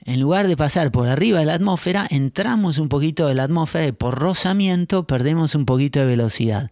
en 0.06 0.20
lugar 0.20 0.48
de 0.48 0.56
pasar 0.56 0.92
por 0.92 1.08
arriba 1.08 1.40
de 1.40 1.46
la 1.46 1.56
atmósfera, 1.56 2.08
entramos 2.10 2.78
un 2.78 2.90
poquito 2.90 3.28
de 3.28 3.36
la 3.36 3.44
atmósfera 3.44 3.88
y 3.88 3.92
por 3.92 4.20
rozamiento 4.20 5.08
perdemos 5.08 5.56
un 5.56 5.66
poquito 5.66 6.00
de 6.00 6.06
velocidad. 6.06 6.72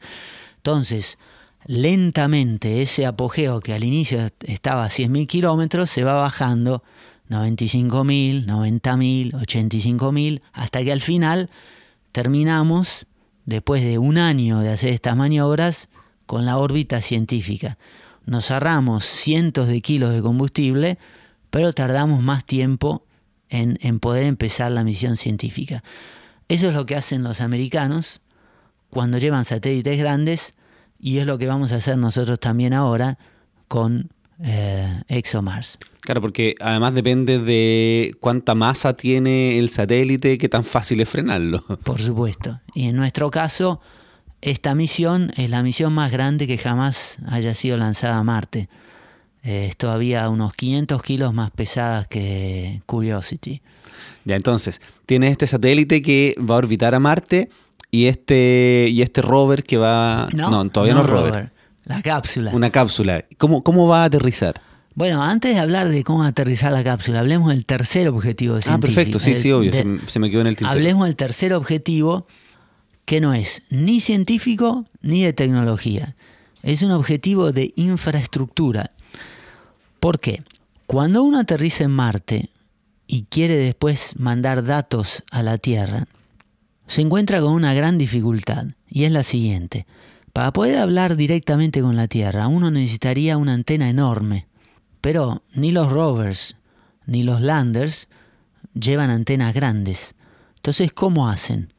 Entonces, 0.58 1.18
lentamente 1.66 2.82
ese 2.82 3.06
apogeo 3.06 3.60
que 3.60 3.74
al 3.74 3.84
inicio 3.84 4.30
estaba 4.44 4.86
a 4.86 4.90
100.000 4.90 5.28
kilómetros 5.28 5.90
se 5.90 6.04
va 6.04 6.14
bajando 6.16 6.84
95.000, 7.30 8.46
90.000, 8.46 9.32
85.000, 9.34 10.42
hasta 10.54 10.84
que 10.84 10.92
al 10.92 11.02
final 11.02 11.50
terminamos, 12.12 13.08
después 13.46 13.84
de 13.84 13.98
un 13.98 14.18
año 14.18 14.60
de 14.60 14.72
hacer 14.72 14.92
estas 14.92 15.16
maniobras, 15.16 15.90
con 16.26 16.46
la 16.46 16.58
órbita 16.58 17.02
científica. 17.02 17.78
Nos 18.26 18.50
ahorramos 18.50 19.06
cientos 19.06 19.68
de 19.68 19.82
kilos 19.82 20.14
de 20.14 20.22
combustible, 20.22 20.98
pero 21.50 21.74
tardamos 21.74 22.24
más 22.24 22.46
tiempo 22.46 23.06
en, 23.50 23.78
en 23.82 24.00
poder 24.00 24.24
empezar 24.24 24.72
la 24.72 24.84
misión 24.84 25.18
científica. 25.18 25.84
Eso 26.48 26.70
es 26.70 26.74
lo 26.74 26.86
que 26.86 26.96
hacen 26.96 27.24
los 27.24 27.42
americanos 27.42 28.22
cuando 28.90 29.18
llevan 29.18 29.46
satélites 29.46 29.98
grandes 29.98 30.56
y 31.00 31.18
es 31.20 31.28
lo 31.28 31.38
que 31.38 31.48
vamos 31.48 31.72
a 31.72 31.78
hacer 31.78 31.98
nosotros 31.98 32.40
también 32.40 32.74
ahora 32.74 33.18
con 33.68 34.10
eh, 34.44 35.02
ExoMars. 35.08 35.80
Claro, 36.02 36.22
porque 36.22 36.56
además 36.60 36.94
depende 36.94 37.40
de 37.40 38.16
cuánta 38.20 38.56
masa 38.56 38.96
tiene 38.96 39.58
el 39.58 39.70
satélite, 39.70 40.38
qué 40.38 40.50
tan 40.50 40.64
fácil 40.64 41.02
es 41.02 41.10
frenarlo. 41.10 41.62
Por 41.84 42.02
supuesto. 42.02 42.60
Y 42.74 42.88
en 42.88 42.96
nuestro 42.96 43.32
caso, 43.32 43.82
esta 44.42 44.76
misión 44.76 45.32
es 45.38 45.50
la 45.50 45.64
misión 45.64 45.94
más 45.94 46.12
grande 46.12 46.48
que 46.48 46.58
jamás 46.58 47.18
haya 47.28 47.54
sido 47.54 47.78
lanzada 47.78 48.18
a 48.18 48.24
Marte. 48.24 48.70
Eh, 49.44 49.68
es 49.70 49.78
todavía 49.78 50.28
unos 50.30 50.54
500 50.54 51.02
kilos 51.02 51.34
más 51.34 51.52
pesada 51.52 52.06
que 52.06 52.82
Curiosity. 52.86 53.62
Ya, 54.26 54.36
entonces, 54.36 54.82
tienes 55.06 55.32
este 55.32 55.48
satélite 55.48 56.02
que 56.02 56.36
va 56.40 56.56
a 56.56 56.58
orbitar 56.58 56.94
a 56.96 57.00
Marte 57.00 57.50
y 57.92 58.08
este, 58.08 58.88
y 58.90 59.02
este 59.02 59.22
rover 59.22 59.64
que 59.64 59.78
va... 59.78 60.28
No, 60.34 60.70
todavía 60.70 60.96
no, 60.96 61.02
es 61.02 61.08
rover. 61.08 61.55
La 61.86 62.02
cápsula. 62.02 62.52
Una 62.54 62.72
cápsula. 62.72 63.26
¿Cómo, 63.38 63.64
¿Cómo 63.64 63.88
va 63.88 64.02
a 64.02 64.06
aterrizar? 64.06 64.62
Bueno, 64.96 65.22
antes 65.22 65.54
de 65.54 65.60
hablar 65.60 65.90
de 65.90 66.04
cómo 66.04 66.24
aterrizar 66.24 66.72
la 66.72 66.84
cápsula, 66.84 67.20
hablemos 67.20 67.50
del 67.50 67.66
tercer 67.66 68.08
objetivo 68.08 68.62
científico. 68.62 68.76
Ah, 68.76 68.80
perfecto, 68.80 69.20
sí, 69.20 69.36
sí, 69.36 69.52
obvio, 69.52 69.72
se, 70.08 70.20
me 70.20 70.32
quedó 70.32 70.42
en 70.42 70.48
el 70.48 70.56
tintero. 70.56 70.72
Hablemos 70.72 71.06
del 71.06 71.18
tercer 71.18 71.54
objetivo, 71.54 72.28
que 73.04 73.20
no 73.20 73.34
es 73.34 73.64
ni 73.70 74.00
científico 74.00 74.86
ni 75.02 75.24
de 75.24 75.34
tecnología. 75.34 76.16
Es 76.64 76.82
un 76.82 76.92
objetivo 76.92 77.52
de 77.52 77.74
infraestructura. 77.76 78.92
¿Por 80.00 80.20
qué? 80.20 80.44
Cuando 80.86 81.24
uno 81.24 81.40
aterriza 81.40 81.84
en 81.84 81.92
Marte 81.92 82.50
y 83.06 83.24
quiere 83.24 83.58
después 83.58 84.18
mandar 84.18 84.64
datos 84.64 85.24
a 85.30 85.44
la 85.44 85.58
Tierra, 85.58 86.08
se 86.88 87.02
encuentra 87.02 87.42
con 87.42 87.52
una 87.52 87.74
gran 87.74 87.98
dificultad, 87.98 88.68
y 88.88 89.04
es 89.04 89.12
la 89.12 89.24
siguiente. 89.24 89.86
Para 90.36 90.52
poder 90.52 90.80
hablar 90.80 91.16
directamente 91.16 91.82
con 91.82 91.96
la 91.96 92.10
Tierra, 92.10 92.50
uno 92.50 92.70
necesitaría 92.70 93.38
una 93.38 93.54
antena 93.54 93.90
enorme. 93.90 94.48
Pero 95.00 95.44
ni 95.54 95.72
los 95.72 95.90
rovers 95.90 96.58
ni 97.06 97.24
los 97.24 97.40
landers 97.40 98.10
llevan 98.74 99.12
antenas 99.12 99.54
grandes. 99.54 100.14
Entonces, 100.58 100.92
¿cómo 100.92 101.30
hacen? 101.30 101.72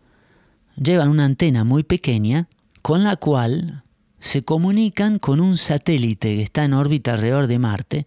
Llevan 0.74 1.10
una 1.10 1.26
antena 1.26 1.64
muy 1.64 1.82
pequeña 1.82 2.48
con 2.80 3.04
la 3.04 3.16
cual 3.16 3.82
se 4.20 4.42
comunican 4.42 5.18
con 5.18 5.40
un 5.40 5.58
satélite 5.58 6.36
que 6.36 6.42
está 6.42 6.64
en 6.64 6.72
órbita 6.72 7.12
alrededor 7.12 7.48
de 7.48 7.58
Marte, 7.58 8.06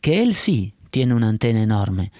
que 0.00 0.22
él 0.22 0.34
sí 0.34 0.72
tiene 0.90 1.12
una 1.12 1.28
antena 1.28 1.62
enorme. 1.62 2.12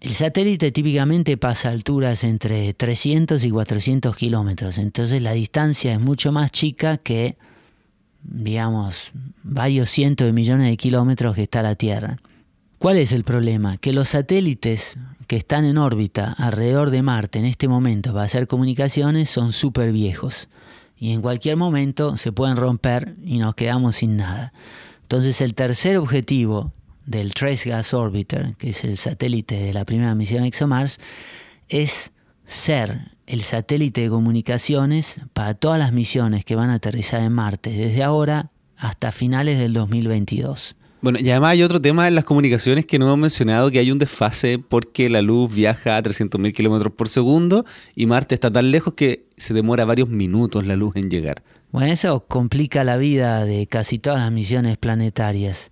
El 0.00 0.12
satélite 0.12 0.70
típicamente 0.70 1.36
pasa 1.36 1.70
alturas 1.70 2.22
entre 2.22 2.72
300 2.72 3.42
y 3.42 3.50
400 3.50 4.14
kilómetros, 4.14 4.78
entonces 4.78 5.20
la 5.20 5.32
distancia 5.32 5.92
es 5.92 5.98
mucho 5.98 6.30
más 6.30 6.52
chica 6.52 6.98
que, 6.98 7.36
digamos, 8.22 9.10
varios 9.42 9.90
cientos 9.90 10.28
de 10.28 10.32
millones 10.32 10.70
de 10.70 10.76
kilómetros 10.76 11.34
que 11.34 11.42
está 11.42 11.62
la 11.62 11.74
Tierra. 11.74 12.18
¿Cuál 12.78 12.96
es 12.98 13.10
el 13.10 13.24
problema? 13.24 13.76
Que 13.76 13.92
los 13.92 14.10
satélites 14.10 14.96
que 15.26 15.34
están 15.34 15.64
en 15.64 15.78
órbita 15.78 16.32
alrededor 16.38 16.90
de 16.90 17.02
Marte 17.02 17.40
en 17.40 17.44
este 17.44 17.66
momento 17.66 18.12
para 18.12 18.26
hacer 18.26 18.46
comunicaciones 18.46 19.28
son 19.28 19.52
súper 19.52 19.90
viejos 19.90 20.48
y 20.96 21.10
en 21.10 21.22
cualquier 21.22 21.56
momento 21.56 22.16
se 22.16 22.30
pueden 22.30 22.56
romper 22.56 23.16
y 23.24 23.38
nos 23.38 23.56
quedamos 23.56 23.96
sin 23.96 24.16
nada. 24.16 24.52
Entonces 25.02 25.40
el 25.40 25.54
tercer 25.54 25.96
objetivo 25.96 26.72
del 27.08 27.32
Trace 27.32 27.70
Gas 27.70 27.94
Orbiter, 27.94 28.54
que 28.58 28.70
es 28.70 28.84
el 28.84 28.98
satélite 28.98 29.56
de 29.56 29.72
la 29.72 29.86
primera 29.86 30.14
misión 30.14 30.44
ExoMars, 30.44 31.00
es 31.68 32.12
ser 32.46 33.12
el 33.26 33.42
satélite 33.42 34.02
de 34.02 34.08
comunicaciones 34.10 35.20
para 35.32 35.54
todas 35.54 35.78
las 35.78 35.92
misiones 35.92 36.44
que 36.44 36.54
van 36.54 36.68
a 36.68 36.74
aterrizar 36.74 37.22
en 37.22 37.32
Marte, 37.32 37.70
desde 37.70 38.02
ahora 38.02 38.50
hasta 38.76 39.10
finales 39.10 39.58
del 39.58 39.72
2022. 39.72 40.76
Bueno, 41.00 41.18
y 41.22 41.30
además 41.30 41.52
hay 41.52 41.62
otro 41.62 41.80
tema 41.80 42.08
en 42.08 42.14
las 42.14 42.24
comunicaciones 42.24 42.84
que 42.84 42.98
no 42.98 43.06
hemos 43.06 43.18
mencionado, 43.18 43.70
que 43.70 43.78
hay 43.78 43.90
un 43.90 43.98
desfase 43.98 44.58
porque 44.58 45.08
la 45.08 45.22
luz 45.22 45.52
viaja 45.52 45.96
a 45.96 46.02
300.000 46.02 46.52
kilómetros 46.52 46.92
por 46.92 47.08
segundo 47.08 47.64
y 47.94 48.06
Marte 48.06 48.34
está 48.34 48.50
tan 48.50 48.70
lejos 48.70 48.94
que 48.94 49.26
se 49.36 49.54
demora 49.54 49.86
varios 49.86 50.10
minutos 50.10 50.66
la 50.66 50.76
luz 50.76 50.96
en 50.96 51.08
llegar. 51.08 51.42
Bueno, 51.70 51.90
eso 51.92 52.26
complica 52.26 52.84
la 52.84 52.96
vida 52.96 53.44
de 53.44 53.66
casi 53.66 53.98
todas 53.98 54.20
las 54.20 54.32
misiones 54.32 54.76
planetarias 54.76 55.70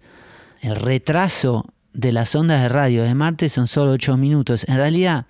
el 0.66 0.74
retraso 0.74 1.64
de 1.92 2.10
las 2.10 2.34
ondas 2.34 2.60
de 2.60 2.68
radio 2.68 3.04
de 3.04 3.14
Marte 3.14 3.48
son 3.48 3.68
solo 3.68 3.92
8 3.92 4.16
minutos. 4.16 4.64
En 4.66 4.74
realidad, 4.74 5.26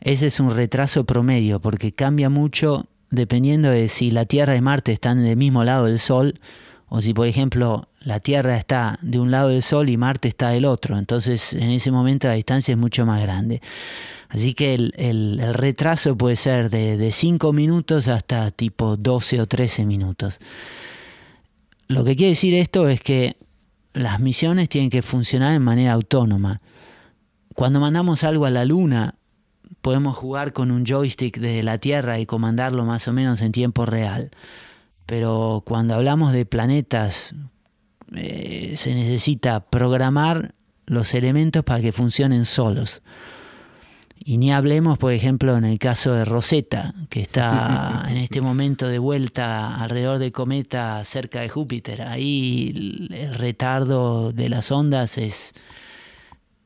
ese 0.00 0.28
es 0.28 0.40
un 0.40 0.50
retraso 0.50 1.04
promedio 1.04 1.60
porque 1.60 1.92
cambia 1.92 2.30
mucho 2.30 2.86
dependiendo 3.10 3.68
de 3.68 3.88
si 3.88 4.10
la 4.10 4.24
Tierra 4.24 4.56
y 4.56 4.62
Marte 4.62 4.92
están 4.92 5.18
en 5.18 5.26
el 5.26 5.36
mismo 5.36 5.62
lado 5.62 5.84
del 5.84 5.98
Sol 5.98 6.40
o 6.88 7.02
si, 7.02 7.12
por 7.12 7.26
ejemplo, 7.26 7.86
la 8.00 8.20
Tierra 8.20 8.56
está 8.56 8.98
de 9.02 9.20
un 9.20 9.30
lado 9.30 9.50
del 9.50 9.62
Sol 9.62 9.90
y 9.90 9.98
Marte 9.98 10.28
está 10.28 10.48
del 10.48 10.64
otro. 10.64 10.96
Entonces, 10.96 11.52
en 11.52 11.68
ese 11.70 11.90
momento 11.90 12.28
la 12.28 12.34
distancia 12.34 12.72
es 12.72 12.78
mucho 12.78 13.04
más 13.04 13.20
grande. 13.20 13.60
Así 14.30 14.54
que 14.54 14.72
el, 14.72 15.38
retraso 15.52 16.16
puede 16.16 16.36
ser 16.36 16.70
de 16.70 17.12
5 17.12 17.52
minutos 17.52 18.08
hasta 18.08 18.50
tipo 18.50 18.96
12 18.96 19.42
o 19.42 19.46
13 19.46 19.84
minutos. 19.84 20.38
Lo 21.88 22.04
que 22.04 22.16
quiere 22.16 22.30
decir 22.30 22.54
esto 22.54 22.88
es 22.88 23.02
que 23.02 23.36
las 23.94 24.20
misiones 24.20 24.68
tienen 24.68 24.90
que 24.90 25.02
funcionar 25.02 25.52
en 25.52 25.62
manera 25.62 25.92
autónoma. 25.92 26.60
Cuando 27.54 27.80
mandamos 27.80 28.24
algo 28.24 28.46
a 28.46 28.50
la 28.50 28.64
luna, 28.64 29.16
podemos 29.80 30.16
jugar 30.16 30.52
con 30.52 30.70
un 30.70 30.84
joystick 30.86 31.38
desde 31.38 31.62
la 31.62 31.78
Tierra 31.78 32.18
y 32.18 32.26
comandarlo 32.26 32.84
más 32.84 33.06
o 33.08 33.12
menos 33.12 33.42
en 33.42 33.52
tiempo 33.52 33.84
real. 33.84 34.30
Pero 35.06 35.62
cuando 35.66 35.94
hablamos 35.94 36.32
de 36.32 36.46
planetas, 36.46 37.34
eh, 38.14 38.74
se 38.76 38.94
necesita 38.94 39.60
programar 39.60 40.54
los 40.86 41.14
elementos 41.14 41.64
para 41.64 41.80
que 41.80 41.92
funcionen 41.92 42.44
solos. 42.44 43.02
Y 44.24 44.38
ni 44.38 44.52
hablemos, 44.52 44.98
por 44.98 45.12
ejemplo, 45.12 45.56
en 45.56 45.64
el 45.64 45.78
caso 45.78 46.12
de 46.14 46.24
Rosetta, 46.24 46.94
que 47.08 47.20
está 47.20 48.04
en 48.08 48.16
este 48.16 48.40
momento 48.40 48.86
de 48.88 48.98
vuelta 48.98 49.76
alrededor 49.76 50.18
del 50.18 50.32
cometa 50.32 51.04
cerca 51.04 51.40
de 51.40 51.48
Júpiter. 51.48 52.02
Ahí 52.02 53.08
el 53.10 53.34
retardo 53.34 54.32
de 54.32 54.48
las 54.48 54.70
ondas 54.70 55.18
es 55.18 55.54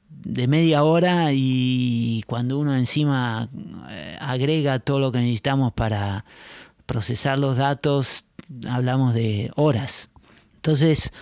de 0.08 0.48
media 0.48 0.82
hora 0.82 1.28
y 1.32 2.22
cuando 2.26 2.58
uno 2.58 2.76
encima 2.76 3.48
eh, 3.90 4.16
agrega 4.20 4.80
todo 4.80 4.98
lo 4.98 5.12
que 5.12 5.18
necesitamos 5.18 5.72
para 5.72 6.24
procesar 6.84 7.38
los 7.38 7.56
datos, 7.56 8.24
hablamos 8.68 9.14
de 9.14 9.50
horas. 9.54 10.08
Entonces, 10.56 11.12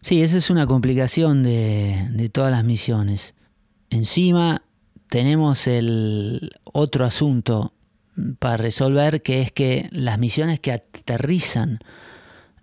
sí, 0.00 0.22
esa 0.22 0.36
es 0.36 0.50
una 0.50 0.66
complicación 0.66 1.42
de, 1.42 2.08
de 2.10 2.28
todas 2.28 2.52
las 2.52 2.64
misiones. 2.64 3.34
Encima, 3.88 4.62
tenemos 5.08 5.66
el 5.66 6.52
otro 6.64 7.04
asunto 7.04 7.72
para 8.38 8.56
resolver, 8.56 9.22
que 9.22 9.42
es 9.42 9.52
que 9.52 9.88
las 9.92 10.18
misiones 10.18 10.60
que 10.60 10.72
aterrizan 10.72 11.80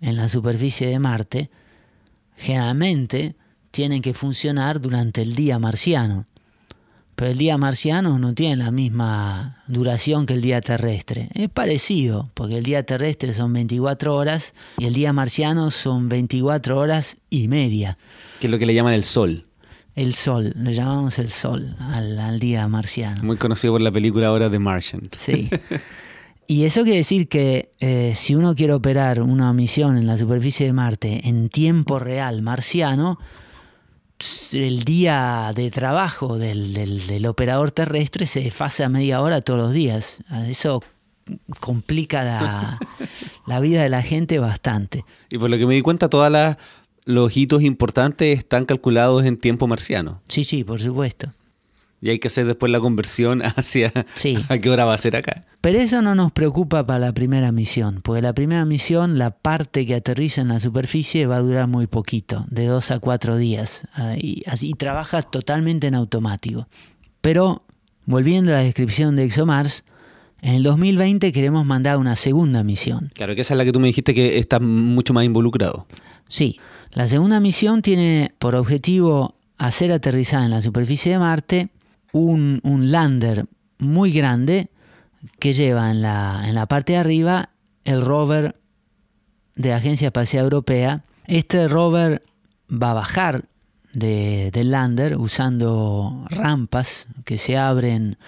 en 0.00 0.16
la 0.16 0.28
superficie 0.28 0.88
de 0.88 0.98
Marte 0.98 1.50
generalmente 2.36 3.36
tienen 3.70 4.02
que 4.02 4.14
funcionar 4.14 4.80
durante 4.80 5.22
el 5.22 5.34
día 5.34 5.58
marciano. 5.58 6.26
Pero 7.14 7.30
el 7.30 7.38
día 7.38 7.56
marciano 7.56 8.18
no 8.18 8.34
tiene 8.34 8.56
la 8.56 8.72
misma 8.72 9.62
duración 9.68 10.26
que 10.26 10.34
el 10.34 10.40
día 10.40 10.60
terrestre. 10.60 11.28
Es 11.34 11.48
parecido, 11.48 12.30
porque 12.34 12.58
el 12.58 12.64
día 12.64 12.84
terrestre 12.84 13.32
son 13.32 13.52
24 13.52 14.14
horas 14.16 14.52
y 14.78 14.86
el 14.86 14.94
día 14.94 15.12
marciano 15.12 15.70
son 15.70 16.08
24 16.08 16.76
horas 16.76 17.16
y 17.30 17.46
media. 17.46 17.98
Que 18.40 18.48
es 18.48 18.50
lo 18.50 18.58
que 18.58 18.66
le 18.66 18.74
llaman 18.74 18.94
el 18.94 19.04
sol 19.04 19.44
el 19.94 20.14
sol, 20.14 20.52
le 20.56 20.74
llamamos 20.74 21.18
el 21.18 21.30
sol 21.30 21.76
al, 21.78 22.38
día 22.38 22.66
marciano. 22.68 23.22
Muy 23.22 23.36
conocido 23.36 23.74
por 23.74 23.82
la 23.82 23.92
película 23.92 24.28
ahora 24.28 24.50
The 24.50 24.58
Martian. 24.58 25.02
Sí. 25.16 25.50
Y 26.46 26.64
eso 26.64 26.82
quiere 26.82 26.98
decir 26.98 27.28
que 27.28 27.70
eh, 27.80 28.12
si 28.14 28.34
uno 28.34 28.54
quiere 28.54 28.74
operar 28.74 29.22
una 29.22 29.52
misión 29.54 29.96
en 29.96 30.06
la 30.06 30.18
superficie 30.18 30.66
de 30.66 30.74
Marte 30.74 31.22
en 31.24 31.48
tiempo 31.48 31.98
real 31.98 32.42
marciano, 32.42 33.18
el 34.52 34.84
día 34.84 35.52
de 35.54 35.70
trabajo 35.70 36.36
del, 36.38 36.74
del, 36.74 37.26
operador 37.26 37.70
terrestre 37.70 38.26
se 38.26 38.40
desfasa 38.40 38.86
a 38.86 38.88
media 38.88 39.22
hora 39.22 39.40
todos 39.40 39.58
los 39.58 39.72
días. 39.72 40.18
Eso 40.46 40.82
complica 41.60 42.22
la, 42.22 42.78
la 43.46 43.60
vida 43.60 43.82
de 43.82 43.88
la 43.88 44.02
gente 44.02 44.38
bastante. 44.38 45.04
Y 45.30 45.38
por 45.38 45.50
lo 45.50 45.56
que 45.56 45.66
me 45.66 45.74
di 45.74 45.82
cuenta, 45.82 46.08
todas 46.08 46.30
las 46.30 46.58
los 47.04 47.36
hitos 47.36 47.62
importantes 47.62 48.38
están 48.38 48.64
calculados 48.64 49.24
en 49.24 49.36
tiempo 49.36 49.66
marciano. 49.66 50.22
Sí, 50.28 50.44
sí, 50.44 50.64
por 50.64 50.80
supuesto. 50.80 51.32
Y 52.00 52.10
hay 52.10 52.18
que 52.18 52.28
hacer 52.28 52.46
después 52.46 52.70
la 52.70 52.80
conversión 52.80 53.42
hacia 53.56 53.92
a 54.48 54.58
qué 54.58 54.70
hora 54.70 54.84
va 54.84 54.94
a 54.94 54.98
ser 54.98 55.16
acá. 55.16 55.44
Pero 55.60 55.78
eso 55.78 56.02
no 56.02 56.14
nos 56.14 56.32
preocupa 56.32 56.86
para 56.86 56.98
la 56.98 57.12
primera 57.12 57.52
misión, 57.52 58.00
porque 58.02 58.20
la 58.20 58.34
primera 58.34 58.64
misión, 58.64 59.18
la 59.18 59.30
parte 59.30 59.86
que 59.86 59.94
aterriza 59.94 60.42
en 60.42 60.48
la 60.48 60.60
superficie 60.60 61.26
va 61.26 61.36
a 61.36 61.40
durar 61.40 61.66
muy 61.66 61.86
poquito, 61.86 62.44
de 62.50 62.66
dos 62.66 62.90
a 62.90 62.98
cuatro 62.98 63.38
días, 63.38 63.82
y, 64.18 64.44
trabaja 64.74 65.22
totalmente 65.22 65.86
en 65.86 65.94
automático. 65.94 66.68
Pero, 67.22 67.64
volviendo 68.04 68.52
a 68.52 68.56
la 68.56 68.62
descripción 68.62 69.16
de 69.16 69.24
ExoMars, 69.24 69.84
en 70.42 70.56
el 70.56 70.62
2020 70.62 71.32
queremos 71.32 71.64
mandar 71.64 71.96
una 71.96 72.16
segunda 72.16 72.62
misión. 72.62 73.10
Claro, 73.14 73.34
que 73.34 73.40
esa 73.40 73.54
es 73.54 73.58
la 73.58 73.64
que 73.64 73.72
tú 73.72 73.80
me 73.80 73.86
dijiste 73.86 74.12
que 74.12 74.38
está 74.38 74.60
mucho 74.60 75.14
más 75.14 75.24
involucrado. 75.24 75.86
Sí, 76.28 76.58
la 76.94 77.08
segunda 77.08 77.40
misión 77.40 77.82
tiene 77.82 78.32
por 78.38 78.54
objetivo 78.54 79.34
hacer 79.58 79.90
aterrizar 79.90 80.44
en 80.44 80.50
la 80.52 80.62
superficie 80.62 81.12
de 81.12 81.18
Marte 81.18 81.68
un, 82.12 82.60
lander 82.62 83.46
muy 83.78 84.12
grande 84.12 84.70
que 85.40 85.52
lleva 85.52 85.90
en 85.90 86.02
la, 86.02 86.44
en 86.46 86.54
la 86.54 86.66
parte 86.66 86.92
de 86.92 87.00
arriba 87.00 87.50
el 87.84 88.00
rover 88.00 88.56
de 89.56 89.70
la 89.70 89.76
Agencia 89.76 90.06
Espacial 90.06 90.44
Europea. 90.44 91.04
Este 91.26 91.66
rover 91.66 92.22
va 92.70 92.92
a 92.92 92.94
bajar 92.94 93.46
de, 93.92 94.50
del 94.52 94.70
lander 94.70 95.16
usando 95.16 96.24
rampas 96.30 97.08
que 97.24 97.38
se 97.38 97.56
abren 97.56 98.18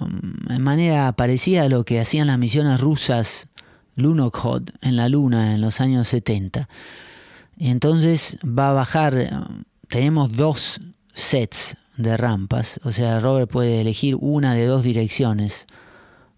um, 0.00 0.50
en 0.50 0.62
manera 0.62 1.12
parecida 1.12 1.62
a 1.62 1.68
lo 1.68 1.84
que 1.84 2.00
hacían 2.00 2.26
las 2.26 2.38
misiones 2.38 2.80
rusas 2.80 3.46
Lunokhod 3.94 4.70
en 4.82 4.96
la 4.96 5.08
Luna 5.08 5.54
en 5.54 5.60
los 5.60 5.80
años 5.80 6.08
70. 6.08 6.68
Entonces 7.58 8.38
va 8.44 8.70
a 8.70 8.72
bajar, 8.72 9.64
tenemos 9.88 10.32
dos 10.32 10.80
sets 11.12 11.76
de 11.96 12.16
rampas, 12.16 12.80
o 12.82 12.92
sea, 12.92 13.16
el 13.16 13.22
rover 13.22 13.46
puede 13.46 13.80
elegir 13.80 14.16
una 14.20 14.54
de 14.54 14.66
dos 14.66 14.82
direcciones 14.82 15.66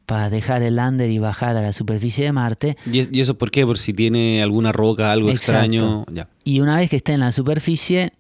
para 0.05 0.31
dejar 0.31 0.63
el 0.63 0.77
lander 0.77 1.11
y 1.11 1.19
bajar 1.19 1.57
a 1.57 1.63
la 1.63 1.73
superficie 1.73 2.25
de 2.25 2.33
Marte. 2.33 2.77
¿Y 2.87 3.21
eso 3.21 3.37
por 3.37 3.51
qué? 3.51 3.67
Por 3.67 3.79
si 3.79 3.93
tiene 3.93 4.43
alguna 4.43 4.73
roca, 4.73 5.11
algo 5.11 5.31
extraño. 5.31 6.05
Ya. 6.13 6.29
Y 6.45 6.61
una 6.61 6.77
vez 6.77 6.89
que 6.91 6.97
esté 6.97 7.15
en 7.15 7.21
la 7.21 7.33
superficie, 7.33 8.13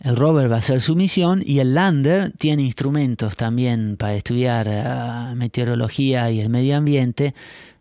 el 0.00 0.16
rover 0.16 0.50
va 0.50 0.56
a 0.56 0.58
hacer 0.58 0.80
su 0.80 0.94
misión 0.94 1.42
y 1.44 1.60
el 1.60 1.74
lander 1.74 2.32
tiene 2.36 2.62
instrumentos 2.62 3.36
también 3.36 3.96
para 3.96 4.14
estudiar 4.14 4.68
uh, 4.68 5.34
meteorología 5.34 6.30
y 6.30 6.40
el 6.40 6.50
medio 6.50 6.76
ambiente 6.76 7.34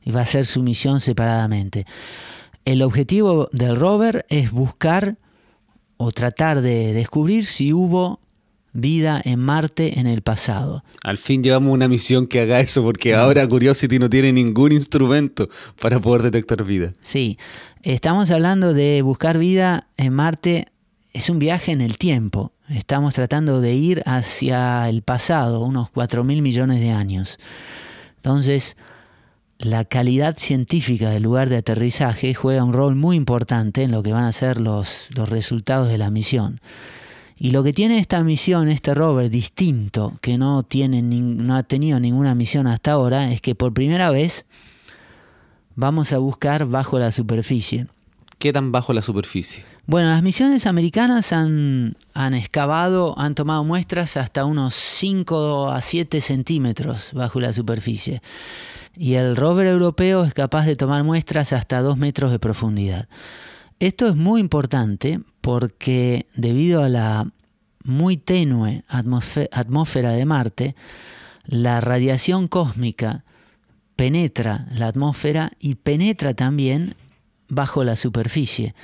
y 0.03 0.11
va 0.11 0.21
a 0.21 0.23
hacer 0.23 0.45
su 0.45 0.61
misión 0.63 1.01
separadamente. 1.01 1.85
El 2.65 2.81
objetivo 2.81 3.49
del 3.51 3.75
rover 3.75 4.25
es 4.29 4.51
buscar 4.51 5.17
o 5.97 6.11
tratar 6.11 6.61
de 6.61 6.93
descubrir 6.93 7.45
si 7.45 7.73
hubo 7.73 8.19
vida 8.73 9.21
en 9.23 9.39
Marte 9.39 9.99
en 9.99 10.07
el 10.07 10.21
pasado. 10.21 10.83
Al 11.03 11.17
fin 11.17 11.43
llevamos 11.43 11.73
una 11.73 11.87
misión 11.87 12.27
que 12.27 12.41
haga 12.41 12.59
eso, 12.59 12.83
porque 12.83 13.15
ahora 13.15 13.47
Curiosity 13.47 13.99
no 13.99 14.09
tiene 14.09 14.31
ningún 14.31 14.71
instrumento 14.71 15.49
para 15.79 15.99
poder 15.99 16.23
detectar 16.23 16.63
vida. 16.63 16.93
Sí, 17.01 17.37
estamos 17.81 18.31
hablando 18.31 18.73
de 18.73 19.01
buscar 19.01 19.37
vida 19.37 19.87
en 19.97 20.13
Marte, 20.13 20.67
es 21.13 21.29
un 21.29 21.39
viaje 21.39 21.71
en 21.71 21.81
el 21.81 21.97
tiempo. 21.97 22.51
Estamos 22.69 23.13
tratando 23.13 23.59
de 23.59 23.73
ir 23.73 24.01
hacia 24.05 24.87
el 24.87 25.01
pasado, 25.01 25.59
unos 25.61 25.89
4 25.89 26.23
mil 26.23 26.41
millones 26.41 26.79
de 26.79 26.91
años. 26.91 27.37
Entonces, 28.15 28.77
la 29.61 29.85
calidad 29.85 30.37
científica 30.37 31.11
del 31.11 31.23
lugar 31.23 31.49
de 31.49 31.57
aterrizaje 31.57 32.33
juega 32.33 32.63
un 32.63 32.73
rol 32.73 32.95
muy 32.95 33.15
importante 33.15 33.83
en 33.83 33.91
lo 33.91 34.01
que 34.01 34.11
van 34.11 34.23
a 34.23 34.31
ser 34.31 34.59
los, 34.59 35.07
los 35.15 35.29
resultados 35.29 35.87
de 35.87 35.97
la 35.97 36.09
misión. 36.09 36.59
Y 37.37 37.51
lo 37.51 37.63
que 37.63 37.73
tiene 37.73 37.99
esta 37.99 38.23
misión, 38.23 38.69
este 38.69 38.93
rover 38.93 39.29
distinto, 39.29 40.13
que 40.21 40.37
no, 40.37 40.63
tiene 40.63 41.01
no 41.01 41.55
ha 41.55 41.63
tenido 41.63 41.99
ninguna 41.99 42.35
misión 42.35 42.67
hasta 42.67 42.91
ahora, 42.91 43.31
es 43.31 43.41
que 43.41 43.55
por 43.55 43.73
primera 43.73 44.09
vez 44.11 44.45
vamos 45.75 46.11
a 46.13 46.17
buscar 46.17 46.65
bajo 46.65 46.99
la 46.99 47.11
superficie. 47.11 47.87
¿Qué 48.37 48.51
tan 48.53 48.71
bajo 48.71 48.93
la 48.93 49.03
superficie? 49.03 49.63
Bueno, 49.85 50.09
las 50.09 50.23
misiones 50.23 50.65
americanas 50.65 51.33
han, 51.33 51.95
han 52.13 52.33
excavado, 52.33 53.17
han 53.17 53.35
tomado 53.35 53.63
muestras 53.63 54.17
hasta 54.17 54.45
unos 54.45 54.73
5 54.73 55.69
a 55.69 55.81
7 55.81 56.21
centímetros 56.21 57.09
bajo 57.13 57.39
la 57.39 57.53
superficie. 57.53 58.21
Y 58.95 59.15
el 59.15 59.35
rover 59.35 59.67
europeo 59.67 60.23
es 60.25 60.33
capaz 60.33 60.65
de 60.65 60.75
tomar 60.75 61.03
muestras 61.03 61.53
hasta 61.53 61.81
2 61.81 61.97
metros 61.97 62.31
de 62.31 62.39
profundidad. 62.39 63.07
Esto 63.79 64.07
es 64.07 64.15
muy 64.15 64.41
importante 64.41 65.21
porque 65.41 66.27
debido 66.35 66.83
a 66.83 66.89
la 66.89 67.31
muy 67.83 68.17
tenue 68.17 68.83
atmósfera 68.87 70.11
de 70.11 70.25
Marte, 70.25 70.75
la 71.45 71.81
radiación 71.81 72.47
cósmica 72.47 73.23
penetra 73.95 74.67
la 74.71 74.87
atmósfera 74.87 75.51
y 75.59 75.75
penetra 75.75 76.33
también 76.33 76.95
bajo 77.47 77.83
la 77.83 77.95
superficie. 77.95 78.75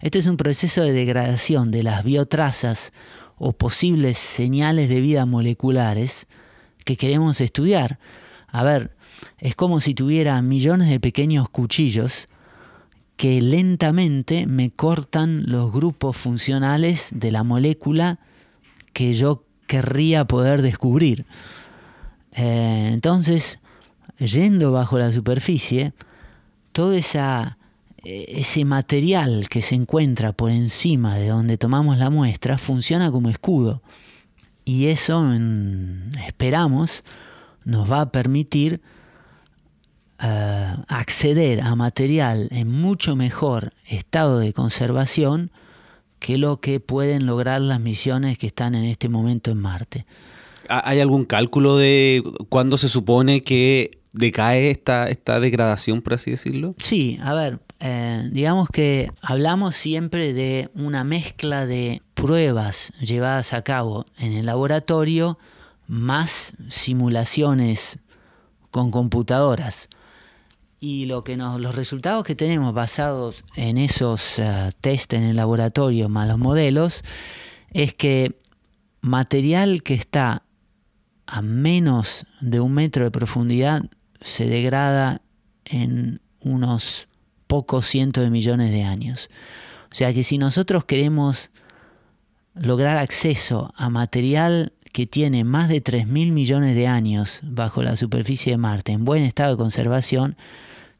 Este 0.00 0.18
es 0.18 0.26
un 0.26 0.36
proceso 0.36 0.82
de 0.82 0.92
degradación 0.92 1.70
de 1.70 1.84
las 1.84 2.02
biotrazas 2.02 2.92
o 3.36 3.52
posibles 3.52 4.18
señales 4.18 4.88
de 4.88 5.00
vida 5.00 5.24
moleculares 5.26 6.26
que 6.84 6.96
queremos 6.96 7.40
estudiar. 7.40 8.00
A 8.48 8.64
ver, 8.64 8.96
es 9.42 9.56
como 9.56 9.80
si 9.80 9.92
tuviera 9.92 10.40
millones 10.40 10.88
de 10.88 11.00
pequeños 11.00 11.48
cuchillos 11.48 12.28
que 13.16 13.40
lentamente 13.40 14.46
me 14.46 14.70
cortan 14.70 15.50
los 15.50 15.72
grupos 15.72 16.16
funcionales 16.16 17.08
de 17.10 17.32
la 17.32 17.42
molécula 17.42 18.20
que 18.92 19.14
yo 19.14 19.42
querría 19.66 20.26
poder 20.26 20.62
descubrir. 20.62 21.26
Eh, 22.30 22.90
entonces, 22.92 23.58
yendo 24.20 24.70
bajo 24.70 24.96
la 24.96 25.10
superficie, 25.10 25.92
todo 26.70 26.92
eh, 26.94 27.04
ese 28.04 28.64
material 28.64 29.48
que 29.48 29.60
se 29.60 29.74
encuentra 29.74 30.32
por 30.32 30.52
encima 30.52 31.16
de 31.16 31.28
donde 31.28 31.58
tomamos 31.58 31.98
la 31.98 32.10
muestra 32.10 32.58
funciona 32.58 33.10
como 33.10 33.28
escudo. 33.28 33.82
Y 34.64 34.86
eso, 34.86 35.28
esperamos, 36.28 37.02
nos 37.64 37.90
va 37.90 38.02
a 38.02 38.12
permitir 38.12 38.80
eh, 40.22 40.76
acceder 40.88 41.60
a 41.60 41.74
material 41.74 42.48
en 42.52 42.70
mucho 42.70 43.16
mejor 43.16 43.72
estado 43.86 44.38
de 44.38 44.52
conservación 44.52 45.50
que 46.18 46.38
lo 46.38 46.60
que 46.60 46.78
pueden 46.78 47.26
lograr 47.26 47.60
las 47.60 47.80
misiones 47.80 48.38
que 48.38 48.46
están 48.46 48.76
en 48.76 48.84
este 48.84 49.08
momento 49.08 49.50
en 49.50 49.58
Marte. 49.58 50.06
¿Hay 50.68 51.00
algún 51.00 51.24
cálculo 51.24 51.76
de 51.76 52.22
cuándo 52.48 52.78
se 52.78 52.88
supone 52.88 53.42
que 53.42 53.98
decae 54.12 54.70
esta, 54.70 55.08
esta 55.08 55.40
degradación, 55.40 56.02
por 56.02 56.14
así 56.14 56.30
decirlo? 56.30 56.76
Sí, 56.78 57.18
a 57.20 57.34
ver, 57.34 57.58
eh, 57.80 58.28
digamos 58.30 58.68
que 58.68 59.10
hablamos 59.22 59.74
siempre 59.74 60.32
de 60.32 60.70
una 60.74 61.02
mezcla 61.02 61.66
de 61.66 62.00
pruebas 62.14 62.92
llevadas 63.00 63.52
a 63.52 63.62
cabo 63.62 64.06
en 64.18 64.32
el 64.32 64.46
laboratorio 64.46 65.38
más 65.88 66.54
simulaciones 66.68 67.98
con 68.70 68.92
computadoras. 68.92 69.88
Y 70.84 71.06
lo 71.06 71.22
que 71.22 71.36
nos, 71.36 71.60
los 71.60 71.76
resultados 71.76 72.24
que 72.24 72.34
tenemos 72.34 72.74
basados 72.74 73.44
en 73.54 73.78
esos 73.78 74.40
uh, 74.40 74.72
test 74.80 75.12
en 75.12 75.22
el 75.22 75.36
laboratorio 75.36 76.08
más 76.08 76.26
los 76.26 76.38
modelos 76.38 77.04
es 77.70 77.94
que 77.94 78.40
material 79.00 79.84
que 79.84 79.94
está 79.94 80.42
a 81.24 81.40
menos 81.40 82.26
de 82.40 82.58
un 82.58 82.74
metro 82.74 83.04
de 83.04 83.12
profundidad 83.12 83.84
se 84.22 84.48
degrada 84.48 85.22
en 85.66 86.20
unos 86.40 87.06
pocos 87.46 87.86
cientos 87.86 88.24
de 88.24 88.30
millones 88.30 88.72
de 88.72 88.82
años. 88.82 89.30
O 89.92 89.94
sea 89.94 90.12
que 90.12 90.24
si 90.24 90.36
nosotros 90.36 90.84
queremos 90.84 91.52
lograr 92.54 92.96
acceso 92.96 93.72
a 93.76 93.88
material 93.88 94.72
que 94.92 95.06
tiene 95.06 95.44
más 95.44 95.68
de 95.68 95.80
3.000 95.80 96.32
millones 96.32 96.74
de 96.74 96.88
años 96.88 97.38
bajo 97.44 97.84
la 97.84 97.94
superficie 97.94 98.50
de 98.50 98.58
Marte 98.58 98.90
en 98.90 99.04
buen 99.04 99.22
estado 99.22 99.52
de 99.52 99.58
conservación, 99.58 100.36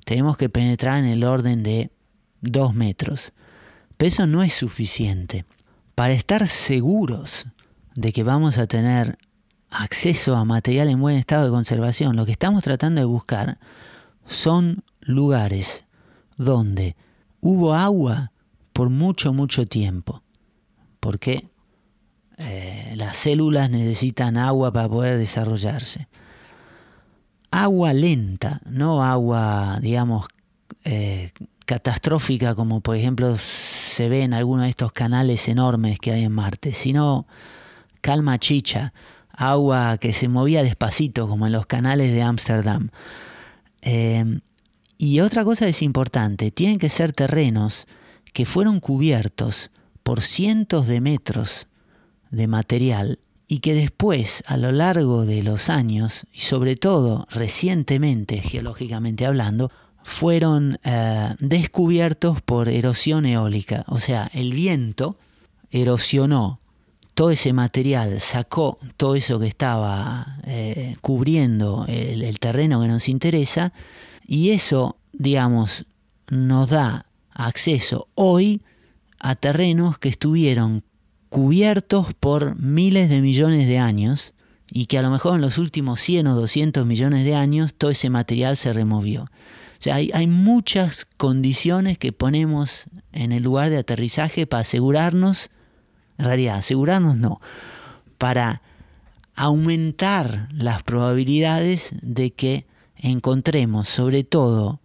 tenemos 0.04 0.36
que 0.36 0.48
penetrar 0.48 0.98
en 0.98 1.06
el 1.06 1.24
orden 1.24 1.62
de 1.62 1.90
2 2.40 2.74
metros. 2.74 3.32
Pero 3.96 4.08
eso 4.08 4.26
no 4.26 4.42
es 4.42 4.52
suficiente. 4.52 5.44
Para 5.94 6.14
estar 6.14 6.48
seguros 6.48 7.46
de 7.94 8.12
que 8.12 8.22
vamos 8.22 8.58
a 8.58 8.66
tener 8.66 9.18
acceso 9.70 10.34
a 10.36 10.44
material 10.44 10.88
en 10.88 11.00
buen 11.00 11.16
estado 11.16 11.44
de 11.44 11.50
conservación, 11.50 12.16
lo 12.16 12.26
que 12.26 12.32
estamos 12.32 12.62
tratando 12.62 13.00
de 13.00 13.04
buscar 13.04 13.58
son 14.26 14.82
lugares 15.00 15.84
donde 16.36 16.96
hubo 17.40 17.74
agua 17.74 18.32
por 18.72 18.90
mucho, 18.90 19.32
mucho 19.32 19.66
tiempo. 19.66 20.22
Porque 21.00 21.48
eh, 22.38 22.94
las 22.96 23.16
células 23.16 23.70
necesitan 23.70 24.36
agua 24.36 24.72
para 24.72 24.88
poder 24.88 25.18
desarrollarse 25.18 26.08
agua 27.52 27.92
lenta, 27.92 28.60
no 28.64 29.04
agua, 29.04 29.78
digamos, 29.80 30.26
eh, 30.84 31.30
catastrófica 31.66 32.54
como 32.56 32.80
por 32.80 32.96
ejemplo 32.96 33.36
se 33.38 34.08
ve 34.08 34.22
en 34.22 34.34
algunos 34.34 34.64
de 34.64 34.70
estos 34.70 34.92
canales 34.92 35.48
enormes 35.48 36.00
que 36.00 36.12
hay 36.12 36.24
en 36.24 36.32
Marte, 36.32 36.72
sino 36.72 37.26
calma 38.00 38.38
chicha, 38.38 38.92
agua 39.30 39.98
que 39.98 40.12
se 40.12 40.28
movía 40.28 40.64
despacito 40.64 41.28
como 41.28 41.46
en 41.46 41.52
los 41.52 41.66
canales 41.66 42.12
de 42.12 42.22
Ámsterdam. 42.22 42.88
Em, 43.82 44.40
y 44.98 45.20
otra 45.20 45.44
cosa 45.44 45.68
es 45.68 45.82
importante, 45.82 46.50
tienen 46.50 46.78
que 46.78 46.88
ser 46.88 47.12
terrenos 47.12 47.86
que 48.32 48.46
fueron 48.46 48.80
cubiertos 48.80 49.70
por 50.02 50.22
cientos 50.22 50.86
de 50.86 51.00
metros 51.00 51.68
de 52.30 52.46
material 52.46 53.18
y 53.52 53.58
que 53.58 53.74
después, 53.74 54.42
a 54.46 54.56
lo 54.56 54.72
largo 54.72 55.26
de 55.26 55.42
los 55.42 55.68
años, 55.68 56.24
y 56.32 56.38
sobre 56.38 56.74
todo 56.74 57.28
recientemente, 57.30 58.40
geológicamente 58.40 59.26
hablando, 59.26 59.70
fueron 60.02 60.78
eh, 60.84 61.34
descubiertos 61.38 62.40
por 62.40 62.70
erosión 62.70 63.26
eólica. 63.26 63.84
O 63.88 64.00
sea, 64.00 64.30
el 64.32 64.54
viento 64.54 65.18
erosionó 65.70 66.60
todo 67.12 67.30
ese 67.30 67.52
material, 67.52 68.22
sacó 68.22 68.78
todo 68.96 69.16
eso 69.16 69.38
que 69.38 69.48
estaba 69.48 70.38
eh, 70.44 70.96
cubriendo 71.02 71.84
el, 71.88 72.22
el 72.22 72.38
terreno 72.38 72.80
que 72.80 72.88
nos 72.88 73.06
interesa, 73.06 73.74
y 74.26 74.52
eso, 74.52 74.96
digamos, 75.12 75.84
nos 76.30 76.70
da 76.70 77.04
acceso 77.30 78.08
hoy 78.14 78.62
a 79.18 79.34
terrenos 79.34 79.98
que 79.98 80.08
estuvieron 80.08 80.84
cubiertos 81.32 82.12
por 82.12 82.60
miles 82.60 83.08
de 83.08 83.22
millones 83.22 83.66
de 83.66 83.78
años 83.78 84.34
y 84.70 84.84
que 84.84 84.98
a 84.98 85.02
lo 85.02 85.08
mejor 85.08 85.36
en 85.36 85.40
los 85.40 85.56
últimos 85.56 85.98
100 86.02 86.26
o 86.26 86.34
200 86.34 86.84
millones 86.84 87.24
de 87.24 87.34
años 87.34 87.72
todo 87.72 87.90
ese 87.90 88.10
material 88.10 88.58
se 88.58 88.74
removió. 88.74 89.22
O 89.22 89.28
sea, 89.78 89.94
hay, 89.94 90.10
hay 90.12 90.26
muchas 90.26 91.06
condiciones 91.16 91.96
que 91.96 92.12
ponemos 92.12 92.84
en 93.12 93.32
el 93.32 93.42
lugar 93.42 93.70
de 93.70 93.78
aterrizaje 93.78 94.46
para 94.46 94.60
asegurarnos, 94.60 95.48
en 96.18 96.26
realidad, 96.26 96.58
asegurarnos 96.58 97.16
no, 97.16 97.40
para 98.18 98.60
aumentar 99.34 100.50
las 100.52 100.82
probabilidades 100.82 101.94
de 102.02 102.32
que 102.34 102.66
encontremos 102.96 103.88
sobre 103.88 104.22
todo 104.22 104.82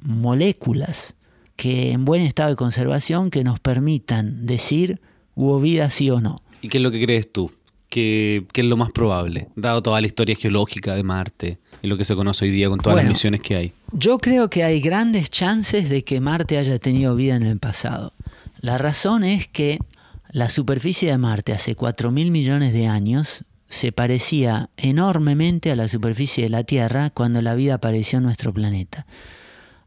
moléculas 0.00 1.14
que 1.56 1.92
en 1.92 2.04
buen 2.04 2.20
estado 2.20 2.50
de 2.50 2.56
conservación 2.56 3.30
que 3.30 3.42
nos 3.42 3.58
permitan 3.58 4.44
decir 4.44 5.00
hubo 5.38 5.60
vida 5.60 5.88
sí 5.88 6.10
o 6.10 6.20
no. 6.20 6.42
¿Y 6.60 6.68
qué 6.68 6.78
es 6.78 6.82
lo 6.82 6.90
que 6.90 7.00
crees 7.00 7.32
tú? 7.32 7.52
¿Qué, 7.88 8.44
es 8.52 8.64
lo 8.64 8.76
más 8.76 8.90
probable, 8.90 9.48
dado 9.54 9.82
toda 9.82 10.00
la 10.00 10.06
historia 10.08 10.34
geológica 10.34 10.94
de 10.94 11.04
Marte 11.04 11.58
y 11.80 11.86
lo 11.86 11.96
que 11.96 12.04
se 12.04 12.16
conoce 12.16 12.44
hoy 12.44 12.50
día 12.50 12.68
con 12.68 12.80
todas 12.80 12.96
las 12.96 13.06
misiones 13.06 13.40
que 13.40 13.56
hay? 13.56 13.72
Yo 13.92 14.18
creo 14.18 14.50
que 14.50 14.64
hay 14.64 14.80
grandes 14.80 15.30
chances 15.30 15.88
de 15.88 16.02
que 16.02 16.20
Marte 16.20 16.58
haya 16.58 16.78
tenido 16.80 17.14
vida 17.14 17.36
en 17.36 17.44
el 17.44 17.58
pasado. 17.58 18.12
La 18.60 18.78
razón 18.78 19.22
es 19.22 19.46
que 19.46 19.78
la 20.32 20.50
superficie 20.50 21.10
de 21.10 21.18
Marte 21.18 21.52
hace 21.52 21.76
4.000 21.76 22.30
millones 22.30 22.72
de 22.72 22.88
años 22.88 23.44
se 23.68 23.92
parecía 23.92 24.70
enormemente 24.76 25.70
a 25.70 25.76
la 25.76 25.86
superficie 25.86 26.44
de 26.44 26.50
la 26.50 26.64
Tierra 26.64 27.10
cuando 27.10 27.40
la 27.42 27.54
vida 27.54 27.74
apareció 27.74 28.18
en 28.18 28.24
nuestro 28.24 28.52
planeta. 28.52 29.06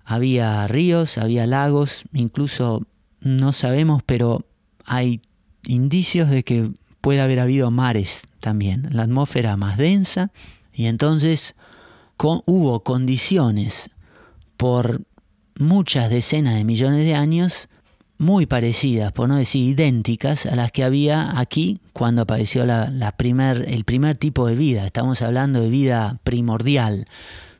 Había 0.05 0.65
ríos, 0.67 1.17
había 1.17 1.45
lagos, 1.45 2.03
incluso 2.13 2.87
no 3.19 3.51
sabemos, 3.51 4.01
pero 4.03 4.45
hay 4.85 5.21
indicios 5.65 6.29
de 6.29 6.43
que 6.43 6.71
puede 7.01 7.21
haber 7.21 7.39
habido 7.39 7.71
mares 7.71 8.23
también, 8.39 8.87
la 8.91 9.03
atmósfera 9.03 9.57
más 9.57 9.77
densa, 9.77 10.31
y 10.73 10.85
entonces 10.85 11.55
hubo 12.45 12.83
condiciones 12.83 13.89
por 14.57 15.01
muchas 15.57 16.09
decenas 16.09 16.55
de 16.55 16.63
millones 16.63 17.05
de 17.05 17.15
años 17.15 17.67
muy 18.17 18.45
parecidas, 18.45 19.11
por 19.11 19.27
no 19.27 19.37
decir 19.37 19.67
idénticas, 19.67 20.45
a 20.45 20.55
las 20.55 20.71
que 20.71 20.83
había 20.83 21.39
aquí 21.39 21.79
cuando 21.91 22.21
apareció 22.21 22.63
el 22.63 23.83
primer 23.83 24.17
tipo 24.17 24.45
de 24.45 24.55
vida. 24.55 24.85
Estamos 24.85 25.23
hablando 25.23 25.59
de 25.59 25.69
vida 25.69 26.19
primordial, 26.23 27.07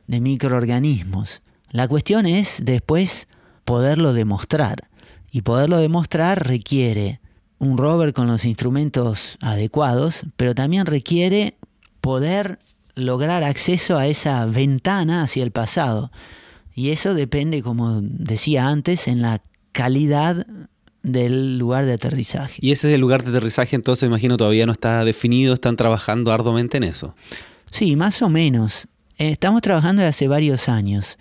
de 0.06 0.20
microorganismos. 0.20 1.42
La 1.70 1.88
cuestión 1.88 2.26
es 2.26 2.58
después 2.62 3.26
poderlo 3.64 4.12
demostrar. 4.12 4.88
Y 5.32 5.42
poderlo 5.42 5.78
demostrar 5.78 6.46
requiere 6.46 7.21
un 7.62 7.78
rover 7.78 8.12
con 8.12 8.26
los 8.26 8.44
instrumentos 8.44 9.38
adecuados, 9.40 10.26
pero 10.36 10.52
también 10.52 10.84
requiere 10.84 11.54
poder 12.00 12.58
lograr 12.96 13.44
acceso 13.44 13.98
a 13.98 14.08
esa 14.08 14.44
ventana 14.46 15.22
hacia 15.22 15.44
el 15.44 15.52
pasado. 15.52 16.10
Y 16.74 16.90
eso 16.90 17.14
depende, 17.14 17.62
como 17.62 18.00
decía 18.02 18.66
antes, 18.66 19.06
en 19.06 19.22
la 19.22 19.42
calidad 19.70 20.44
del 21.04 21.56
lugar 21.56 21.86
de 21.86 21.92
aterrizaje. 21.92 22.58
Y 22.60 22.72
ese 22.72 22.88
es 22.88 22.94
el 22.94 23.00
lugar 23.00 23.22
de 23.22 23.30
aterrizaje, 23.30 23.76
entonces 23.76 24.08
imagino 24.08 24.36
todavía 24.36 24.66
no 24.66 24.72
está 24.72 25.04
definido, 25.04 25.54
están 25.54 25.76
trabajando 25.76 26.32
arduamente 26.32 26.78
en 26.78 26.82
eso. 26.82 27.14
Sí, 27.70 27.94
más 27.94 28.22
o 28.22 28.28
menos. 28.28 28.88
Eh, 29.18 29.30
estamos 29.30 29.62
trabajando 29.62 30.02
desde 30.02 30.08
hace 30.08 30.26
varios 30.28 30.68
años 30.68 31.16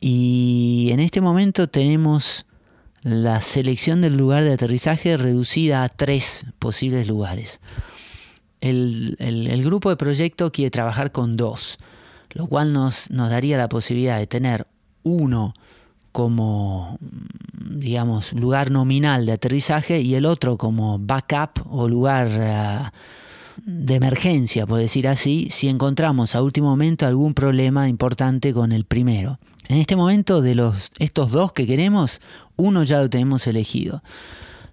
y 0.00 0.88
en 0.90 0.98
este 0.98 1.20
momento 1.20 1.68
tenemos 1.68 2.44
la 3.02 3.40
selección 3.40 4.00
del 4.00 4.16
lugar 4.16 4.44
de 4.44 4.52
aterrizaje 4.52 5.16
reducida 5.16 5.84
a 5.84 5.88
tres 5.88 6.46
posibles 6.58 7.08
lugares. 7.08 7.60
El, 8.60 9.16
grupo 9.64 9.88
de 9.88 9.96
proyecto 9.96 10.52
quiere 10.52 10.70
trabajar 10.70 11.12
con 11.12 11.36
dos, 11.36 11.78
lo 12.32 12.46
cual 12.46 12.72
nos, 12.72 13.10
nos 13.10 13.30
daría 13.30 13.56
la 13.56 13.68
posibilidad 13.68 14.18
de 14.18 14.26
tener 14.26 14.66
uno 15.02 15.54
como, 16.12 16.98
digamos, 17.00 18.32
lugar 18.32 18.70
nominal 18.70 19.26
de 19.26 19.32
aterrizaje 19.32 20.00
y 20.00 20.14
el 20.14 20.26
otro 20.26 20.58
como 20.58 20.98
backup 20.98 21.66
o 21.70 21.88
lugar 21.88 22.28
eh, 22.30 22.90
de 23.64 23.94
emergencia, 23.94 24.66
por 24.66 24.78
decir 24.78 25.06
así, 25.08 25.48
si 25.50 25.68
encontramos 25.68 26.34
a 26.34 26.42
último 26.42 26.68
momento 26.68 27.06
algún 27.06 27.34
problema 27.34 27.88
importante 27.88 28.52
con 28.52 28.72
el 28.72 28.84
primero. 28.84 29.38
En 29.68 29.76
este 29.76 29.94
momento 29.94 30.42
de 30.42 30.56
los, 30.56 30.90
estos 30.98 31.30
dos 31.30 31.52
que 31.52 31.66
queremos, 31.66 32.20
uno 32.60 32.84
ya 32.84 33.00
lo 33.00 33.10
tenemos 33.10 33.46
elegido, 33.46 34.02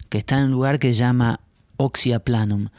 que 0.09 0.17
está 0.17 0.37
en 0.37 0.45
un 0.45 0.51
lugar 0.51 0.79
que 0.79 0.89
se 0.89 0.99
llama 0.99 1.39
Oxia 1.77 2.19
Planum. 2.19 2.69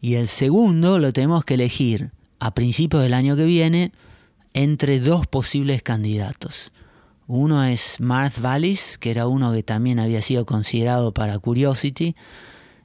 Y 0.00 0.14
el 0.14 0.28
segundo 0.28 0.98
lo 0.98 1.12
tenemos 1.12 1.44
que 1.44 1.54
elegir 1.54 2.12
a 2.38 2.54
principios 2.54 3.02
del 3.02 3.14
año 3.14 3.34
que 3.34 3.44
viene 3.44 3.92
entre 4.52 5.00
dos 5.00 5.26
posibles 5.26 5.82
candidatos. 5.82 6.70
Uno 7.26 7.64
es 7.64 7.98
Marth 7.98 8.40
Vallis, 8.40 8.98
que 8.98 9.10
era 9.10 9.26
uno 9.26 9.52
que 9.52 9.62
también 9.62 9.98
había 9.98 10.22
sido 10.22 10.46
considerado 10.46 11.12
para 11.12 11.38
Curiosity, 11.38 12.14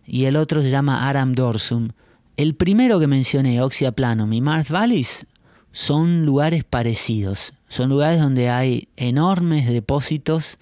y 0.06 0.26
el 0.26 0.36
otro 0.36 0.62
se 0.62 0.70
llama 0.70 1.08
Aram 1.08 1.34
Dorsum. 1.34 1.89
El 2.38 2.56
primero 2.56 2.99
que 2.99 3.08
mencioné, 3.08 3.62
Oxia 3.62 3.91
Planum 3.91 4.34
y 4.34 4.41
Marth 4.41 4.72
Vallis, 4.72 5.28
son 5.72 6.26
lugares 6.26 6.64
parecidos. 6.64 7.54
Son 7.68 7.89
lugares 7.89 8.20
donde 8.20 8.49
hay 8.49 8.89
enormes 8.97 9.70
depósitos 9.70 10.58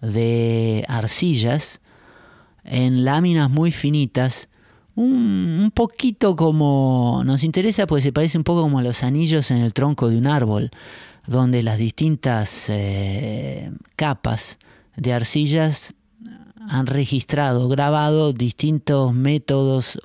de 0.00 0.84
arcillas 0.88 1.80
en 2.64 3.04
láminas 3.04 3.50
muy 3.50 3.70
finitas, 3.70 4.48
un, 4.94 5.72
poquito 5.74 6.36
como 6.36 7.22
nos 7.24 7.44
interesa, 7.44 7.86
pues 7.86 8.02
se 8.02 8.12
parece 8.12 8.38
un 8.38 8.44
poco 8.44 8.62
como 8.62 8.82
los 8.82 9.02
anillos 9.02 9.50
en 9.50 9.58
el 9.58 9.72
tronco 9.72 10.08
de 10.08 10.18
un 10.18 10.26
árbol, 10.26 10.70
donde 11.26 11.62
las 11.62 11.78
distintas 11.78 12.66
eh, 12.68 13.70
capas 13.96 14.58
de 14.96 15.12
arcillas 15.12 15.94
han 16.68 16.86
registrado, 16.86 17.68
grabado 17.68 18.32
distintos 18.32 19.14
métodos 19.14 19.98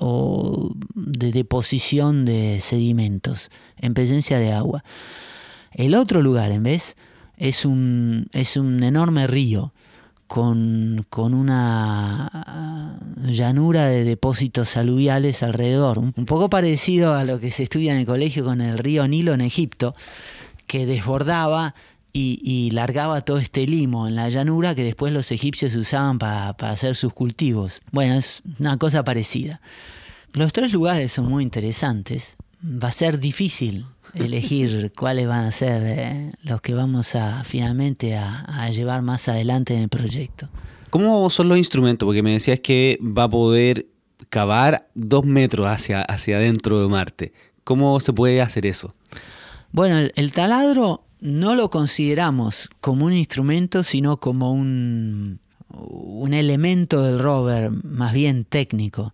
de 0.96 1.32
deposición 1.32 2.26
de 2.26 2.60
sedimentos 2.62 3.52
en 3.78 3.94
presencia 3.94 4.40
de 4.40 4.54
agua. 4.54 4.84
El 5.72 5.94
otro 5.94 6.22
lugar, 6.22 6.52
en 6.52 6.64
vez, 6.64 6.96
es 7.38 7.66
un, 7.66 8.28
es 8.32 8.56
un 8.56 8.82
enorme 8.82 9.28
río 9.28 9.74
con, 10.28 11.06
con, 11.10 11.34
una 11.34 12.28
ah, 12.34 13.00
llanura 13.28 13.88
de 13.88 14.04
depósitos 14.04 14.78
aluviales 14.78 15.44
alrededor, 15.44 16.00
un 16.00 16.12
poco 16.26 16.50
parecido 16.50 17.14
a 17.14 17.24
lo 17.24 17.40
que 17.40 17.52
se 17.52 17.64
estudia 17.64 17.92
en 17.92 18.00
el 18.00 18.06
colegio 18.06 18.44
con 18.44 18.62
el 18.62 18.78
río 18.78 19.08
Nilo 19.08 19.34
en 19.34 19.42
Egipto, 19.42 19.96
que 20.68 20.86
desbordaba 20.86 21.76
y, 22.18 22.70
largaba 22.72 23.22
todo 23.22 23.38
este 23.38 23.68
limo 23.68 24.08
en 24.08 24.16
la 24.16 24.30
llanura 24.30 24.74
que 24.74 24.84
después 24.84 25.12
los 25.12 25.32
egipcios 25.32 25.76
usaban 25.76 26.18
para 26.18 26.56
hacer 26.70 26.96
sus 26.96 27.14
cultivos. 27.14 27.82
Bueno, 27.92 28.14
es 28.16 28.42
una 28.60 28.78
cosa 28.78 29.04
parecida. 29.04 29.60
Los 30.34 30.54
tres 30.54 30.72
lugares 30.72 31.12
son 31.12 31.26
muy 31.26 31.44
interesantes. 31.44 32.38
Va 32.66 32.88
a 32.88 32.92
ser 32.92 33.20
difícil 33.20 33.86
elegir 34.16 34.92
cuáles 34.98 35.28
van 35.28 35.46
a 35.46 35.52
ser 35.52 35.84
eh, 35.84 36.32
los 36.44 36.62
que 36.62 36.74
vamos 36.74 37.16
a 37.16 37.44
finalmente 37.44 38.16
a, 38.18 38.70
llevar 38.70 39.02
más 39.02 39.28
adelante 39.30 39.76
en 39.76 39.84
el 39.84 39.90
proyecto. 39.90 40.50
¿Cómo 40.90 41.30
son 41.30 41.50
los 41.50 41.58
instrumentos? 41.58 42.06
Porque 42.06 42.24
me 42.24 42.32
decías 42.32 42.60
que 42.60 43.00
va 43.02 43.24
a 43.24 43.30
poder 43.30 43.88
cavar 44.30 44.88
dos 44.96 45.26
metros 45.26 45.68
hacia, 45.68 46.02
hacia 46.02 46.38
adentro 46.38 46.82
de 46.82 46.88
Marte. 46.88 47.34
¿Cómo 47.64 48.00
se 48.00 48.14
puede 48.14 48.42
hacer 48.42 48.66
eso? 48.66 48.94
Bueno, 49.72 50.10
el, 50.16 50.32
taladro 50.32 51.04
no 51.20 51.56
lo 51.56 51.70
consideramos 51.70 52.70
como 52.80 53.06
un 53.06 53.14
instrumento, 53.14 53.84
sino 53.84 54.18
como 54.18 54.54
un, 54.54 55.40
un 55.70 56.34
elemento 56.34 57.04
del 57.04 57.20
rover 57.20 57.72
más 57.84 58.14
bien 58.14 58.46
técnico. 58.46 59.14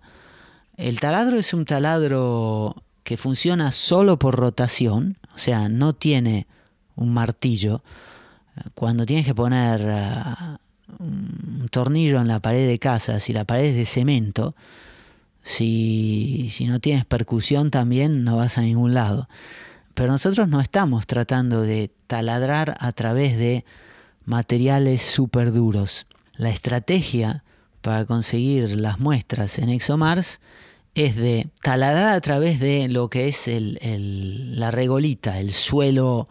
El 0.77 0.99
taladro 0.99 1.37
es 1.39 1.53
un 1.53 1.65
taladro 1.65 2.83
que 3.03 3.17
funciona 3.17 3.71
solo 3.71 4.17
por 4.17 4.35
rotación, 4.35 5.17
o 5.35 5.37
sea, 5.37 5.69
no 5.69 5.93
tiene 5.93 6.47
un 6.95 7.13
martillo. 7.13 7.83
Cuando 8.75 9.05
tienes 9.05 9.25
que 9.25 9.35
poner 9.35 9.81
uh, 9.81 11.03
un 11.03 11.67
tornillo 11.71 12.19
en 12.19 12.27
la 12.27 12.39
pared 12.39 12.67
de 12.67 12.79
casa, 12.79 13.19
si 13.19 13.33
la 13.33 13.45
pared 13.45 13.65
es 13.65 13.75
de 13.75 13.85
cemento, 13.85 14.55
Si, 15.43 16.49
si 16.51 16.67
no 16.67 16.79
tienes 16.79 17.03
percusión 17.03 17.71
también 17.71 18.23
no 18.23 18.37
vas 18.37 18.59
a 18.59 18.61
ningún 18.61 18.93
lado. 18.93 19.27
Pero 19.95 20.11
nosotros 20.11 20.47
no 20.47 20.61
estamos 20.61 21.07
tratando 21.07 21.63
de 21.63 21.89
taladrar 22.05 22.77
a 22.79 22.91
través 22.91 23.37
de 23.37 23.65
materiales 24.23 25.01
súper 25.01 25.51
duros. 25.51 26.05
La 26.37 26.51
estrategia 26.51 27.43
para 27.81 28.05
conseguir 28.05 28.77
las 28.79 28.99
muestras 28.99 29.57
en 29.57 29.69
ExoMars 29.69 30.39
es 30.95 31.15
de 31.15 31.49
taladrar 31.61 32.09
a 32.09 32.21
través 32.21 32.59
de 32.59 32.87
lo 32.89 33.09
que 33.09 33.27
es 33.27 33.49
la 33.49 34.71
regolita, 34.71 35.39
el 35.39 35.51
suelo 35.51 36.27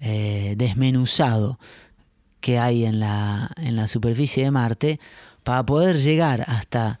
eh, 0.00 0.54
desmenuzado 0.56 1.58
que 2.40 2.58
hay 2.58 2.84
en 2.84 3.00
la, 3.00 3.50
en 3.56 3.76
la 3.76 3.86
superficie 3.86 4.44
de 4.44 4.50
Marte, 4.50 5.00
para 5.44 5.64
poder 5.64 6.00
llegar 6.00 6.44
hasta 6.48 7.00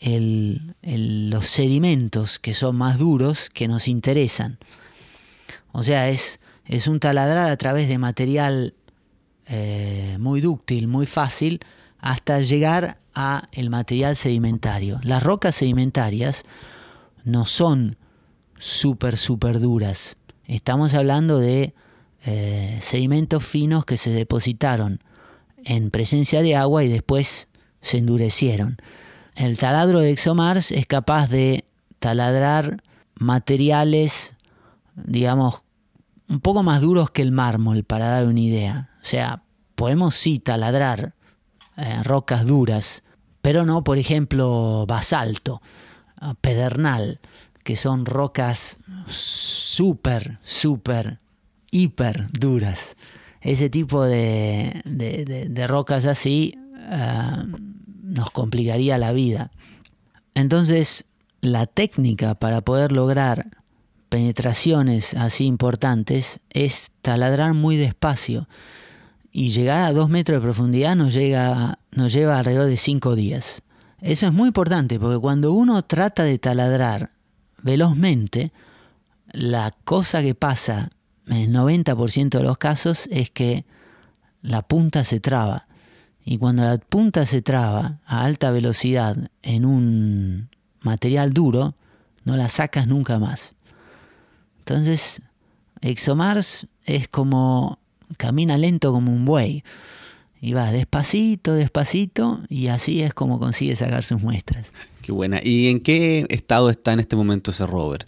los 0.00 1.46
sedimentos 1.46 2.38
que 2.38 2.54
son 2.54 2.76
más 2.76 2.98
duros 2.98 3.50
que 3.50 3.68
nos 3.68 3.88
interesan. 3.88 4.58
O 5.72 5.82
sea, 5.82 6.08
es, 6.08 6.38
un 6.86 7.00
taladrar 7.00 7.50
a 7.50 7.56
través 7.56 7.88
de 7.88 7.98
material 7.98 8.74
eh, 9.46 10.16
muy 10.20 10.40
dúctil, 10.40 10.86
muy 10.86 11.06
fácil, 11.06 11.60
hasta 11.98 12.40
llegar 12.40 12.98
a 13.16 13.48
el 13.50 13.70
material 13.70 14.14
sedimentario. 14.14 15.00
Las 15.02 15.22
rocas 15.22 15.56
sedimentarias 15.56 16.44
no 17.24 17.46
son 17.46 17.96
súper, 18.58 19.16
súper 19.16 19.58
duras. 19.58 20.16
Estamos 20.44 20.94
hablando 20.94 21.38
de 21.38 21.74
eh, 22.24 22.78
sedimentos 22.82 23.44
finos 23.44 23.84
que 23.86 23.96
se 23.96 24.10
depositaron 24.10 25.00
en 25.64 25.90
presencia 25.90 26.42
de 26.42 26.54
agua 26.54 26.84
y 26.84 26.88
después 26.88 27.48
se 27.80 27.98
endurecieron. 27.98 28.76
El 29.34 29.58
taladro 29.58 30.00
de 30.00 30.10
ExoMars 30.10 30.70
es 30.70 30.86
capaz 30.86 31.28
de 31.28 31.64
taladrar 31.98 32.82
materiales, 33.14 34.34
digamos, 34.94 35.62
un 36.28 36.40
poco 36.40 36.62
más 36.62 36.82
duros 36.82 37.10
que 37.10 37.22
el 37.22 37.32
mármol, 37.32 37.84
para 37.84 38.08
dar 38.08 38.26
una 38.26 38.40
idea. 38.40 38.90
O 39.02 39.04
sea, 39.06 39.42
podemos 39.74 40.14
sí 40.14 40.38
taladrar 40.38 41.14
eh, 41.76 42.02
rocas 42.02 42.46
duras, 42.46 43.02
pero 43.46 43.64
no, 43.64 43.84
por 43.84 43.96
ejemplo, 43.96 44.86
basalto, 44.88 45.62
ah, 46.16 46.34
pedernal, 46.40 47.20
que 47.62 47.76
son 47.76 48.04
rocas 48.04 48.78
súper, 49.06 50.40
súper, 50.42 51.20
hiper 51.70 52.28
duras. 52.32 52.96
Ese 53.40 53.70
tipo 53.70 54.02
de, 54.02 54.82
de, 54.84 55.66
rocas 55.68 56.06
así 56.06 56.58
ah, 56.90 57.44
nos 58.02 58.32
complicaría 58.32 58.98
la 58.98 59.12
vida. 59.12 59.52
Entonces, 60.34 61.04
la 61.40 61.66
técnica 61.66 62.34
para 62.34 62.62
poder 62.62 62.90
lograr 62.90 63.46
penetraciones 64.08 65.14
así 65.14 65.44
importantes 65.44 66.40
es 66.50 66.90
taladrar 67.00 67.54
muy 67.54 67.76
despacio 67.76 68.48
y 69.38 69.50
llegar 69.50 69.82
a 69.82 69.92
dos 69.92 70.08
metros 70.08 70.40
de 70.40 70.46
profundidad 70.46 70.96
nos, 70.96 71.12
llega, 71.12 71.78
nos 71.90 72.10
lleva 72.10 72.38
alrededor 72.38 72.68
de 72.68 72.78
cinco 72.78 73.14
días. 73.14 73.60
Eso 74.00 74.24
es 74.24 74.32
muy 74.32 74.46
importante 74.46 74.98
porque 74.98 75.18
cuando 75.18 75.52
uno 75.52 75.84
trata 75.84 76.22
de 76.22 76.38
taladrar 76.38 77.10
velozmente, 77.60 78.50
la 79.32 79.74
cosa 79.84 80.22
que 80.22 80.34
pasa 80.34 80.88
en 81.26 81.36
el 81.36 81.52
90% 81.52 82.30
de 82.30 82.42
los 82.42 82.56
casos 82.56 83.08
es 83.10 83.28
que 83.28 83.66
la 84.40 84.62
punta 84.62 85.04
se 85.04 85.20
traba. 85.20 85.66
Y 86.24 86.38
cuando 86.38 86.64
la 86.64 86.78
punta 86.78 87.26
se 87.26 87.42
traba 87.42 88.00
a 88.06 88.24
alta 88.24 88.50
velocidad 88.50 89.30
en 89.42 89.66
un 89.66 90.48
material 90.80 91.34
duro, 91.34 91.74
no 92.24 92.38
la 92.38 92.48
sacas 92.48 92.86
nunca 92.86 93.18
más. 93.18 93.52
Entonces, 94.60 95.20
ExoMars 95.82 96.68
es 96.86 97.06
como 97.08 97.80
camina 98.16 98.56
lento 98.56 98.92
como 98.92 99.12
un 99.12 99.24
buey. 99.24 99.62
Y 100.40 100.52
va 100.52 100.70
despacito, 100.70 101.54
despacito, 101.54 102.40
y 102.48 102.68
así 102.68 103.02
es 103.02 103.14
como 103.14 103.40
consigue 103.40 103.74
sacar 103.74 104.02
sus 104.02 104.22
muestras. 104.22 104.72
Qué 105.02 105.10
buena. 105.12 105.40
¿Y 105.42 105.68
en 105.68 105.80
qué 105.80 106.26
estado 106.28 106.70
está 106.70 106.92
en 106.92 107.00
este 107.00 107.16
momento 107.16 107.50
ese 107.50 107.66
rover? 107.66 108.06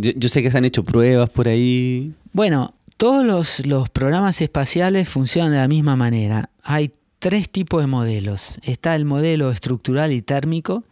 yo, 0.00 0.28
sé 0.28 0.42
que 0.42 0.50
se 0.50 0.58
han 0.58 0.64
hecho 0.64 0.84
pruebas 0.84 1.30
por 1.30 1.46
ahí. 1.46 2.12
Bueno, 2.32 2.74
todos 2.96 3.24
los, 3.24 3.64
los 3.66 3.88
programas 3.88 4.40
espaciales 4.40 5.08
funcionan 5.08 5.52
de 5.52 5.58
la 5.58 5.68
misma 5.68 5.94
manera. 5.94 6.50
Hay 6.62 6.92
tres 7.20 7.48
tipos 7.48 7.80
de 7.80 7.86
modelos. 7.86 8.58
Está 8.62 8.96
el 8.96 9.04
modelo 9.04 9.50
estructural 9.50 10.12
y 10.12 10.22
térmico, 10.22 10.84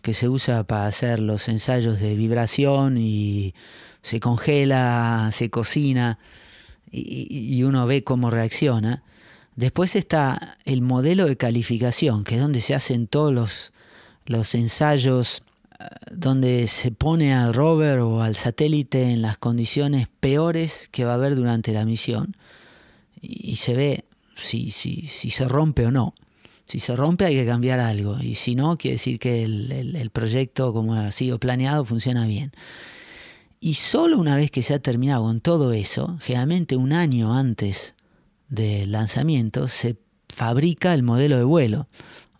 que 0.00 0.14
se 0.14 0.28
usa 0.28 0.64
para 0.64 0.86
hacer 0.86 1.20
los 1.20 1.48
ensayos 1.48 2.00
de 2.00 2.14
vibración 2.16 2.96
y 2.98 3.54
se 4.00 4.20
congela, 4.20 5.30
se 5.32 5.50
cocina 5.50 6.18
y, 6.92 7.62
uno 7.62 7.86
ve 7.86 8.04
cómo 8.04 8.30
reacciona. 8.30 9.02
Después 9.56 9.96
está 9.96 10.58
el 10.64 10.82
modelo 10.82 11.26
de 11.26 11.36
calificación, 11.36 12.24
que 12.24 12.36
es 12.36 12.40
donde 12.40 12.60
se 12.60 12.74
hacen 12.74 13.06
todos 13.06 13.32
los, 13.32 13.72
los 14.26 14.54
ensayos 14.54 15.42
eh, 15.78 15.84
donde 16.10 16.68
se 16.68 16.90
pone 16.90 17.34
al 17.34 17.54
rover 17.54 18.00
o 18.00 18.22
al 18.22 18.36
satélite 18.36 19.04
en 19.04 19.22
las 19.22 19.38
condiciones 19.38 20.08
peores 20.20 20.88
que 20.90 21.04
va 21.04 21.12
a 21.12 21.14
haber 21.14 21.34
durante 21.34 21.72
la 21.72 21.84
misión 21.84 22.36
y, 23.20 23.56
se 23.56 23.74
ve 23.74 24.04
si, 24.34 24.70
si, 24.70 25.06
si, 25.06 25.30
se 25.30 25.46
rompe 25.46 25.86
o 25.86 25.90
no. 25.90 26.14
Si 26.66 26.80
se 26.80 26.96
rompe 26.96 27.26
hay 27.26 27.34
que 27.34 27.46
cambiar 27.46 27.80
algo 27.80 28.18
y 28.20 28.34
si 28.34 28.54
no 28.54 28.78
quiere 28.78 28.94
decir 28.94 29.18
que 29.18 29.42
el, 29.42 29.94
el 29.94 30.10
proyecto 30.10 30.72
como 30.72 30.94
ha 30.94 31.10
sido 31.12 31.38
planeado 31.38 31.84
funciona 31.84 32.26
bien. 32.26 32.52
Y 33.64 33.74
solo 33.74 34.18
una 34.18 34.34
vez 34.34 34.50
que 34.50 34.64
se 34.64 34.74
ha 34.74 34.80
terminado 34.80 35.22
con 35.22 35.40
todo 35.40 35.72
eso, 35.72 36.18
generalmente 36.20 36.74
un 36.74 36.92
año 36.92 37.32
antes 37.32 37.94
del 38.48 38.90
lanzamiento, 38.90 39.68
se 39.68 39.98
fabrica 40.28 40.92
el 40.94 41.04
modelo 41.04 41.38
de 41.38 41.44
vuelo. 41.44 41.86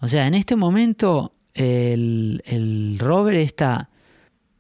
O 0.01 0.09
sea, 0.09 0.27
en 0.27 0.35
este 0.35 0.57
momento 0.57 1.33
el, 1.55 2.43
el 2.45 2.99
rover 2.99 3.37
está 3.37 3.89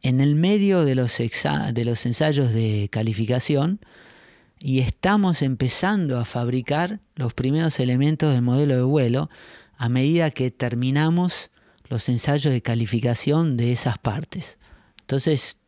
en 0.02 0.20
el 0.20 0.36
medio 0.36 0.84
de 0.84 0.94
los, 0.94 1.18
de 1.18 1.84
los 1.84 2.06
ensayos 2.06 2.52
de 2.52 2.88
calificación 2.92 3.80
y 4.60 4.78
estamos 4.78 5.42
empezando 5.42 6.20
a 6.20 6.24
fabricar 6.24 7.00
los 7.16 7.34
primeros 7.34 7.80
elementos 7.80 8.32
del 8.32 8.42
modelo 8.42 8.76
de 8.76 8.82
vuelo 8.82 9.30
a 9.78 9.88
medida 9.88 10.30
que 10.30 10.52
terminamos 10.52 11.50
los 11.88 12.08
ensayos 12.08 12.52
de 12.52 12.62
calificación 12.62 13.56
de 13.56 13.72
esas 13.72 13.98
partes. 13.98 14.60
Entonces 15.00 15.58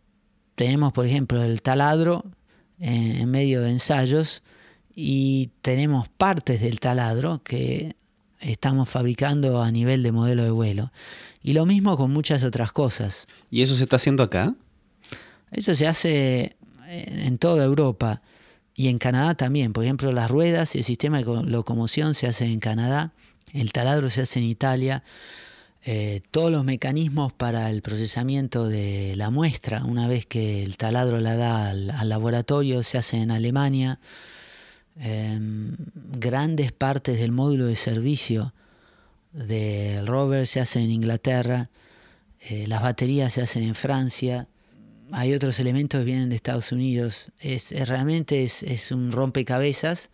tenemos, 0.55 0.93
por 0.93 1.07
ejemplo, 1.07 1.43
el 1.43 1.63
taladro 1.63 2.25
en, 2.79 3.31
medio 3.31 3.63
de 3.63 3.71
ensayos 3.71 4.43
y 4.95 5.51
tenemos 5.63 6.09
partes 6.09 6.61
del 6.61 6.81
taladro 6.81 7.43
que 7.43 7.97
estamos 8.41 8.89
fabricando 8.89 9.63
a 9.63 9.71
nivel 9.71 10.03
de 10.03 10.13
modelo 10.13 10.45
de 10.45 10.51
vuelo. 10.51 10.93
Y 11.43 11.53
lo 11.53 11.67
mismo 11.67 11.97
con 11.97 12.11
muchas 12.11 12.45
otras 12.45 12.73
cosas. 12.73 13.27
¿Y 13.51 13.63
eso 13.63 13.75
se 13.75 13.85
está 13.85 13.97
haciendo 13.97 14.23
acá? 14.23 14.55
Eso 15.51 15.75
se 15.75 15.87
hace 15.87 16.57
en 16.89 17.39
toda 17.39 17.65
Europa 17.65 18.23
y 18.75 18.89
en 18.89 18.99
Canadá 18.99 19.35
también. 19.35 19.73
Por 19.73 19.85
ejemplo, 19.85 20.13
las 20.13 20.31
ruedas 20.31 20.75
y 20.75 20.79
el 20.79 20.85
sistema 20.85 21.19
de 21.19 21.25
locomoción 21.45 22.15
se 22.15 22.27
hace 22.27 22.47
en 22.47 22.61
Canadá, 22.61 23.13
el 23.53 23.73
taladro 23.73 24.11
se 24.11 24.23
hace 24.23 24.41
en 24.41 24.47
Italia, 24.47 25.05
eh, 25.87 26.23
todos 26.31 26.51
los 26.51 26.65
mecanismos 26.65 27.33
para 27.35 27.71
el 27.71 27.83
procesamiento 27.83 28.69
de 28.69 29.15
la 29.17 29.29
muestra, 29.29 29.85
una 29.85 30.09
vez 30.09 30.25
que 30.25 30.63
el 30.63 30.79
taladro 30.79 31.21
la 31.21 31.37
da 31.37 31.71
al, 31.71 32.09
laboratorio, 32.09 32.83
se 32.83 32.97
hace 32.97 33.19
en 33.19 33.31
Alemania. 33.31 34.01
Em, 34.97 35.77
grandes 35.95 36.73
partes 36.73 37.19
del 37.19 37.33
módulo 37.33 37.67
de 37.67 37.77
servicio 37.77 38.55
del 39.33 40.07
rover 40.07 40.47
se 40.47 40.61
hacen 40.61 40.83
en 40.83 40.91
Inglaterra, 40.93 41.69
eh, 42.41 42.67
las 42.69 42.81
baterías 42.81 43.33
se 43.35 43.43
hacen 43.43 43.65
en 43.65 43.75
Francia, 43.75 44.49
hay 45.13 45.35
otros 45.35 45.61
elementos 45.61 46.01
que 46.01 46.05
vienen 46.05 46.31
de 46.31 46.37
Estados 46.37 46.73
Unidos. 46.73 47.27
Es, 47.41 47.73
realmente 47.87 48.43
es, 48.43 48.91
un 48.91 49.13
rompecabezas 49.13 50.11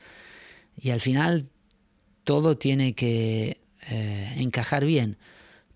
y 0.76 0.90
al 0.90 1.00
final 1.00 1.48
todo 2.24 2.56
tiene 2.56 2.94
que 2.94 3.60
eh, 3.88 4.34
encajar 4.38 4.84
bien. 4.84 5.16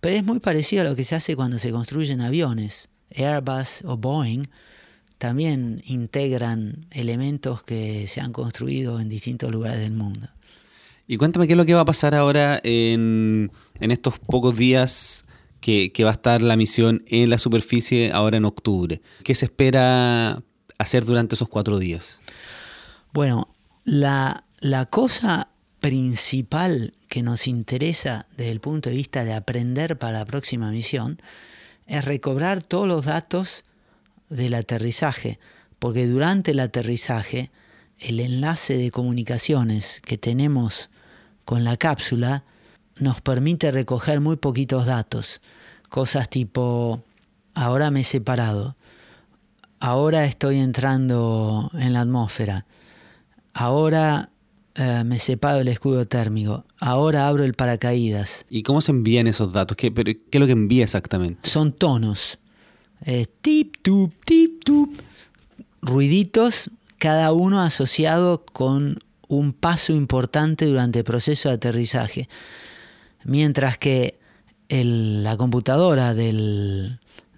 Pero 0.04 0.16
es 0.16 0.24
muy 0.24 0.38
parecido 0.38 0.82
a 0.82 0.84
lo 0.84 0.94
que 0.94 1.02
se 1.02 1.14
hace 1.14 1.34
cuando 1.34 1.58
se 1.58 1.70
construyen 1.70 2.20
aviones. 2.20 2.90
Airbus 3.16 3.82
o 3.86 3.96
Boeing 3.96 4.42
también 5.16 5.80
integran 5.86 6.84
elementos 6.90 7.62
que 7.62 8.06
se 8.06 8.20
han 8.20 8.30
construido 8.34 9.00
en 9.00 9.08
distintos 9.08 9.50
lugares 9.50 9.80
del 9.80 9.92
mundo. 9.92 10.28
Y 11.06 11.16
cuéntame 11.16 11.46
qué 11.46 11.54
es 11.54 11.56
lo 11.56 11.64
que 11.64 11.72
va 11.72 11.80
a 11.80 11.84
pasar 11.86 12.14
ahora 12.14 12.60
en, 12.64 13.50
estos 13.80 14.18
pocos 14.18 14.58
días 14.58 15.24
que, 15.62 15.90
va 16.04 16.10
a 16.10 16.12
estar 16.12 16.42
la 16.42 16.58
misión 16.58 17.02
en 17.06 17.30
la 17.30 17.38
superficie 17.38 18.12
ahora 18.12 18.36
en 18.36 18.44
octubre. 18.44 19.00
¿Qué 19.22 19.34
se 19.34 19.46
espera 19.46 20.42
hacer 20.76 21.06
durante 21.06 21.34
esos 21.34 21.48
cuatro 21.48 21.78
días? 21.78 22.20
Bueno, 23.14 23.48
la, 23.86 24.44
la 24.60 24.84
cosa 24.84 25.48
principal 25.84 26.94
que 27.08 27.22
nos 27.22 27.46
interesa 27.46 28.24
desde 28.38 28.52
el 28.52 28.60
punto 28.60 28.88
de 28.88 28.96
vista 28.96 29.22
de 29.22 29.34
aprender 29.34 29.98
para 29.98 30.20
la 30.20 30.24
próxima 30.24 30.70
misión 30.70 31.20
es 31.86 32.06
recobrar 32.06 32.62
todos 32.62 32.88
los 32.88 33.04
datos 33.04 33.64
del 34.30 34.54
aterrizaje, 34.54 35.38
porque 35.78 36.06
durante 36.06 36.52
el 36.52 36.60
aterrizaje 36.60 37.50
el 37.98 38.20
enlace 38.20 38.78
de 38.78 38.90
comunicaciones 38.90 40.00
que 40.00 40.16
tenemos 40.16 40.88
con 41.44 41.64
la 41.64 41.76
cápsula 41.76 42.44
nos 42.96 43.20
permite 43.20 43.70
recoger 43.70 44.22
muy 44.22 44.36
poquitos 44.36 44.86
datos, 44.86 45.42
cosas 45.90 46.30
tipo, 46.30 47.04
ahora 47.52 47.90
me 47.90 48.00
he 48.00 48.04
separado, 48.04 48.74
ahora 49.80 50.24
estoy 50.24 50.60
entrando 50.60 51.70
en 51.74 51.92
la 51.92 52.00
atmósfera, 52.00 52.64
ahora 53.52 54.30
eh, 54.76 55.02
me 55.04 55.18
separo 55.18 55.60
el 55.60 55.68
escudo 55.68 56.06
térmico, 56.06 56.64
ahora 56.78 57.28
abro 57.28 57.44
el 57.44 57.54
paracaídas. 57.54 58.44
¿Y 58.50 58.62
cómo 58.62 58.80
se 58.80 58.90
envían 58.90 59.26
esos 59.26 59.52
datos? 59.52 59.76
¿Qué, 59.76 59.92
qué 59.92 60.18
es 60.32 60.40
lo 60.40 60.46
que 60.46 60.52
envía 60.52 60.84
exactamente? 60.84 61.48
Son 61.48 61.72
tonos, 61.72 62.38
eh, 63.04 63.26
tip, 63.40 63.76
tup, 63.82 64.12
tip, 64.24 64.64
tup, 64.64 65.00
ruiditos, 65.80 66.70
cada 66.98 67.32
uno 67.32 67.60
asociado 67.60 68.44
con 68.44 68.98
un 69.28 69.52
paso 69.52 69.92
importante 69.92 70.66
durante 70.66 71.00
el 71.00 71.04
proceso 71.04 71.48
de 71.48 71.56
aterrizaje. 71.56 72.28
Mientras 73.24 73.78
que 73.78 74.18
la 74.68 75.36
computadora 75.36 76.14
de, 76.14 76.32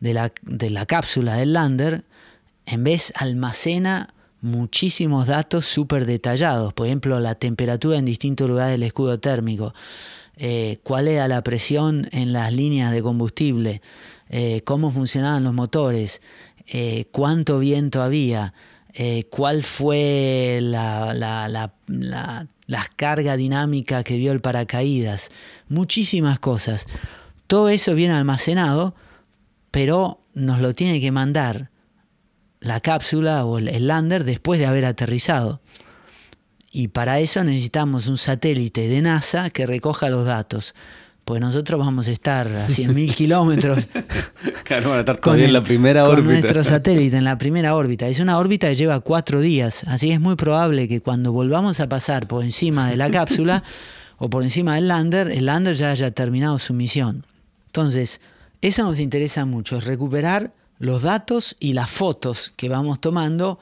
la, 0.00 0.32
de 0.42 0.70
la 0.70 0.86
cápsula 0.86 1.34
del 1.34 1.52
lander, 1.52 2.04
en 2.64 2.84
vez 2.84 3.12
almacena 3.16 4.14
muchísimos 4.40 5.26
datos 5.26 5.66
súper 5.66 6.06
detallados, 6.06 6.72
por 6.72 6.86
ejemplo, 6.86 7.18
la 7.20 7.34
temperatura 7.34 7.98
en 7.98 8.04
distintos 8.04 8.48
lugares 8.48 8.72
del 8.72 8.82
escudo 8.82 9.18
térmico, 9.18 9.74
eh, 10.36 10.78
cuál 10.82 11.08
era 11.08 11.28
la 11.28 11.42
presión 11.42 12.08
en 12.12 12.32
las 12.32 12.52
líneas 12.52 12.92
de 12.92 13.02
combustible, 13.02 13.80
eh, 14.28 14.60
cómo 14.64 14.90
funcionaban 14.90 15.44
los 15.44 15.54
motores, 15.54 16.20
eh, 16.66 17.06
cuánto 17.12 17.58
viento 17.58 18.02
había, 18.02 18.52
cuál 19.28 19.62
fue 19.62 20.58
la, 20.62 21.12
la, 21.12 21.48
la, 21.48 22.46
la, 22.66 22.86
carga 22.96 23.36
dinámica 23.36 24.02
que 24.02 24.16
vio 24.16 24.32
el 24.32 24.40
paracaídas, 24.40 25.30
muchísimas 25.68 26.38
cosas. 26.38 26.86
Todo 27.46 27.68
eso 27.68 27.94
viene 27.94 28.14
almacenado, 28.14 28.94
pero 29.70 30.20
nos 30.32 30.60
lo 30.60 30.72
tiene 30.72 30.98
que 30.98 31.12
mandar 31.12 31.68
la 32.66 32.80
cápsula 32.80 33.44
o 33.44 33.58
el 33.58 33.86
lander 33.86 34.24
después 34.24 34.58
de 34.58 34.66
haber 34.66 34.84
aterrizado. 34.84 35.60
Y 36.70 36.88
para 36.88 37.20
eso 37.20 37.42
necesitamos 37.42 38.06
un 38.06 38.18
satélite 38.18 38.88
de 38.88 39.00
NASA 39.00 39.48
que 39.50 39.64
recoja 39.64 40.10
los 40.10 40.26
datos. 40.26 40.74
Pues 41.24 41.40
nosotros 41.40 41.80
vamos 41.80 42.06
a 42.06 42.12
estar 42.12 42.46
a 42.48 42.68
100.000 42.68 43.14
kilómetros. 43.16 43.86
claro, 44.64 44.90
van 44.90 44.98
a 44.98 45.00
estar 45.00 45.16
todavía 45.16 45.46
en 45.46 45.54
la 45.54 45.64
primera 45.64 46.02
con 46.02 46.18
órbita. 46.18 46.40
nuestro 46.40 46.64
satélite 46.64 47.16
en 47.16 47.24
la 47.24 47.38
primera 47.38 47.74
órbita. 47.74 48.06
Es 48.08 48.20
una 48.20 48.38
órbita 48.38 48.68
que 48.68 48.76
lleva 48.76 49.00
cuatro 49.00 49.40
días. 49.40 49.84
Así 49.84 50.08
que 50.08 50.12
es 50.12 50.20
muy 50.20 50.36
probable 50.36 50.86
que 50.86 51.00
cuando 51.00 51.32
volvamos 51.32 51.80
a 51.80 51.88
pasar 51.88 52.28
por 52.28 52.44
encima 52.44 52.90
de 52.90 52.96
la 52.96 53.10
cápsula 53.10 53.62
o 54.18 54.28
por 54.28 54.42
encima 54.42 54.74
del 54.74 54.88
lander, 54.88 55.30
el 55.30 55.46
lander 55.46 55.76
ya 55.76 55.92
haya 55.92 56.10
terminado 56.10 56.58
su 56.58 56.74
misión. 56.74 57.24
Entonces, 57.68 58.20
eso 58.60 58.84
nos 58.84 59.00
interesa 59.00 59.44
mucho, 59.46 59.78
es 59.78 59.84
recuperar 59.84 60.52
los 60.78 61.02
datos 61.02 61.56
y 61.58 61.72
las 61.72 61.90
fotos 61.90 62.52
que 62.56 62.68
vamos 62.68 63.00
tomando 63.00 63.58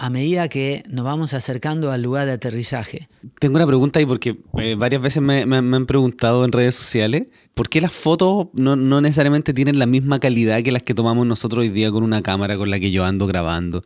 a 0.00 0.08
medida 0.08 0.48
que 0.48 0.82
nos 0.88 1.04
vamos 1.04 1.34
acercando 1.34 1.92
al 1.92 2.00
lugar 2.00 2.26
de 2.26 2.32
aterrizaje. 2.32 3.10
Tengo 3.38 3.56
una 3.56 3.66
pregunta 3.66 3.98
ahí 3.98 4.06
porque 4.06 4.38
eh, 4.58 4.74
varias 4.74 5.02
veces 5.02 5.20
me, 5.20 5.42
han 5.42 5.84
preguntado 5.84 6.42
en 6.46 6.52
redes 6.52 6.74
sociales 6.74 7.26
por 7.52 7.68
qué 7.68 7.82
las 7.82 7.92
fotos 7.92 8.46
no, 8.54 8.76
no, 8.76 9.02
necesariamente 9.02 9.52
tienen 9.52 9.78
la 9.78 9.84
misma 9.84 10.18
calidad 10.18 10.62
que 10.62 10.72
las 10.72 10.84
que 10.84 10.94
tomamos 10.94 11.26
nosotros 11.26 11.64
hoy 11.64 11.68
día 11.68 11.90
con 11.90 12.02
una 12.02 12.22
cámara 12.22 12.56
con 12.56 12.70
la 12.70 12.80
que 12.80 12.90
yo 12.90 13.04
ando 13.04 13.26
grabando. 13.26 13.84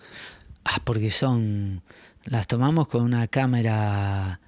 Ah, 0.65 0.81
porque 0.85 1.11
son... 1.11 1.83
las 2.27 2.47
tomamos 2.47 2.87
con 2.87 3.03
una 3.03 3.27
cámara 3.27 4.39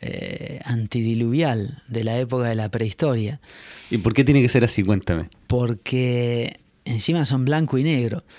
eh, 0.00 0.58
antidiluvial 0.64 1.82
de 1.86 2.02
la 2.02 2.18
época 2.18 2.48
de 2.48 2.56
la 2.56 2.68
prehistoria. 2.68 3.40
¿Y 3.92 3.98
por 3.98 4.12
qué 4.12 4.24
tiene 4.24 4.42
que 4.42 4.48
ser 4.48 4.64
así? 4.64 4.82
Cuéntame. 4.82 5.28
Porque 5.46 6.61
encima 6.84 7.24
son 7.24 7.44
blanco 7.44 7.78
y 7.78 7.84
negro. 7.84 8.22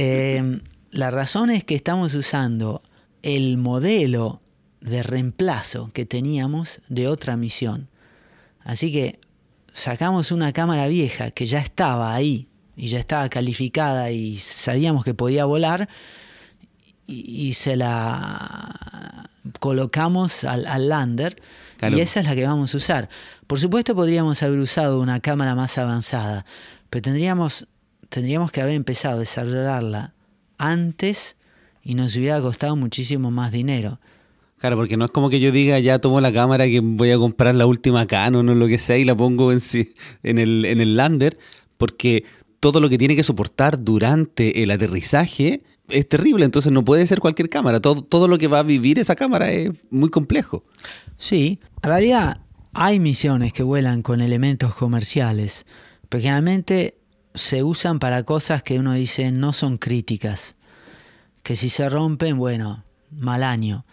Eh, 0.00 0.60
la 0.92 1.10
razón 1.10 1.50
es 1.50 1.64
que 1.64 1.74
estamos 1.74 2.14
usando 2.14 2.82
el 3.22 3.56
modelo 3.56 4.40
de 4.80 5.02
reemplazo 5.02 5.90
que 5.92 6.06
teníamos 6.06 6.80
de 6.88 7.08
otra 7.08 7.36
misión. 7.36 7.88
Así 8.60 8.92
que 8.92 9.18
sacamos 9.72 10.30
una 10.30 10.52
cámara 10.52 10.86
vieja 10.86 11.30
que 11.30 11.46
ya 11.46 11.58
estaba 11.58 12.14
ahí 12.14 12.48
y 12.76 12.88
ya 12.88 12.98
estaba 12.98 13.28
calificada 13.28 14.10
y 14.10 14.38
sabíamos 14.38 15.04
que 15.04 15.14
podía 15.14 15.44
volar 15.44 15.88
y, 17.06 17.54
se 17.54 17.74
la 17.76 19.30
colocamos 19.60 20.44
al, 20.44 20.88
lander 20.88 21.36
y 21.90 22.00
esa 22.00 22.20
es 22.20 22.26
la 22.26 22.34
que 22.34 22.44
vamos 22.44 22.74
a 22.74 22.76
usar. 22.76 23.08
Por 23.46 23.58
supuesto 23.58 23.94
podríamos 23.94 24.42
haber 24.42 24.58
usado 24.58 25.00
una 25.00 25.20
cámara 25.20 25.54
más 25.54 25.78
avanzada, 25.78 26.44
pero 26.90 27.02
tendríamos 27.02 27.66
tendríamos 28.08 28.50
que 28.52 28.60
haber 28.60 28.74
empezado 28.74 29.16
a 29.16 29.20
desarrollarla 29.20 30.14
antes 30.58 31.36
y 31.82 31.94
nos 31.94 32.16
hubiera 32.16 32.40
costado 32.40 32.76
muchísimo 32.76 33.30
más 33.30 33.52
dinero. 33.52 33.98
Claro, 34.58 34.76
porque 34.76 34.96
no 34.96 35.04
es 35.04 35.10
como 35.12 35.30
que 35.30 35.38
yo 35.38 35.52
diga, 35.52 35.78
ya 35.78 36.00
tomo 36.00 36.20
la 36.20 36.32
cámara 36.32 36.66
que 36.66 36.80
voy 36.80 37.12
a 37.12 37.18
comprar 37.18 37.54
la 37.54 37.66
última 37.66 38.06
Canon 38.06 38.48
o 38.48 38.54
lo 38.54 38.66
que 38.66 38.78
sea 38.78 38.98
y 38.98 39.04
la 39.04 39.16
pongo 39.16 39.52
en, 39.52 39.60
en, 40.24 40.38
el, 40.38 40.64
en 40.64 40.80
el 40.80 40.96
lander, 40.96 41.38
porque 41.76 42.24
todo 42.58 42.80
lo 42.80 42.88
que 42.88 42.98
tiene 42.98 43.14
que 43.14 43.22
soportar 43.22 43.84
durante 43.84 44.62
el 44.62 44.72
aterrizaje 44.72 45.62
es 45.88 46.08
terrible, 46.08 46.44
entonces 46.44 46.72
no 46.72 46.84
puede 46.84 47.06
ser 47.06 47.20
cualquier 47.20 47.48
cámara, 47.48 47.80
todo, 47.80 48.02
todo 48.02 48.28
lo 48.28 48.36
que 48.36 48.48
va 48.48 48.58
a 48.58 48.64
vivir 48.64 48.98
esa 48.98 49.14
cámara 49.14 49.50
es 49.50 49.70
muy 49.90 50.10
complejo. 50.10 50.64
Sí, 51.16 51.60
a 51.80 51.88
realidad 51.88 52.40
hay 52.72 52.98
misiones 53.00 53.52
que 53.52 53.62
vuelan 53.62 54.02
con 54.02 54.20
elementos 54.20 54.74
comerciales, 54.74 55.66
pero 56.08 56.20
generalmente 56.20 56.97
se 57.38 57.62
usan 57.62 57.98
para 57.98 58.24
cosas 58.24 58.62
que 58.62 58.78
uno 58.78 58.92
dice 58.92 59.30
no 59.30 59.52
son 59.52 59.78
críticas, 59.78 60.56
que 61.42 61.56
si 61.56 61.70
se 61.70 61.88
rompen, 61.88 62.36
bueno, 62.36 62.84
mal 63.10 63.42
año. 63.42 63.84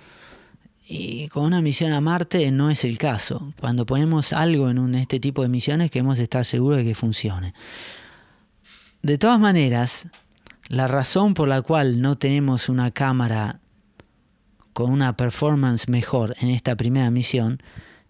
Y 0.88 1.30
con 1.30 1.46
una 1.46 1.62
misión 1.62 1.94
a 1.94 2.02
Marte 2.02 2.52
no 2.52 2.70
es 2.70 2.84
el 2.84 2.98
caso. 2.98 3.54
Cuando 3.60 3.86
ponemos 3.86 4.34
algo 4.34 4.70
en 4.70 4.78
un, 4.78 4.94
este 4.94 5.20
tipo 5.20 5.42
de 5.42 5.48
misiones 5.48 5.90
queremos 5.90 6.20
estar 6.20 6.46
seguros 6.46 6.78
de 6.78 6.84
que 6.84 6.96
funcione. 6.96 7.54
De 9.02 9.18
todas 9.18 9.40
maneras, 9.40 10.10
la 10.68 10.88
razón 10.88 11.34
por 11.34 11.48
la 11.48 11.62
cual 11.62 12.02
no 12.02 12.18
tenemos 12.18 12.70
una 12.70 12.92
cámara 12.92 13.62
con 14.74 14.92
una 14.92 15.16
performance 15.16 15.88
mejor 15.88 16.36
en 16.40 16.50
esta 16.50 16.76
primera 16.76 17.10
misión 17.10 17.62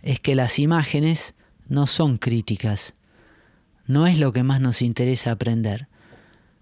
es 0.01 0.19
que 0.19 0.36
las 0.36 0.59
imágenes 0.59 1.36
no 1.67 1.88
son 1.88 2.17
críticas 2.17 2.93
no 3.88 4.07
es 4.07 4.17
lo 4.17 4.31
que 4.31 4.43
más 4.43 4.61
nos 4.61 4.81
interesa 4.81 5.31
aprender. 5.31 5.88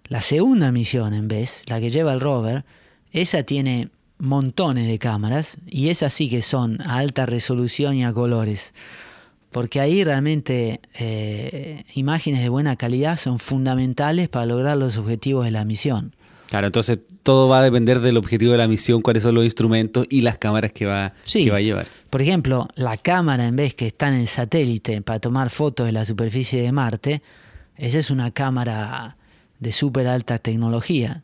La 0.06 0.22
segunda 0.22 0.72
misión, 0.72 1.14
en 1.14 1.28
vez, 1.28 1.64
la 1.68 1.80
que 1.80 1.90
lleva 1.90 2.14
el 2.14 2.20
rover, 2.20 2.66
esa 3.12 3.44
tiene 3.44 3.90
montones 4.18 4.88
de 4.88 5.00
cámaras 5.00 5.58
y 5.68 5.90
esas 5.90 6.14
sí 6.14 6.30
que 6.30 6.42
son 6.42 6.82
a 6.82 6.98
alta 6.98 7.26
resolución 7.26 7.96
y 7.96 8.06
a 8.06 8.14
colores. 8.14 8.74
Porque 9.52 9.80
ahí 9.80 10.04
realmente 10.04 10.82
eh, 10.96 11.84
imágenes 11.94 12.42
de 12.42 12.50
buena 12.50 12.76
calidad 12.76 13.18
son 13.18 13.40
fundamentales 13.40 14.30
para 14.30 14.48
lograr 14.48 14.78
los 14.78 14.98
objetivos 14.98 15.46
de 15.46 15.52
la 15.52 15.64
misión. 15.64 16.16
Claro, 16.54 16.68
entonces 16.68 17.00
todo 17.24 17.50
va 17.50 17.62
a 17.62 17.64
depender 17.64 18.00
del 18.00 18.16
objetivo 18.16 18.52
de 18.52 18.60
la 18.60 18.68
misión, 18.68 19.02
cuáles 19.02 19.24
son 19.24 19.34
los 19.34 19.44
instrumentos 19.44 20.06
y 20.08 20.22
las 20.22 20.38
cámaras 20.38 20.72
que 20.72 20.86
va, 20.86 21.12
que 21.26 21.50
va 21.50 21.58
a 21.58 21.62
llevar. 21.62 21.88
Por 22.12 22.22
ejemplo, 22.22 22.68
la 22.76 22.96
cámara 22.98 23.48
en 23.48 23.56
vez 23.56 23.74
que 23.74 23.88
está 23.88 24.10
en 24.10 24.14
el 24.14 24.28
satélite 24.28 25.02
para 25.02 25.18
tomar 25.20 25.50
fotos 25.50 25.88
de 25.88 25.92
la 25.92 26.06
superficie 26.06 26.62
de 26.62 26.72
Marte, 26.72 27.24
esa 27.76 27.98
es 27.98 28.12
una 28.12 28.30
cámara 28.30 29.18
de 29.58 29.72
súper 29.72 30.06
alta 30.06 30.38
tecnología, 30.38 31.24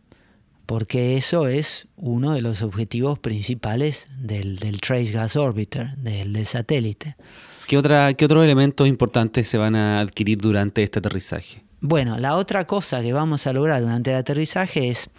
porque 0.66 1.16
eso 1.16 1.48
es 1.48 1.88
uno 1.96 2.34
de 2.34 2.42
los 2.42 2.64
objetivos 2.64 3.20
principales 3.20 4.10
del, 4.18 4.58
Trace 4.82 5.12
Gas 5.12 5.36
Orbiter, 5.36 5.96
del, 5.98 6.34
del 6.34 6.48
satélite. 6.48 7.18
¿Qué, 7.68 7.78
otra, 7.78 8.16
¿Qué 8.16 8.26
otros 8.26 8.44
elementos 8.44 8.88
importantes 8.88 9.48
se 9.48 9.60
van 9.60 9.76
a 9.76 10.00
adquirir 10.00 10.40
durante 10.40 10.82
este 10.82 10.98
aterrizaje? 10.98 11.69
Bueno, 11.82 12.18
la 12.18 12.36
otra 12.36 12.68
cosa 12.68 13.02
que 13.02 13.14
vamos 13.14 13.48
a 13.48 13.54
lograr 13.54 13.82
durante 13.82 14.12
el 14.12 14.18
aterrizaje 14.18 14.90
es 14.90 15.10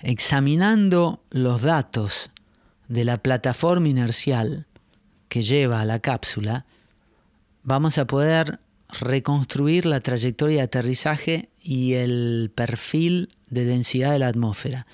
examinando 0.00 1.22
los 1.30 1.62
datos 1.62 2.30
de 2.88 3.04
la 3.04 3.18
plataforma 3.18 3.88
inercial 3.88 4.66
que 5.28 5.42
lleva 5.42 5.80
a 5.80 5.84
la 5.84 6.00
cápsula, 6.00 6.66
vamos 7.62 7.98
a 7.98 8.06
poder 8.06 8.58
reconstruir 9.00 9.86
la 9.86 10.00
trayectoria 10.00 10.56
de 10.56 10.62
aterrizaje 10.62 11.50
y 11.60 11.94
el 11.94 12.50
perfil 12.52 13.28
de 13.48 13.64
densidad 13.64 14.12
de 14.12 14.18
la 14.18 14.28
atmósfera. 14.28 14.86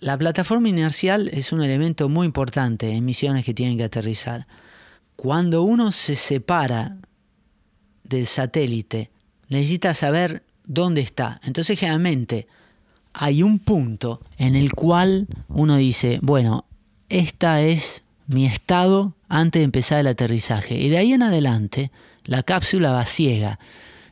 La 0.00 0.16
plataforma 0.16 0.68
inercial 0.68 1.28
es 1.28 1.52
un 1.52 1.62
elemento 1.62 2.08
muy 2.08 2.26
importante 2.26 2.90
en 2.90 3.04
misiones 3.04 3.44
que 3.44 3.54
tienen 3.54 3.76
que 3.76 3.84
aterrizar. 3.84 4.48
Cuando 5.14 5.62
uno 5.62 5.92
se 5.92 6.16
separa 6.16 6.96
del 8.02 8.26
satélite 8.26 9.10
necesita 9.48 9.94
saber 9.94 10.42
dónde 10.64 11.00
está. 11.00 11.40
Entonces 11.44 11.78
generalmente 11.78 12.46
hay 13.12 13.42
un 13.42 13.58
punto 13.58 14.20
en 14.36 14.54
el 14.54 14.72
cual 14.72 15.26
uno 15.48 15.76
dice, 15.76 16.20
bueno, 16.22 16.66
esta 17.08 17.62
es 17.62 18.04
mi 18.26 18.46
estado 18.46 19.14
antes 19.28 19.60
de 19.60 19.64
empezar 19.64 20.00
el 20.00 20.06
aterrizaje. 20.06 20.78
Y 20.78 20.88
de 20.88 20.98
ahí 20.98 21.12
en 21.12 21.22
adelante 21.22 21.90
la 22.24 22.42
cápsula 22.42 22.92
va 22.92 23.06
ciega. 23.06 23.58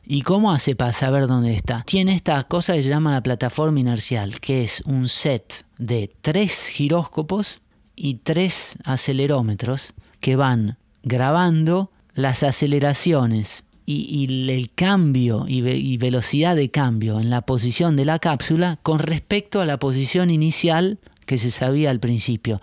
¿Y 0.08 0.22
cómo 0.22 0.52
hace 0.52 0.76
para 0.76 0.92
saber 0.92 1.26
dónde 1.26 1.54
está? 1.54 1.82
Tiene 1.84 2.14
esta 2.14 2.42
cosa 2.44 2.74
que 2.74 2.82
se 2.82 2.88
llama 2.88 3.12
la 3.12 3.22
plataforma 3.22 3.80
inercial, 3.80 4.40
que 4.40 4.62
es 4.62 4.80
un 4.86 5.08
set 5.08 5.66
de 5.78 6.14
tres 6.20 6.68
giróscopos 6.68 7.60
y 7.96 8.16
tres 8.16 8.76
acelerómetros 8.84 9.94
que 10.20 10.36
van 10.36 10.78
grabando 11.02 11.90
las 12.14 12.42
aceleraciones 12.42 13.65
y, 13.86 14.50
el 14.50 14.70
cambio 14.74 15.46
y, 15.48 15.96
velocidad 15.96 16.56
de 16.56 16.70
cambio 16.70 17.20
en 17.20 17.30
la 17.30 17.42
posición 17.42 17.94
de 17.94 18.04
la 18.04 18.18
cápsula 18.18 18.78
con 18.82 18.98
respecto 18.98 19.60
a 19.60 19.64
la 19.64 19.78
posición 19.78 20.30
inicial 20.30 20.98
que 21.24 21.38
se 21.38 21.52
sabía 21.52 21.90
al 21.90 22.00
principio. 22.00 22.60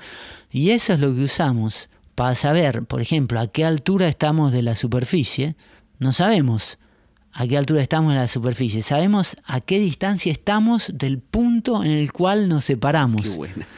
Y 0.51 0.71
eso 0.71 0.93
es 0.93 0.99
lo 0.99 1.15
que 1.15 1.21
usamos 1.21 1.87
para 2.15 2.35
saber, 2.35 2.83
por 2.83 3.01
ejemplo, 3.01 3.39
a 3.39 3.47
qué 3.47 3.63
altura 3.63 4.07
estamos 4.07 4.51
de 4.51 4.61
la 4.61 4.75
superficie. 4.75 5.55
No 5.97 6.11
sabemos 6.11 6.77
a 7.31 7.47
qué 7.47 7.57
altura 7.57 7.81
estamos 7.81 8.13
de 8.13 8.19
la 8.19 8.27
superficie, 8.27 8.81
sabemos 8.81 9.37
a 9.45 9.61
qué 9.61 9.79
distancia 9.79 10.31
estamos 10.31 10.91
del 10.93 11.19
punto 11.19 11.83
en 11.83 11.91
el 11.91 12.11
cual 12.11 12.49
nos 12.49 12.65
separamos. 12.65 13.21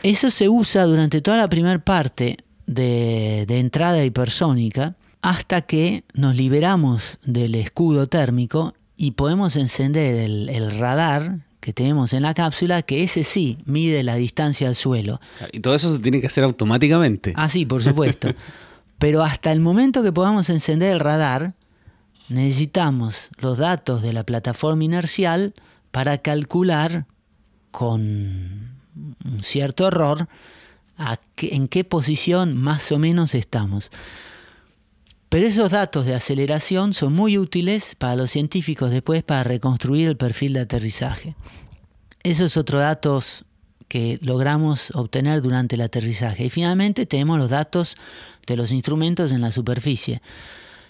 Eso 0.04 0.32
se 0.32 0.50
usa 0.50 0.84
durante 0.86 1.22
toda 1.22 1.38
la 1.38 1.48
primera 1.48 1.80
parte 1.80 2.38
de, 2.66 3.46
de 3.48 3.60
entrada 3.60 4.04
hipersónica 4.04 4.96
hasta 5.26 5.62
que 5.62 6.04
nos 6.14 6.36
liberamos 6.36 7.18
del 7.24 7.56
escudo 7.56 8.06
térmico 8.06 8.76
y 8.96 9.12
podemos 9.12 9.56
encender 9.56 10.18
el, 10.18 10.78
radar 10.78 11.40
que 11.62 11.74
tenemos 11.74 12.14
en 12.14 12.22
la 12.22 12.36
cápsula, 12.36 12.84
que 12.84 13.02
ese 13.02 13.24
sí 13.24 13.58
mide 13.66 14.04
la 14.04 14.18
distancia 14.18 14.68
al 14.68 14.76
suelo. 14.76 15.20
Y 15.52 15.62
todo 15.62 15.74
eso 15.74 15.92
se 15.92 15.98
tiene 15.98 16.22
que 16.22 16.28
hacer 16.28 16.44
automáticamente. 16.44 17.34
Ah, 17.36 17.50
sí, 17.50 17.66
por 17.66 17.82
supuesto. 17.82 18.30
Pero 19.00 19.24
hasta 19.24 19.52
el 19.52 19.62
momento 19.62 20.04
que 20.04 20.12
podamos 20.12 20.48
encender 20.52 20.94
el 20.94 21.00
radar, 21.00 21.56
necesitamos 22.30 23.30
los 23.40 23.58
datos 23.58 24.04
de 24.04 24.14
la 24.14 24.26
plataforma 24.26 24.84
inercial 24.84 25.56
para 25.90 26.20
calcular 26.20 27.08
con 27.72 28.76
un 29.26 29.42
cierto 29.42 29.88
error 29.88 30.28
en 31.40 31.68
qué 31.68 31.84
posición 31.84 32.56
más 32.56 32.92
o 32.92 33.00
menos 33.00 33.34
estamos. 33.34 33.90
Pero 35.30 35.48
esos 35.48 35.72
datos 35.72 36.06
de 36.06 36.16
aceleración 36.16 36.94
son 36.94 37.14
muy 37.14 37.38
útiles 37.38 37.96
para 37.96 38.16
los 38.16 38.32
científicos 38.32 38.92
después 38.92 39.24
para 39.24 39.44
reconstruir 39.44 40.08
el 40.08 40.18
perfil 40.18 40.54
de 40.54 40.62
aterrizaje. 40.62 41.36
Esos 42.24 42.58
otros 42.58 42.82
datos 42.82 43.46
que 43.88 44.20
logramos 44.22 44.92
obtener 44.92 45.42
durante 45.42 45.76
el 45.76 45.82
aterrizaje. 45.82 46.46
Y 46.46 46.50
finalmente 46.50 47.06
tenemos 47.06 47.38
los 47.38 47.50
datos 47.50 47.96
de 48.48 48.56
los 48.56 48.72
instrumentos 48.72 49.32
en 49.32 49.42
la 49.42 49.52
superficie. 49.52 50.22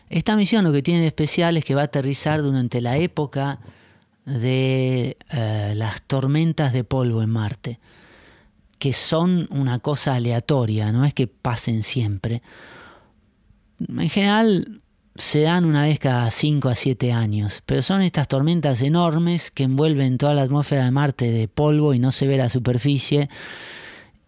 Esta 0.09 0.35
misión 0.35 0.63
lo 0.63 0.71
que 0.71 0.83
tiene 0.83 1.01
de 1.01 1.07
especial 1.07 1.57
es 1.57 1.65
que 1.65 1.75
va 1.75 1.81
a 1.81 1.85
aterrizar 1.85 2.41
durante 2.41 2.81
la 2.81 2.97
época 2.97 3.59
de 4.25 5.17
eh, 5.31 5.73
las 5.75 6.01
tormentas 6.03 6.73
de 6.73 6.83
polvo 6.83 7.21
en 7.21 7.29
Marte, 7.29 7.79
que 8.79 8.93
son 8.93 9.47
una 9.51 9.79
cosa 9.79 10.15
aleatoria, 10.15 10.91
no 10.91 11.05
es 11.05 11.13
que 11.13 11.27
pasen 11.27 11.83
siempre 11.83 12.41
en 13.79 14.09
general 14.09 14.81
se 15.15 15.41
dan 15.41 15.65
una 15.65 15.83
vez 15.83 15.99
cada 15.99 16.29
5 16.29 16.69
a 16.69 16.75
7 16.75 17.13
años, 17.13 17.63
pero 17.65 17.81
son 17.81 18.01
estas 18.01 18.27
tormentas 18.27 18.81
enormes 18.81 19.49
que 19.49 19.63
envuelven 19.63 20.17
toda 20.17 20.33
la 20.33 20.41
atmósfera 20.41 20.85
de 20.85 20.91
Marte 20.91 21.31
de 21.31 21.47
polvo 21.47 21.93
y 21.93 21.99
no 21.99 22.11
se 22.11 22.27
ve 22.27 22.37
la 22.37 22.49
superficie. 22.49 23.29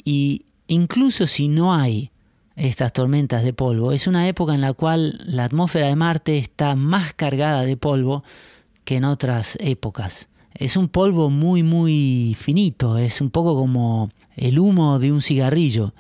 Y 0.06 0.46
incluso 0.68 1.28
si 1.28 1.50
no 1.50 1.74
hay 1.74 2.12
estas 2.56 2.94
tormentas 2.94 3.44
de 3.44 3.54
polvo, 3.54 3.92
es 3.92 4.08
una 4.08 4.28
época 4.28 4.56
en 4.56 4.62
la 4.62 4.74
cual 4.74 5.22
la 5.26 5.44
atmósfera 5.44 5.88
de 5.88 5.96
Marte 5.98 6.38
está 6.38 6.76
más 6.76 7.14
cargada 7.14 7.64
de 7.64 7.76
polvo 7.76 8.24
que 8.86 8.96
en 8.96 9.04
otras 9.04 9.58
épocas. 9.60 10.30
Es 10.54 10.78
un 10.78 10.88
polvo 10.88 11.30
muy, 11.30 11.64
muy 11.64 12.36
finito, 12.40 12.98
es 12.98 13.20
un 13.20 13.30
poco 13.30 13.56
como 13.56 14.10
el 14.38 14.58
humo 14.58 14.98
de 15.00 15.12
un 15.12 15.22
cigarrillo 15.22 15.94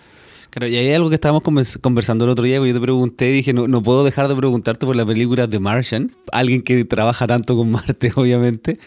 y 0.65 0.75
hay 0.75 0.93
algo 0.93 1.09
que 1.09 1.15
estábamos 1.15 1.43
conversando 1.81 2.25
el 2.25 2.31
otro 2.31 2.45
día, 2.45 2.57
porque 2.57 2.69
yo 2.69 2.75
te 2.75 2.81
pregunté, 2.81 3.25
dije, 3.25 3.53
no, 3.53 3.67
no 3.67 3.83
puedo 3.83 4.03
dejar 4.03 4.27
de 4.27 4.35
preguntarte 4.35 4.85
por 4.85 4.95
la 4.95 5.05
película 5.05 5.47
The 5.47 5.59
Martian, 5.59 6.15
alguien 6.31 6.61
que 6.61 6.83
trabaja 6.85 7.27
tanto 7.27 7.55
con 7.55 7.69
Marte, 7.69 8.11
obviamente. 8.15 8.79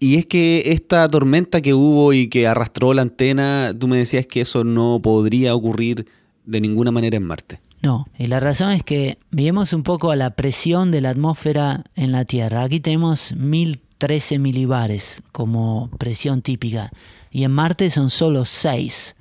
Y 0.00 0.16
es 0.16 0.26
que 0.26 0.72
esta 0.72 1.08
tormenta 1.08 1.60
que 1.60 1.74
hubo 1.74 2.12
y 2.12 2.28
que 2.28 2.46
arrastró 2.46 2.94
la 2.94 3.02
antena, 3.02 3.74
tú 3.78 3.88
me 3.88 3.98
decías 3.98 4.26
que 4.26 4.40
eso 4.40 4.62
no 4.64 5.00
podría 5.02 5.54
ocurrir 5.54 6.06
de 6.46 6.60
ninguna 6.60 6.92
manera 6.92 7.16
en 7.16 7.24
Marte. 7.24 7.60
No, 7.82 8.06
y 8.18 8.26
la 8.26 8.40
razón 8.40 8.72
es 8.72 8.82
que 8.82 9.18
vivimos 9.30 9.72
un 9.72 9.82
poco 9.82 10.10
a 10.10 10.16
la 10.16 10.30
presión 10.30 10.90
de 10.90 11.00
la 11.00 11.10
atmósfera 11.10 11.84
en 11.94 12.12
la 12.12 12.24
Tierra. 12.24 12.62
Aquí 12.62 12.80
tenemos 12.80 13.34
1013 13.36 14.38
milibares 14.38 15.22
como 15.32 15.90
presión 15.98 16.42
típica 16.42 16.90
y 17.30 17.44
en 17.44 17.52
Marte 17.52 17.90
son 17.90 18.10
solo 18.10 18.44
6. 18.44 19.16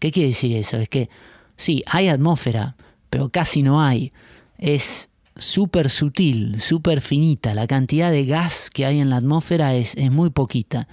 ¿Qué 0.00 0.10
quiere 0.10 0.30
decir 0.30 0.56
eso? 0.56 0.76
Es 0.76 0.88
que 0.88 1.08
Sí, 1.56 1.82
hay 1.86 2.08
atmósfera, 2.08 2.76
pero 3.10 3.28
casi 3.28 3.62
no 3.62 3.82
hay. 3.82 4.12
Es 4.58 5.10
súper 5.36 5.90
sutil, 5.90 6.60
súper 6.60 7.00
finita. 7.00 7.54
La 7.54 7.66
cantidad 7.66 8.10
de 8.10 8.24
gas 8.24 8.70
que 8.70 8.86
hay 8.86 9.00
en 9.00 9.10
la 9.10 9.16
atmósfera 9.16 9.74
es, 9.74 9.94
es, 9.96 10.10
muy 10.10 10.30
poquita. 10.30 10.88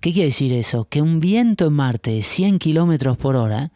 ¿Qué 0.00 0.12
quiere 0.12 0.28
decir 0.28 0.52
eso? 0.52 0.86
Que 0.86 1.02
un 1.02 1.20
viento 1.20 1.66
en 1.66 1.74
Marte 1.74 2.12
de 2.12 2.22
100 2.22 2.58
kilómetros 2.58 3.16
por 3.16 3.36
hora 3.36 3.70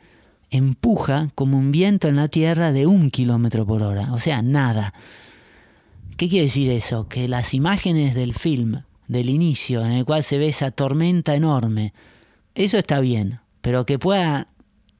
empuja 0.50 1.30
como 1.34 1.58
un 1.58 1.70
viento 1.70 2.08
en 2.08 2.16
la 2.16 2.28
Tierra 2.28 2.72
de 2.72 2.86
un 2.86 3.10
kilómetro 3.10 3.66
por 3.66 3.82
hora. 3.82 4.12
O 4.12 4.20
sea, 4.20 4.42
nada. 4.42 4.94
¿Qué 6.16 6.28
quiere 6.28 6.44
decir 6.44 6.70
eso? 6.70 7.08
Que 7.08 7.26
las 7.26 7.54
imágenes 7.54 8.14
del 8.14 8.34
film, 8.34 8.82
del 9.08 9.28
inicio, 9.28 9.84
en 9.84 9.92
el 9.92 10.04
cual 10.04 10.22
se 10.22 10.38
ve 10.38 10.48
esa 10.48 10.70
tormenta 10.70 11.34
enorme, 11.34 11.92
eso 12.54 12.78
está 12.78 13.00
bien. 13.00 13.40
Pero 13.60 13.84
que 13.84 13.98
pueda 13.98 14.48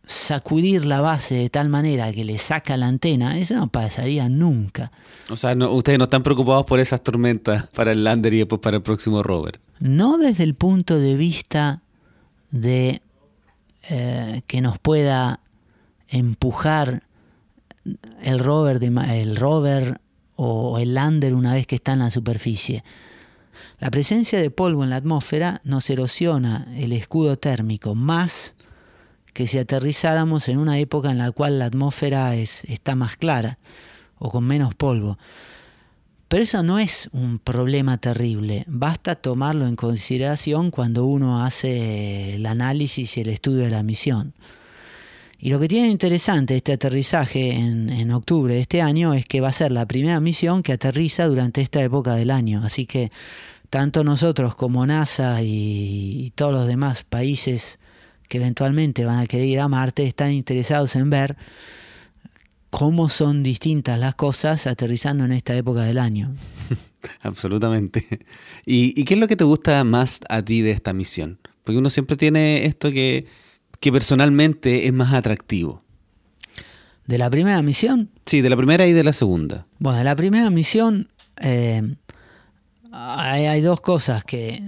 sacudir 0.07 0.85
la 0.85 1.01
base 1.01 1.35
de 1.35 1.51
tal 1.51 1.69
manera 1.69 2.13
que 2.13 2.25
le 2.25 2.39
saca 2.39 2.77
la 2.77 2.87
antena, 2.89 3.39
eso 3.39 3.57
no 3.57 3.69
pasaría 3.69 4.29
nunca. 4.29 4.93
O 5.31 5.37
sea, 5.37 5.55
ustedes 5.55 5.99
no 5.99 6.05
están 6.05 6.23
preocupados 6.23 6.65
por 6.65 6.81
esas 6.81 7.03
tormentas 7.03 7.69
para 7.69 7.93
el 7.93 8.05
lander 8.05 8.35
y 8.35 8.39
después 8.39 8.61
para 8.61 8.77
el 8.77 8.83
próximo 8.83 9.23
rover. 9.23 9.61
No 9.79 10.19
desde 10.19 10.45
el 10.45 10.55
punto 10.55 10.99
de 10.99 11.17
vista 11.17 11.83
de 12.51 13.01
eh, 13.89 14.43
que 14.47 14.61
nos 14.61 14.79
pueda 14.79 15.41
empujar 16.09 17.03
el 18.23 18.39
rover, 18.39 18.81
de, 18.81 19.21
el 19.21 19.37
rover 19.37 20.01
o 20.37 20.79
el 20.79 20.95
lander 20.95 21.35
una 21.35 21.55
vez 21.55 21.67
que 21.67 21.77
está 21.77 21.95
en 21.95 22.01
la 22.01 22.11
superficie. 22.11 22.85
La 23.79 23.91
presencia 23.91 24.41
de 24.41 24.51
polvo 24.51 24.85
en 24.85 24.91
la 24.91 24.97
atmósfera 24.97 25.61
nos 25.65 25.89
erosiona 25.91 26.69
el 26.77 26.93
escudo 26.93 27.37
térmico 27.37 27.95
más 27.95 28.55
que 29.35 29.49
si 29.49 29.59
aterrizáramos 29.59 30.49
en 30.49 30.59
una 30.59 30.79
época 30.79 31.11
en 31.11 31.19
la 31.19 31.31
cual 31.33 31.59
la 31.59 31.67
atmósfera 31.67 32.35
es, 32.37 32.65
está 32.65 32.95
más 32.95 33.17
clara 33.17 33.59
o 34.19 34.31
con 34.31 34.45
menos 34.45 34.75
polvo. 34.75 35.19
Pero 36.29 36.43
eso 36.43 36.63
no 36.63 36.79
es 36.79 37.11
un 37.13 37.39
problema 37.39 37.99
terrible, 37.99 38.65
basta 38.67 39.17
tomarlo 39.17 39.67
en 39.67 39.77
consideración 39.77 40.71
cuando 40.71 41.05
uno 41.05 41.45
hace 41.45 42.37
el 42.37 42.47
análisis 42.47 43.17
y 43.17 43.21
el 43.21 43.29
estudio 43.29 43.65
de 43.65 43.71
la 43.71 43.83
misión. 43.83 44.33
Y 45.39 45.51
lo 45.51 45.61
que 45.61 45.69
tiene 45.69 45.89
interesante 45.89 46.57
este 46.57 46.73
aterrizaje 46.73 47.55
en, 47.55 47.91
en, 47.91 48.11
octubre 48.13 48.55
de 48.55 48.61
este 48.61 48.81
año 48.81 49.13
es 49.13 49.27
que 49.27 49.43
va 49.43 49.49
a 49.49 49.53
ser 49.53 49.73
la 49.73 49.85
primera 49.85 50.19
misión 50.19 50.63
que 50.63 50.73
aterriza 50.73 51.27
durante 51.27 51.61
esta 51.61 51.83
época 51.83 52.15
del 52.15 52.31
año. 52.31 52.63
Así 52.65 52.87
que 52.87 53.13
tanto 53.69 54.05
nosotros 54.05 54.55
como 54.55 54.87
NASA 54.87 55.43
y 55.43 56.33
todos 56.35 56.53
los 56.53 56.67
demás 56.67 57.05
países 57.05 57.79
que 58.29 58.39
eventualmente 58.39 59.05
van 59.05 59.19
a 59.19 59.27
querer 59.27 59.47
ir 59.47 59.61
a 59.61 59.69
Marte 59.69 60.05
están 60.05 60.33
interesados 60.33 60.97
en 60.97 61.11
ver 61.11 61.37
cómo 62.71 63.09
son 63.09 63.45
distintas 63.45 63.99
las 63.99 64.17
cosas 64.17 64.67
aterrizando 64.67 65.25
en 65.25 65.33
esta 65.33 65.55
época 65.55 65.83
del 65.83 65.99
año. 65.99 66.33
Absolutamente. 67.23 68.21
¿Y, 68.67 69.05
qué 69.05 69.15
es 69.15 69.21
lo 69.21 69.29
que 69.29 69.37
te 69.37 69.45
gusta 69.45 69.85
más 69.85 70.21
a 70.29 70.43
ti 70.43 70.61
de 70.63 70.73
esta 70.73 70.93
misión? 70.93 71.39
Porque 71.63 71.79
uno 71.79 71.89
siempre 71.89 72.17
tiene 72.17 72.67
esto 72.67 72.91
que, 72.91 73.27
que 73.79 73.93
personalmente 73.93 74.87
es 74.87 74.93
más 74.93 75.13
atractivo. 75.15 75.83
¿De 77.07 77.19
la 77.19 77.31
primera 77.31 77.63
misión? 77.63 78.11
Sí, 78.27 78.41
de 78.41 78.51
la 78.51 78.57
primera 78.57 78.87
y 78.87 78.93
de 78.93 79.05
la 79.05 79.13
segunda. 79.13 79.67
Bueno, 79.79 79.99
de 79.99 80.05
la 80.05 80.17
primera 80.17 80.51
misión 80.51 81.09
eh, 81.41 81.83
hay, 82.91 83.47
hay, 83.47 83.61
dos 83.61 83.81
cosas 83.83 84.25
que 84.25 84.63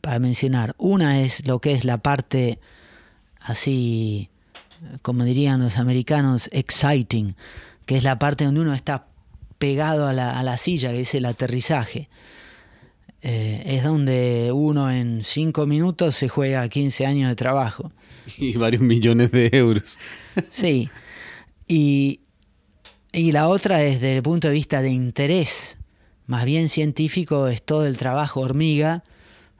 para 0.00 0.18
mencionar. 0.18 0.74
Una 0.78 1.20
es 1.22 1.46
lo 1.46 1.60
que 1.60 1.72
es 1.72 1.84
la 1.84 1.98
parte 1.98 2.58
así, 3.40 4.28
como 5.02 5.24
dirían 5.24 5.60
los 5.60 5.78
americanos, 5.78 6.48
exciting, 6.52 7.34
que 7.86 7.96
es 7.96 8.02
la 8.04 8.18
parte 8.18 8.44
donde 8.44 8.60
uno 8.60 8.74
está 8.74 9.06
pegado 9.58 10.06
a 10.08 10.12
la, 10.12 10.38
a 10.38 10.42
la 10.42 10.58
silla, 10.58 10.90
que 10.90 11.00
es 11.02 11.14
el 11.14 11.24
aterrizaje. 11.24 12.08
eh, 13.22 13.62
es 13.66 13.84
donde 13.84 14.50
uno 14.52 14.90
en 14.90 15.22
cinco 15.24 15.66
minutos 15.66 16.16
se 16.16 16.28
juega 16.28 16.68
15 16.68 17.06
años 17.06 17.28
de 17.28 17.36
trabajo. 17.36 17.92
Y 18.38 18.56
varios 18.56 18.82
millones 18.82 19.30
de 19.32 19.50
euros. 19.52 19.98
Sí. 20.50 20.88
Y, 21.68 22.20
y 23.12 23.32
la 23.32 23.48
otra 23.48 23.82
es 23.82 24.00
desde 24.00 24.16
el 24.16 24.22
punto 24.22 24.48
de 24.48 24.54
vista 24.54 24.82
de 24.82 24.90
interés, 24.90 25.78
más 26.26 26.44
bien 26.44 26.68
científico, 26.68 27.48
es 27.48 27.62
todo 27.62 27.86
el 27.86 27.96
trabajo 27.96 28.40
hormiga 28.40 29.04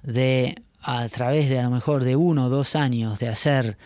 de 0.03 0.55
a 0.81 1.09
través 1.09 1.49
de 1.49 1.59
a 1.59 1.65
lo 1.65 1.71
mejor 1.71 2.03
de 2.05 2.17
uno 2.17 2.47
o 2.47 2.49
dos 2.49 2.75
años 2.75 3.19
de 3.19 3.29
hacer 3.29 3.79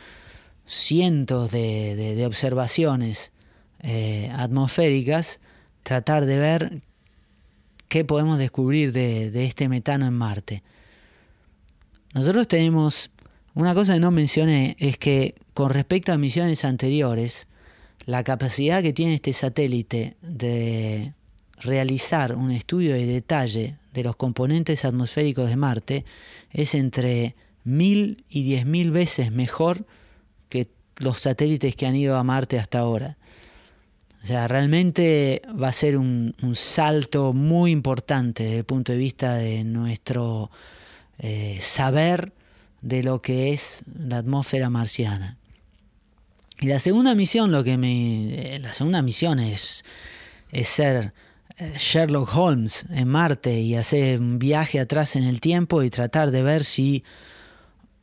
cientos 0.65 1.51
de, 1.51 2.25
observaciones 2.27 3.33
eh, 3.81 4.31
atmosféricas, 4.35 5.41
tratar 5.83 6.25
de 6.27 6.39
ver 6.39 6.83
qué 7.89 8.05
podemos 8.05 8.39
descubrir 8.39 8.93
de, 8.93 9.31
de 9.31 9.45
este 9.45 9.69
metano 9.69 10.07
en 10.07 10.15
Marte. 10.15 10.63
Nosotros 12.15 12.49
tenemos, 12.49 13.11
una 13.55 13.75
cosa 13.75 13.95
que 13.95 14.01
no 14.01 14.11
mencioné, 14.11 14.77
es 14.79 14.97
que 14.97 15.35
con 15.53 15.71
respecto 15.71 16.13
a 16.13 16.19
misiones 16.19 16.65
anteriores, 16.65 17.47
la 18.07 18.25
capacidad 18.25 18.83
que 18.83 18.93
tiene 18.93 19.15
este 19.15 19.33
satélite 19.33 20.17
de 20.23 21.13
realizar 21.59 22.35
un 22.35 22.51
estudio 22.51 22.95
de 22.95 23.07
detalle 23.07 23.77
de 23.97 24.05
los 24.05 24.15
componentes 24.15 24.85
atmosféricos 24.85 25.49
de 25.49 25.57
Marte 25.57 26.05
es 26.51 26.75
entre 26.75 27.35
mil 27.65 28.25
y 28.29 28.43
diez 28.43 28.67
mil 28.67 28.91
veces 28.91 29.33
mejor 29.33 29.87
que 30.51 30.69
los 30.99 31.21
satélites 31.21 31.75
que 31.77 31.87
han 31.87 31.97
ido 31.97 32.17
a 32.17 32.23
Marte 32.23 32.59
hasta 32.59 32.79
ahora. 32.79 33.17
O 34.23 34.27
sea, 34.27 34.49
realmente 34.49 35.41
va 35.51 35.69
a 35.69 35.73
ser 35.73 35.97
un, 35.97 36.35
salto 36.55 37.33
muy 37.33 37.71
importante 37.71 38.43
desde 38.43 38.59
el 38.59 38.65
punto 38.65 38.93
de 38.93 38.99
vista 38.99 39.37
de 39.37 39.65
nuestro 39.65 40.51
eh, 41.19 41.59
saber 41.61 42.33
de 42.83 43.03
lo 43.03 43.23
que 43.23 43.53
es 43.53 43.83
la 43.99 44.19
atmósfera 44.19 44.69
marciana. 44.69 45.39
Y 46.61 46.67
la 46.67 46.81
segunda 46.81 47.15
misión, 47.15 47.51
lo 47.51 47.65
que 47.65 47.79
me, 47.79 48.57
eh, 48.57 48.59
la 48.59 48.73
segunda 48.73 49.01
misión 49.01 49.39
es, 49.39 49.85
es 50.51 50.69
ser 50.69 51.15
Sherlock 51.59 52.37
Holmes 52.37 52.85
en 52.91 53.09
Marte 53.09 53.61
y 53.61 53.77
hacer 53.77 54.21
un 54.21 54.39
viaje 54.39 54.79
atrás 54.79 55.17
en 55.17 55.25
el 55.25 55.41
tiempo 55.41 55.83
y 55.83 55.91
tratar 55.91 56.31
de 56.31 56.43
ver 56.43 56.65
si 56.65 57.03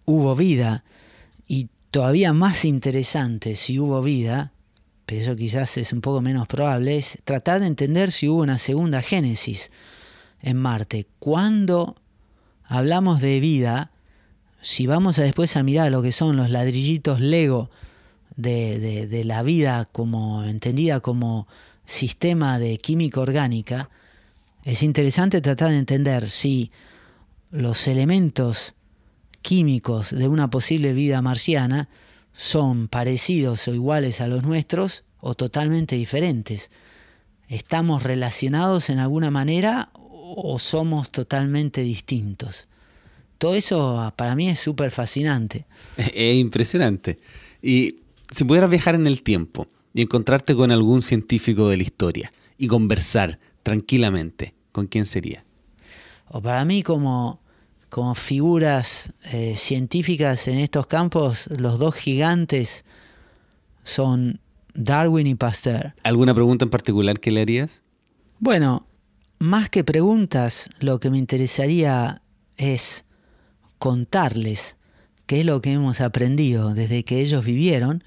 hubo 0.05 0.35
vida. 0.35 0.83
Y 1.47 1.69
todavía 1.91 2.33
más 2.33 2.65
interesante, 2.65 3.55
si 3.55 3.77
hubo 3.77 4.01
vida, 4.01 4.53
pero 5.05 5.21
eso 5.21 5.35
quizás 5.35 5.77
es 5.77 5.93
un 5.93 6.01
poco 6.01 6.21
menos 6.21 6.47
probable, 6.47 6.97
es 6.97 7.21
tratar 7.23 7.59
de 7.59 7.67
entender 7.67 8.11
si 8.11 8.27
hubo 8.27 8.41
una 8.41 8.57
segunda 8.57 9.01
génesis 9.01 9.71
en 10.41 10.57
Marte. 10.57 11.05
Cuando 11.19 11.95
hablamos 12.65 13.21
de 13.21 13.39
vida, 13.39 13.91
si 14.61 14.87
vamos 14.87 15.19
a 15.19 15.23
después 15.23 15.55
a 15.57 15.63
mirar 15.63 15.91
lo 15.91 16.01
que 16.01 16.11
son 16.11 16.37
los 16.37 16.49
ladrillitos 16.49 17.19
Lego 17.19 17.69
de, 18.35 19.07
de, 19.07 19.23
la 19.25 19.43
vida 19.43 19.87
como 19.91 20.43
entendida 20.43 21.01
como 21.01 21.47
sistema 21.85 22.59
de 22.59 22.77
química 22.77 23.19
orgánica, 23.19 23.89
es 24.63 24.83
interesante 24.83 25.41
tratar 25.41 25.71
de 25.71 25.77
entender 25.77 26.29
si 26.29 26.71
los 27.51 27.87
elementos 27.87 28.73
químicos 29.41 30.11
de 30.11 30.27
una 30.27 30.49
posible 30.49 30.93
vida 30.93 31.21
marciana 31.21 31.89
son 32.33 32.87
parecidos 32.87 33.67
o 33.67 33.73
iguales 33.73 34.21
a 34.21 34.27
los 34.27 34.43
nuestros 34.43 35.03
o 35.19 35.35
totalmente 35.35 35.95
diferentes. 35.95 36.71
¿Estamos 37.47 38.03
relacionados 38.03 38.89
en 38.89 38.99
alguna 38.99 39.29
manera 39.29 39.89
o 39.93 40.57
somos 40.59 41.11
totalmente 41.11 41.81
distintos? 41.81 42.67
Todo 43.37 43.55
eso 43.55 43.99
ah, 43.99 44.15
para 44.15 44.35
mí 44.35 44.49
es 44.49 44.59
súper 44.59 44.91
fascinante. 44.91 45.65
Es 45.97 46.35
impresionante. 46.35 47.19
Y 47.61 47.97
si 48.31 48.45
pudieras 48.45 48.69
viajar 48.69 48.95
en 48.95 49.05
el 49.05 49.21
tiempo 49.21 49.67
y 49.93 50.01
encontrarte 50.01 50.55
con 50.55 50.71
algún 50.71 51.01
científico 51.01 51.69
de 51.69 51.77
la 51.77 51.83
historia 51.83 52.31
y 52.57 52.67
conversar 52.67 53.39
tranquilamente, 53.61 54.53
¿con 54.71 54.87
quién 54.87 55.05
sería? 55.05 55.45
O 56.29 56.41
para 56.41 56.65
mí 56.65 56.83
como 56.83 57.43
como 57.93 58.15
figuras 58.15 59.13
eh, 59.25 59.53
científicas 59.55 60.47
en 60.47 60.57
estos 60.57 60.87
campos, 60.87 61.45
los 61.55 61.77
dos 61.77 61.93
gigantes 61.93 62.85
son 63.83 64.39
Darwin 64.73 65.27
y 65.27 65.35
Pasteur. 65.35 65.93
¿Alguna 66.01 66.33
pregunta 66.33 66.65
en 66.65 66.71
particular 66.71 67.19
que 67.19 67.29
le 67.29 67.41
harías? 67.41 67.83
Bueno, 68.39 68.87
más 69.37 69.69
que 69.69 69.83
preguntas, 69.83 70.71
lo 70.79 70.99
que 70.99 71.11
me 71.11 71.19
interesaría 71.19 72.23
es 72.57 73.05
contarles 73.77 74.77
qué 75.27 75.41
es 75.41 75.45
lo 75.45 75.61
que 75.61 75.73
hemos 75.73 76.01
aprendido 76.01 76.73
desde 76.73 77.03
que 77.03 77.21
ellos 77.21 77.45
vivieron 77.45 78.03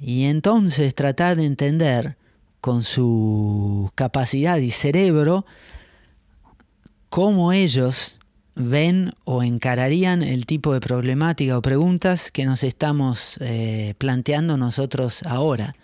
y 0.00 0.24
entonces 0.24 0.94
tratar 0.94 1.36
de 1.36 1.44
entender 1.44 2.16
con 2.60 2.82
su 2.82 3.90
capacidad 3.94 4.58
y 4.58 4.70
cerebro 4.70 5.46
cómo 7.08 7.52
ellos 7.52 8.18
ven 8.54 9.12
o 9.24 9.42
encararían 9.42 10.22
el 10.22 10.44
tipo 10.44 10.74
de 10.74 10.80
problemática 10.80 11.56
o 11.56 11.62
preguntas 11.62 12.30
que 12.30 12.44
nos 12.44 12.64
estamos 12.64 13.36
eh, 13.40 13.94
planteando 13.98 14.56
nosotros 14.56 15.22
ahora. 15.24 15.76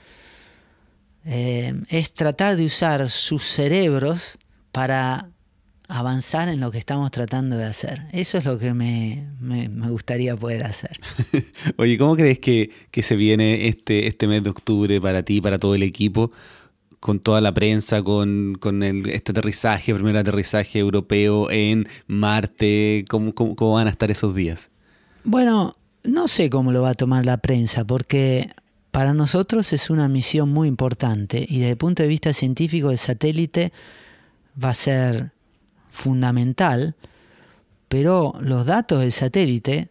Eh, 1.24 1.72
es 1.88 2.12
tratar 2.12 2.56
de 2.56 2.66
usar 2.66 3.08
sus 3.08 3.44
cerebros 3.44 4.38
para 4.72 5.30
avanzar 5.88 6.48
en 6.48 6.60
lo 6.60 6.70
que 6.70 6.78
estamos 6.78 7.10
tratando 7.10 7.56
de 7.56 7.64
hacer. 7.64 8.02
Eso 8.12 8.38
es 8.38 8.44
lo 8.44 8.58
que 8.58 8.72
me, 8.72 9.28
gustaría 9.88 10.36
poder 10.36 10.64
hacer. 10.64 10.98
Oye, 11.76 11.98
¿cómo 11.98 12.16
crees 12.16 12.38
que, 12.38 12.70
que, 12.90 13.02
se 13.02 13.16
viene 13.16 13.68
este, 13.68 14.06
este 14.06 14.26
mes 14.26 14.42
de 14.42 14.50
octubre 14.50 15.00
para 15.00 15.22
ti, 15.22 15.40
para 15.40 15.58
todo 15.58 15.74
el 15.74 15.82
equipo? 15.82 16.30
con 17.04 17.20
toda 17.20 17.42
la 17.42 17.52
prensa, 17.52 18.02
con, 18.02 18.58
este 19.10 19.32
aterrizaje, 19.32 19.94
primer 19.94 20.16
aterrizaje 20.16 20.78
europeo 20.78 21.50
en 21.50 21.86
Marte? 22.06 23.04
¿Cómo, 23.10 23.34
¿Cómo, 23.34 23.74
van 23.74 23.88
a 23.88 23.90
estar 23.90 24.10
esos 24.10 24.34
días? 24.34 24.70
Bueno, 25.22 25.76
no 26.02 26.28
sé 26.28 26.48
cómo 26.48 26.72
lo 26.72 26.80
va 26.80 26.88
a 26.88 26.94
tomar 26.94 27.26
la 27.26 27.36
prensa, 27.36 27.84
porque 27.84 28.48
para 28.90 29.12
nosotros 29.12 29.74
es 29.74 29.90
una 29.90 30.08
misión 30.08 30.48
muy 30.48 30.66
importante 30.66 31.44
y 31.46 31.58
desde 31.58 31.72
el 31.72 31.76
punto 31.76 32.02
de 32.02 32.08
vista 32.08 32.32
científico 32.32 32.90
el 32.90 32.96
satélite 32.96 33.70
va 34.56 34.70
a 34.70 34.74
ser 34.74 35.33
fundamental, 35.94 36.96
pero 37.88 38.34
los 38.40 38.66
datos 38.66 39.00
del 39.00 39.12
satélite 39.12 39.88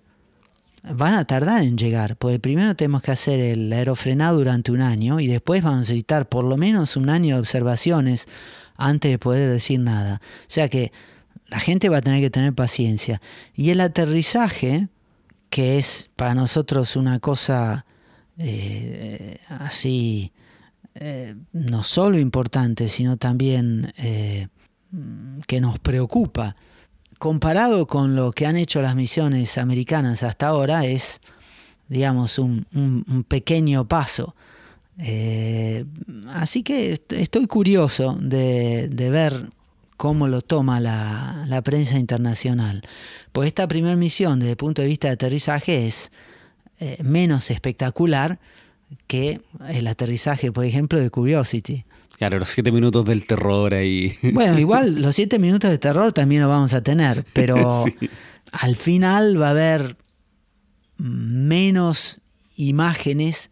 van 0.84 1.14
a 1.14 1.26
tardar 1.26 1.64
en 1.64 1.78
llegar, 1.78 2.18
porque 2.18 2.39
primero 2.39 2.76
tenemos 2.76 3.01
que 3.01 3.12
hacer 3.12 3.39
el 3.39 3.72
aerofrenado 3.72 4.38
durante 4.38 4.72
un 4.72 4.82
año 4.82 5.20
y 5.20 5.28
después 5.28 5.64
vamos 5.64 5.78
a 5.78 5.80
necesitar 5.82 6.28
por 6.28 6.43
lo 6.43 6.58
menos 6.58 6.97
un 6.97 7.10
año 7.10 7.36
de 7.36 7.39
observaciones 7.39 8.28
antes 8.76 9.10
de 9.10 9.18
poder 9.18 9.49
decir 9.49 9.80
nada. 9.80 10.22
O 10.41 10.49
sea 10.49 10.68
que 10.68 10.91
la 11.47 11.60
gente 11.60 11.88
va 11.88 11.97
a 11.97 12.01
tener 12.01 12.20
que 12.20 12.30
tener 12.30 12.54
paciencia. 12.54 13.22
Y 13.56 13.70
el 13.70 13.80
aterrizaje, 13.80 14.89
que 15.49 15.78
es 15.78 16.10
para 16.16 16.36
nosotros 16.36 16.95
una 16.95 17.20
cosa 17.20 17.86
eh, 18.38 19.38
así, 19.47 20.34
eh, 20.95 21.36
no 21.54 21.84
solo 21.84 22.20
importante, 22.20 22.89
sino 22.89 23.18
también 23.18 23.93
eh, 23.97 24.47
que 25.48 25.62
nos 25.62 25.80
preocupa, 25.80 26.56
comparado 27.18 27.88
con 27.88 28.16
lo 28.16 28.32
que 28.32 28.46
han 28.46 28.58
hecho 28.58 28.82
las 28.82 28.96
misiones 28.96 29.58
americanas 29.58 30.24
hasta 30.24 30.48
ahora, 30.48 30.86
es, 30.86 31.22
digamos, 31.88 32.38
un, 32.38 32.66
pequeño 33.28 33.88
paso. 33.88 34.36
Eh, 35.00 35.86
así 36.30 36.62
que 36.62 37.00
estoy 37.10 37.48
curioso 37.48 38.18
de, 38.20 38.89
ver 38.91 39.50
cómo 39.98 40.28
lo 40.28 40.41
toma 40.41 40.80
la, 40.80 41.62
prensa 41.64 41.98
internacional. 41.98 42.84
Pues 43.32 43.48
esta 43.48 43.68
primera 43.68 43.96
misión 43.96 44.39
desde 44.39 44.52
el 44.52 44.58
punto 44.58 44.82
de 44.82 44.88
vista 44.89 45.08
de 45.08 45.14
aterrizaje 45.14 45.88
es 45.88 46.12
eh, 46.80 46.98
menos 47.02 47.50
espectacular 47.50 48.39
que 49.08 49.41
el 49.70 49.88
aterrizaje, 49.88 50.52
por 50.52 50.66
ejemplo, 50.66 51.00
de 51.00 51.10
Curiosity. 51.10 51.86
Claro, 52.24 52.39
los 52.39 52.51
siete 52.51 52.71
minutos 52.71 53.03
del 53.03 53.28
terror 53.28 53.74
ahí. 53.74 54.15
Bueno, 54.32 54.57
igual 54.57 55.01
los 55.01 55.13
siete 55.13 55.39
minutos 55.39 55.69
de 55.69 55.78
terror 55.78 56.13
también 56.13 56.41
lo 56.41 56.47
vamos 56.47 56.74
a 56.74 56.82
tener, 56.82 57.26
pero 57.34 57.84
al 58.53 58.78
final 58.78 59.41
va 59.41 59.47
a 59.47 59.49
haber 59.49 59.97
menos 60.97 62.21
imágenes 62.55 63.51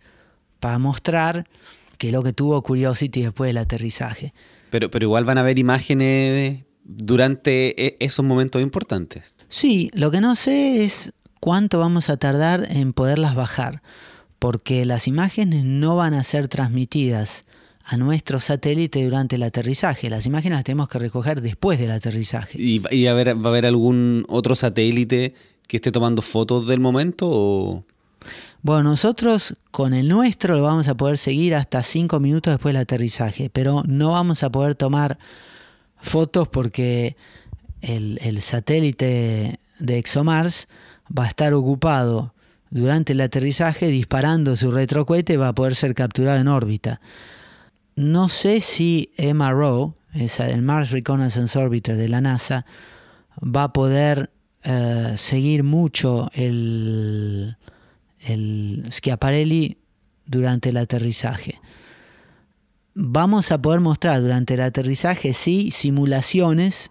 para 0.61 0.80
mostrar 0.80 1.49
que 1.97 2.13
lo 2.13 2.24
que 2.24 2.32
tuvo 2.32 2.63
Curiosity 2.63 3.24
después 3.24 3.49
del 3.49 3.57
aterrizaje. 3.57 4.34
Pero, 4.69 4.89
pero 4.89 5.03
igual 5.03 5.26
van 5.26 5.38
a 5.38 5.41
haber 5.41 5.59
imágenes 5.59 6.63
durante 6.86 7.88
e, 7.88 7.97
esos 7.99 8.24
momentos 8.24 8.61
importantes. 8.61 9.36
Sí, 9.49 9.91
lo 9.93 10.11
que 10.11 10.22
no 10.22 10.38
sé 10.38 10.86
es 10.86 11.11
cuánto 11.41 11.78
vamos 11.78 12.09
a 12.09 12.15
tardar 12.15 12.69
en 12.72 12.93
poderlas 12.93 13.36
bajar, 13.36 13.82
porque 14.39 14.86
las 14.86 15.09
imágenes 15.09 15.65
no 15.65 15.97
van 15.97 16.13
a 16.13 16.24
ser 16.24 16.47
transmitidas 16.47 17.43
a 17.86 17.98
nuestro 17.98 18.40
satélite 18.40 19.04
durante 19.04 19.36
el 19.36 19.44
aterrizaje. 19.44 20.10
Las 20.10 20.26
imágenes 20.26 20.58
las 20.58 20.64
tenemos 20.64 20.88
que 20.88 21.00
recoger 21.00 21.42
después 21.42 21.80
del 21.80 21.92
aterrizaje. 21.92 22.62
¿Y, 22.62 22.82
y 22.92 23.08
a 23.08 23.14
ver, 23.14 23.36
va 23.36 23.50
a 23.50 23.50
haber 23.50 23.66
algún 23.66 24.26
otro 24.30 24.56
satélite 24.56 25.34
que 25.68 25.78
esté 25.78 25.92
tomando 25.92 26.22
fotos 26.22 26.68
del 26.68 26.80
momento 26.80 27.28
o...? 27.30 27.84
Bueno, 28.62 28.84
nosotros 28.84 29.56
con 29.72 29.96
el 29.96 30.08
nuestro 30.08 30.56
lo 30.56 30.64
vamos 30.64 30.88
a 30.88 30.96
poder 30.96 31.18
seguir 31.18 31.56
hasta 31.56 31.82
cinco 31.82 32.20
minutos 32.20 32.54
después 32.54 32.74
del 32.74 32.82
aterrizaje, 32.84 33.50
pero 33.50 33.84
no 33.88 34.12
vamos 34.12 34.44
a 34.44 34.52
poder 34.52 34.76
tomar 34.76 35.18
fotos 35.98 36.48
porque 36.48 37.16
el, 37.82 38.20
el 38.22 38.42
satélite 38.42 39.60
de 39.80 39.98
ExoMars 39.98 40.68
va 41.18 41.24
a 41.24 41.28
estar 41.28 41.54
ocupado 41.56 42.34
durante 42.72 43.14
el 43.14 43.22
aterrizaje 43.22 43.88
disparando 43.88 44.56
su 44.56 44.72
retrocohete 44.72 45.38
va 45.38 45.50
a 45.50 45.56
poder 45.56 45.76
ser 45.76 45.94
capturado 45.94 46.40
en 46.40 46.48
órbita. 46.48 47.02
No 48.02 48.30
sé 48.30 48.62
si 48.62 49.12
MRO, 49.20 49.95
el 50.16 50.62
Mars 50.64 50.89
Reconnaissance 50.89 51.60
Orbiter 51.60 51.95
de 51.95 52.08
la 52.08 52.20
NASA, 52.20 52.66
va 53.39 53.66
a 53.66 53.74
poder 53.74 54.32
uh, 54.66 55.16
seguir 55.16 55.64
mucho 55.64 56.32
el, 56.34 57.58
el 58.22 58.88
Schiaparelli 58.89 59.78
durante 60.26 60.70
el 60.70 60.78
aterrizaje. 60.78 61.62
Vamos 62.95 63.52
a 63.52 63.62
poder 63.62 63.82
mostrar 63.82 64.20
durante 64.20 64.56
el 64.56 64.62
aterrizaje, 64.62 65.34
sí, 65.34 65.70
simulaciones, 65.70 66.89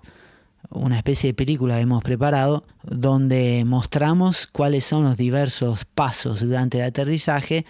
una 0.70 0.96
especie 0.96 1.30
de 1.30 1.34
película 1.34 1.74
que 1.74 1.80
hemos 1.80 2.04
preparado, 2.04 2.62
donde 2.84 3.64
mostramos 3.66 4.46
cuáles 4.46 4.84
son 4.84 5.02
los 5.02 5.16
diversos 5.16 5.86
pasos 5.86 6.38
durante 6.38 6.78
el 6.78 6.84
aterrizaje. 6.84 7.66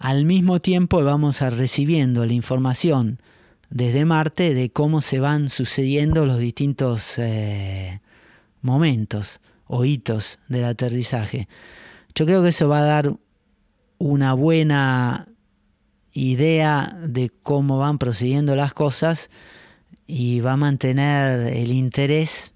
Al 0.00 0.24
mismo 0.24 0.60
tiempo 0.60 1.04
vamos 1.04 1.42
a 1.42 1.50
recibiendo 1.50 2.24
la 2.24 2.32
información 2.32 3.18
desde 3.68 4.06
Marte 4.06 4.54
de 4.54 4.70
cómo 4.70 5.02
se 5.02 5.20
van 5.20 5.50
sucediendo 5.50 6.24
los 6.24 6.38
distintos 6.38 7.18
eh, 7.18 8.00
momentos 8.62 9.40
o 9.66 9.84
hitos 9.84 10.38
del 10.48 10.64
aterrizaje. 10.64 11.48
Yo 12.14 12.24
creo 12.24 12.42
que 12.42 12.48
eso 12.48 12.66
va 12.66 12.78
a 12.78 12.84
dar 12.84 13.14
una 13.98 14.32
buena 14.32 15.28
idea 16.14 16.98
de 17.06 17.30
cómo 17.42 17.76
van 17.76 17.98
procediendo 17.98 18.56
las 18.56 18.72
cosas 18.72 19.28
y 20.06 20.40
va 20.40 20.52
a 20.52 20.56
mantener 20.56 21.52
el 21.54 21.72
interés 21.72 22.54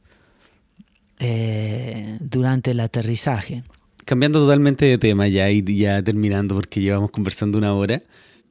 eh, 1.18 2.16
durante 2.20 2.70
el 2.70 2.80
aterrizaje. 2.80 3.64
Cambiando 4.04 4.40
totalmente 4.40 4.84
de 4.84 4.98
tema 4.98 5.28
ya 5.28 5.50
y 5.50 5.62
ya 5.78 6.02
terminando 6.02 6.54
porque 6.54 6.80
llevamos 6.80 7.10
conversando 7.10 7.58
una 7.58 7.74
hora. 7.74 8.02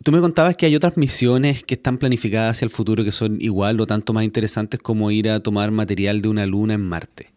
Tú 0.04 0.12
me 0.12 0.20
contabas 0.20 0.58
que 0.58 0.66
hay 0.66 0.76
otras 0.76 0.97
misiones 0.97 1.64
que 1.64 1.76
están 1.76 1.97
planificadas 1.97 2.58
hacia 2.58 2.66
el 2.66 2.72
futuro 2.72 3.04
que 3.04 3.12
son 3.12 3.38
igual 3.39 3.80
o 3.80 3.88
tanto 3.88 4.14
más 4.14 4.24
interesantes 4.24 4.80
como 4.80 5.12
ir 5.12 5.30
a 5.30 5.39
tomar 5.39 5.72
material 5.72 6.22
de 6.22 6.28
una 6.28 6.45
luna 6.45 6.74
en 6.74 6.82
Marte. 6.82 7.32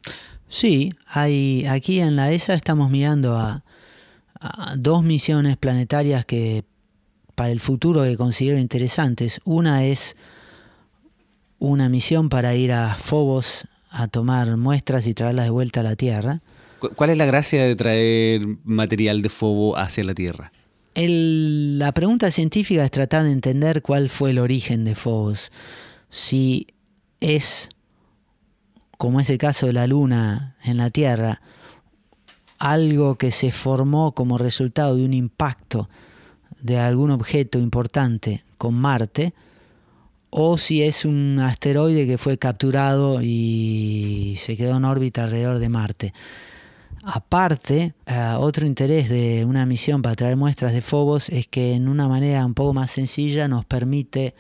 Sí, 0.49 0.93
hay, 1.07 1.67
aquí 1.67 2.01
en 2.01 2.17
la 2.17 2.33
ESA 2.33 2.55
estamos 2.55 2.91
mirando 2.91 3.37
a, 3.37 3.65
a 4.41 4.75
dos 4.77 5.05
misiones 5.05 5.57
planetarias 5.57 6.25
que 6.25 6.65
para 7.35 7.51
el 7.51 7.61
futuro 7.61 8.03
que 8.05 8.17
considero 8.17 8.59
interesantes. 8.59 9.41
Una 9.45 9.85
es 9.85 10.17
una 11.59 11.89
misión 11.89 12.29
para 12.29 12.55
ir 12.55 12.73
a 12.73 12.95
Phobos 12.95 13.69
a 13.91 14.09
tomar 14.09 14.57
muestras 14.57 15.07
y 15.07 15.15
traerlas 15.15 15.45
de 15.45 15.51
vuelta 15.51 15.81
a 15.81 15.85
la 15.85 15.97
Tierra. 15.97 16.41
¿Cuál 16.79 17.11
es 17.11 17.19
la 17.19 17.27
gracia 17.27 17.65
de 17.65 17.75
traer 17.77 18.43
material 18.65 19.21
de 19.21 19.29
Phobos 19.29 19.79
hacia 19.79 20.05
la 20.05 20.15
Tierra? 20.15 20.53
El, 20.95 21.79
la 21.79 21.93
pregunta 21.93 22.31
científica 22.31 22.85
es 22.85 22.91
tratar 22.91 23.25
de 23.25 23.33
entender 23.33 23.83
cuál 23.83 24.09
fue 24.09 24.31
el 24.31 24.39
origen 24.39 24.85
de 24.85 24.95
Phobos. 24.95 25.53
Si 26.11 26.67
es, 27.21 27.69
como 28.97 29.21
es 29.21 29.31
el 29.31 29.39
caso 29.39 29.67
de 29.67 29.73
la 29.73 29.87
Luna 29.87 30.57
en 30.65 30.77
la 30.77 30.91
Tierra, 30.91 31.41
algo 32.59 33.17
que 33.17 33.31
se 33.31 33.53
formó 33.53 34.13
como 34.13 34.39
resultado 34.39 34.97
de 34.97 35.05
un 35.05 35.15
impacto 35.15 35.89
de 36.61 36.79
algún 36.79 37.11
objeto 37.11 37.59
importante 37.59 38.43
con 38.59 38.75
Marte, 38.75 39.35
o 40.31 40.59
si 40.59 40.83
es 40.83 41.05
un 41.05 41.39
asteroide 41.41 42.07
que 42.07 42.19
fue 42.19 42.39
capturado 42.39 43.21
y 43.23 44.37
se 44.39 44.57
quedó 44.57 44.77
en 44.77 44.85
órbita 44.85 45.25
alrededor 45.25 45.59
de 45.59 45.69
Marte. 45.69 46.15
Aparte, 47.09 47.95
uh, 48.09 48.37
otro 48.41 48.67
interés 48.67 49.09
de 49.09 49.45
una 49.45 49.65
misión 49.65 50.03
para 50.03 50.17
traer 50.17 50.35
muestras 50.35 50.73
de 50.73 50.83
Phobos 50.83 51.29
es 51.29 51.47
que 51.47 51.75
en 51.75 51.87
una 51.87 52.09
manera 52.09 52.45
un 52.45 52.55
poco 52.55 52.75
más 52.75 52.91
sencilla 52.91 53.47
nos 53.47 53.65
permite 53.65 54.35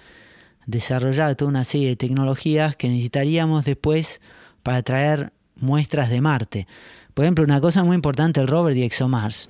desarrollar 0.66 1.36
toda 1.36 1.48
una 1.48 1.64
serie 1.64 1.90
de 1.90 1.96
tecnologías 1.96 2.74
que 2.74 2.88
necesitaríamos 2.88 3.64
después 3.64 4.20
para 4.64 4.82
traer 4.82 5.32
muestras 5.54 6.10
de 6.10 6.20
Marte. 6.20 6.66
Por 7.14 7.24
ejemplo, 7.24 7.44
una 7.44 7.60
cosa 7.60 7.84
muy 7.84 7.94
importante 7.94 8.40
del 8.40 8.48
rover 8.48 8.76
y 8.76 8.82
ExoMars 8.82 9.48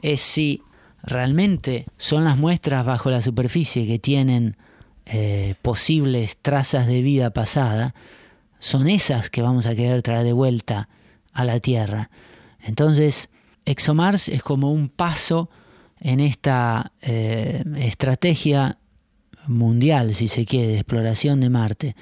es 0.00 0.20
si 0.20 0.62
realmente 1.02 1.86
son 1.96 2.22
las 2.22 2.38
muestras 2.38 2.84
bajo 2.86 3.10
la 3.10 3.22
superficie 3.22 3.88
que 3.88 3.98
tienen 3.98 4.54
eh, 5.06 5.56
posibles 5.62 6.38
trazas 6.40 6.86
de 6.86 7.02
vida 7.02 7.30
pasada, 7.30 7.92
son 8.60 8.88
esas 8.88 9.30
que 9.30 9.42
vamos 9.42 9.66
a 9.66 9.74
querer 9.74 10.00
traer 10.02 10.22
de 10.22 10.32
vuelta 10.32 10.88
a 11.32 11.44
la 11.44 11.58
Tierra. 11.58 12.08
Entonces, 12.62 13.28
ExoMars 13.64 14.28
es 14.28 14.42
como 14.42 14.72
un 14.72 14.88
paso 14.88 15.50
en 16.00 16.20
esta 16.20 16.92
eh, 17.00 17.62
estrategia 17.76 18.78
mundial, 19.46 20.14
si 20.14 20.28
se 20.28 20.44
quiere, 20.44 20.68
de 20.68 20.76
exploración 20.76 21.40
de 21.40 21.50
Marte. 21.50 21.96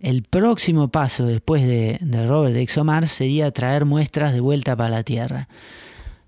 El 0.00 0.24
próximo 0.24 0.88
paso 0.88 1.26
después 1.26 1.62
de, 1.62 1.98
del 2.00 2.28
rover 2.28 2.52
de 2.52 2.62
ExoMars 2.62 3.10
sería 3.10 3.50
traer 3.52 3.84
muestras 3.84 4.32
de 4.32 4.40
vuelta 4.40 4.76
para 4.76 4.90
la 4.90 5.02
Tierra. 5.04 5.48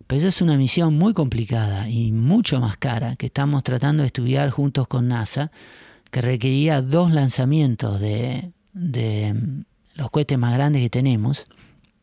Pero 0.07 0.19
esa 0.19 0.29
es 0.29 0.43
una 0.43 0.57
misión 0.57 0.97
muy 0.97 1.13
complicada 1.13 1.89
y 1.89 2.13
mucho 2.13 2.61
más 2.61 2.77
cara 2.77 3.17
que 3.17 3.27
estamos 3.27 3.63
tratando 3.63 4.03
de 4.03 4.09
estudiar 4.09 4.51
juntos 4.51 4.87
con 4.87 5.09
NASA, 5.09 5.51
que 6.11 6.21
requeriría 6.21 6.83
dos 6.83 7.13
lanzamientos 7.13 7.99
de, 8.01 8.53
de 8.73 9.35
los 9.95 10.11
cohetes 10.11 10.39
más 10.39 10.53
grandes 10.53 10.83
que 10.83 10.91
tenemos. 10.91 11.49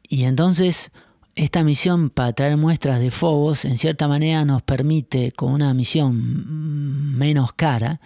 Y 0.09 0.23
entonces 0.23 0.91
esta 1.35 1.63
misión 1.63 2.09
para 2.09 2.33
traer 2.33 2.57
muestras 2.57 2.99
de 2.99 3.11
Phobos 3.11 3.65
en 3.65 3.77
cierta 3.77 4.07
manera 4.07 4.43
nos 4.45 4.61
permite, 4.61 5.31
con 5.31 5.53
una 5.53 5.73
misión 5.73 7.17
menos 7.17 7.53
cara, 7.53 8.01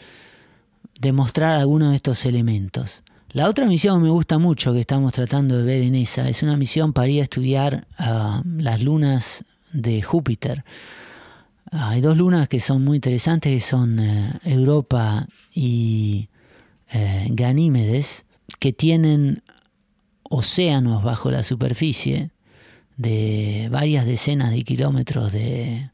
demostrar 1.00 1.60
algunos 1.60 1.90
de 1.90 1.96
estos 1.98 2.26
elementos. 2.26 3.04
La 3.30 3.50
otra 3.50 3.66
misión 3.66 4.02
me 4.02 4.10
gusta 4.10 4.38
mucho 4.38 4.72
que 4.74 4.80
estamos 4.80 5.12
tratando 5.12 5.58
de 5.58 5.64
ver 5.64 5.82
en 5.82 5.96
esa 5.96 6.30
es 6.30 6.42
una 6.44 6.56
misión 6.56 6.94
para 6.94 7.10
ir 7.10 7.20
a 7.20 7.24
estudiar 7.24 7.88
uh, 8.00 8.42
las 8.46 8.82
lunas 8.82 9.44
de 9.74 10.02
Júpiter. 10.02 10.64
Hay 11.72 12.00
dos 12.00 12.16
lunas 12.16 12.48
que 12.48 12.60
son 12.60 12.86
muy 12.86 12.96
interesantes, 12.96 13.52
que 13.52 13.60
son 13.60 14.00
uh, 14.00 14.40
Europa 14.44 15.28
y 15.54 16.30
uh, 16.94 17.28
Ganímedes, 17.32 18.24
que 18.60 18.72
tienen 18.72 19.42
océanos 20.24 21.04
bajo 21.04 21.30
la 21.30 21.44
superficie 21.44 22.32
de 22.98 23.68
varias 23.72 24.06
decenas 24.06 24.52
de 24.52 24.64
kilómetros 24.64 25.32
de, 25.32 25.90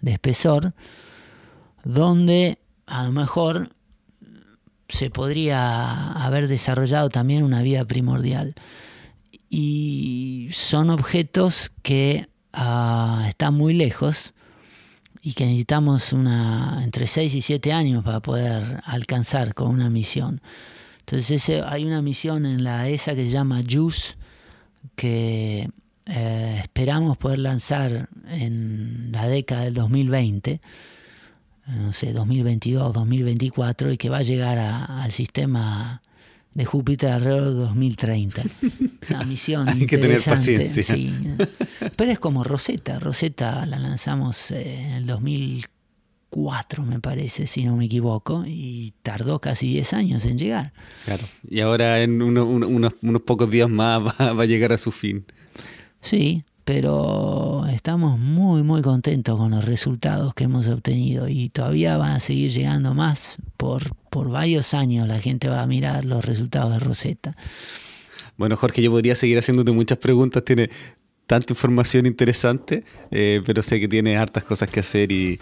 de 0.00 0.12
espesor, 0.12 0.74
donde 1.84 2.58
a 2.86 3.04
lo 3.04 3.12
mejor 3.12 3.70
se 4.88 5.10
podría 5.10 6.12
haber 6.12 6.48
desarrollado 6.48 7.10
también 7.10 7.42
una 7.42 7.62
vida 7.62 7.84
primordial. 7.84 8.54
Y 9.50 10.48
son 10.52 10.90
objetos 10.90 11.72
que 11.82 12.28
uh, 12.54 13.26
están 13.28 13.54
muy 13.54 13.74
lejos 13.74 14.34
y 15.22 15.34
que 15.34 15.44
necesitamos 15.44 16.12
una, 16.12 16.80
entre 16.82 17.06
6 17.06 17.34
y 17.34 17.40
7 17.42 17.72
años 17.72 18.04
para 18.04 18.20
poder 18.20 18.80
alcanzar 18.84 19.54
con 19.54 19.68
una 19.68 19.90
misión. 19.90 20.40
Entonces 21.00 21.50
hay 21.66 21.84
una 21.84 22.02
misión 22.02 22.46
en 22.46 22.64
la 22.64 22.88
ESA 22.88 23.14
que 23.14 23.26
se 23.26 23.30
llama 23.30 23.62
JUICE 23.68 24.16
que 24.94 25.70
eh, 26.08 26.60
esperamos 26.62 27.16
poder 27.16 27.38
lanzar 27.38 28.08
en 28.28 29.10
la 29.12 29.28
década 29.28 29.64
del 29.64 29.74
2020 29.74 30.60
no 31.68 31.92
sé, 31.92 32.12
2022, 32.12 32.92
2024 32.92 33.92
y 33.92 33.98
que 33.98 34.08
va 34.08 34.18
a 34.18 34.22
llegar 34.22 34.58
a, 34.58 35.02
al 35.02 35.12
sistema 35.12 36.00
de 36.54 36.64
Júpiter 36.64 37.10
alrededor 37.10 37.54
de 37.54 37.60
2030. 37.60 38.42
Una 39.10 39.24
misión 39.24 39.68
Hay 39.68 39.86
que 39.86 39.98
tener 39.98 40.20
paciencia. 40.22 40.82
Sí. 40.82 41.14
Pero 41.94 42.10
es 42.10 42.18
como 42.18 42.42
Rosetta. 42.42 42.98
Rosetta 42.98 43.66
la 43.66 43.78
lanzamos 43.78 44.50
en 44.50 44.92
el 44.94 45.06
2004, 45.06 46.84
me 46.84 47.00
parece, 47.00 47.46
si 47.46 47.64
no 47.64 47.76
me 47.76 47.84
equivoco, 47.84 48.44
y 48.46 48.94
tardó 49.02 49.38
casi 49.40 49.68
10 49.74 49.92
años 49.92 50.24
en 50.24 50.38
llegar. 50.38 50.72
Claro. 51.04 51.24
Y 51.48 51.60
ahora 51.60 52.02
en 52.02 52.22
uno, 52.22 52.46
uno, 52.46 52.66
unos, 52.66 52.94
unos, 53.02 53.22
pocos 53.22 53.50
días 53.50 53.68
más 53.68 54.00
va, 54.20 54.32
va 54.32 54.42
a 54.42 54.46
llegar 54.46 54.72
a 54.72 54.78
su 54.78 54.90
fin. 54.90 55.26
Sí, 56.08 56.42
pero 56.64 57.66
estamos 57.70 58.18
muy, 58.18 58.62
muy 58.62 58.80
contentos 58.80 59.36
con 59.36 59.50
los 59.50 59.66
resultados 59.66 60.32
que 60.32 60.44
hemos 60.44 60.66
obtenido 60.66 61.28
y 61.28 61.50
todavía 61.50 61.98
van 61.98 62.12
a 62.12 62.20
seguir 62.20 62.50
llegando 62.50 62.94
más. 62.94 63.36
Por, 63.58 63.94
por 64.08 64.30
varios 64.30 64.72
años 64.72 65.06
la 65.06 65.18
gente 65.18 65.50
va 65.50 65.60
a 65.60 65.66
mirar 65.66 66.06
los 66.06 66.24
resultados 66.24 66.72
de 66.72 66.78
Rosetta. 66.78 67.36
Bueno, 68.38 68.56
Jorge, 68.56 68.80
yo 68.80 68.90
podría 68.90 69.14
seguir 69.16 69.36
haciéndote 69.36 69.70
muchas 69.70 69.98
preguntas. 69.98 70.42
Tiene 70.46 70.70
tanta 71.26 71.52
información 71.52 72.06
interesante, 72.06 72.84
eh, 73.10 73.42
pero 73.44 73.62
sé 73.62 73.78
que 73.78 73.86
tiene 73.86 74.16
hartas 74.16 74.44
cosas 74.44 74.70
que 74.70 74.80
hacer 74.80 75.12
y, 75.12 75.38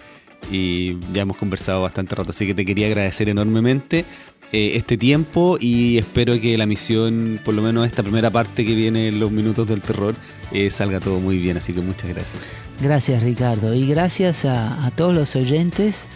y 0.50 0.98
ya 1.12 1.22
hemos 1.22 1.36
conversado 1.36 1.82
bastante 1.82 2.16
rato. 2.16 2.30
Así 2.30 2.44
que 2.44 2.54
te 2.54 2.64
quería 2.64 2.88
agradecer 2.88 3.28
enormemente 3.28 4.04
eh, 4.52 4.72
este 4.74 4.96
tiempo 4.96 5.56
y 5.60 5.98
espero 5.98 6.40
que 6.40 6.56
la 6.56 6.66
misión, 6.66 7.40
por 7.44 7.54
lo 7.54 7.62
menos 7.62 7.86
esta 7.86 8.02
primera 8.02 8.30
parte 8.30 8.64
que 8.64 8.74
viene 8.74 9.08
en 9.08 9.20
los 9.20 9.30
minutos 9.30 9.68
del 9.68 9.80
terror, 9.82 10.14
eh, 10.52 10.70
salga 10.70 11.00
todo 11.00 11.20
muy 11.20 11.38
bien. 11.38 11.56
Así 11.56 11.72
que 11.72 11.80
muchas 11.80 12.08
gracias. 12.08 12.42
Gracias 12.80 13.22
Ricardo 13.22 13.74
y 13.74 13.86
gracias 13.86 14.44
a, 14.44 14.90
todos 14.96 15.14
los 15.14 15.34
oyentes 15.34 16.06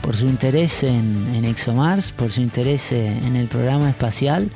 por 0.00 0.16
su 0.16 0.26
interés 0.26 0.82
en, 0.82 1.34
en, 1.34 1.44
ExoMars, 1.44 2.12
por 2.12 2.30
su 2.30 2.40
interés 2.40 2.92
en 2.92 3.36
el 3.36 3.48
programa 3.48 3.90
espacial 3.90 4.50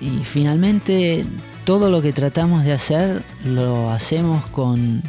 y 0.00 0.24
finalmente 0.24 1.24
todo 1.64 1.90
lo 1.90 2.02
que 2.02 2.12
tratamos 2.12 2.64
de 2.64 2.72
hacer 2.72 3.22
lo 3.44 3.90
hacemos 3.90 4.44
con 4.46 5.02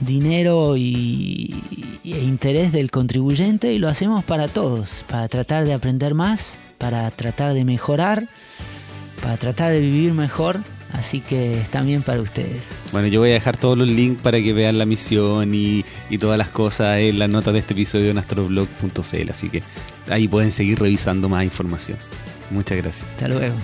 dinero 0.00 0.76
y, 0.76 1.54
e 2.04 2.22
interés 2.22 2.72
del 2.72 2.90
contribuyente 2.90 3.72
y 3.72 3.78
lo 3.78 3.88
hacemos 3.88 4.22
para 4.24 4.48
todos, 4.48 5.04
para 5.08 5.28
tratar 5.28 5.64
de 5.64 5.72
aprender 5.72 6.14
más, 6.14 6.58
para 6.78 7.10
tratar 7.10 7.54
de 7.54 7.64
mejorar, 7.64 8.28
para 9.22 9.36
tratar 9.36 9.72
de 9.72 9.80
vivir 9.80 10.12
mejor. 10.12 10.60
Así 10.92 11.20
que 11.20 11.60
también 11.72 12.02
para 12.02 12.20
ustedes. 12.20 12.68
Bueno, 12.92 13.08
yo 13.08 13.18
voy 13.18 13.30
a 13.30 13.32
dejar 13.32 13.56
todos 13.56 13.76
los 13.76 13.88
links 13.88 14.22
para 14.22 14.40
que 14.40 14.52
vean 14.52 14.78
la 14.78 14.86
misión 14.86 15.52
y, 15.52 15.84
y 16.08 16.18
todas 16.18 16.38
las 16.38 16.50
cosas 16.50 16.98
en 17.00 17.18
las 17.18 17.28
notas 17.28 17.52
de 17.52 17.58
este 17.58 17.72
episodio 17.72 18.12
en 18.12 18.18
astroblog.cl. 18.18 19.30
Así 19.30 19.50
que 19.50 19.64
ahí 20.08 20.28
pueden 20.28 20.52
seguir 20.52 20.78
revisando 20.78 21.28
más 21.28 21.42
información. 21.42 21.98
Muchas 22.50 22.78
gracias. 22.78 23.10
Hasta 23.10 23.26
luego. 23.26 23.54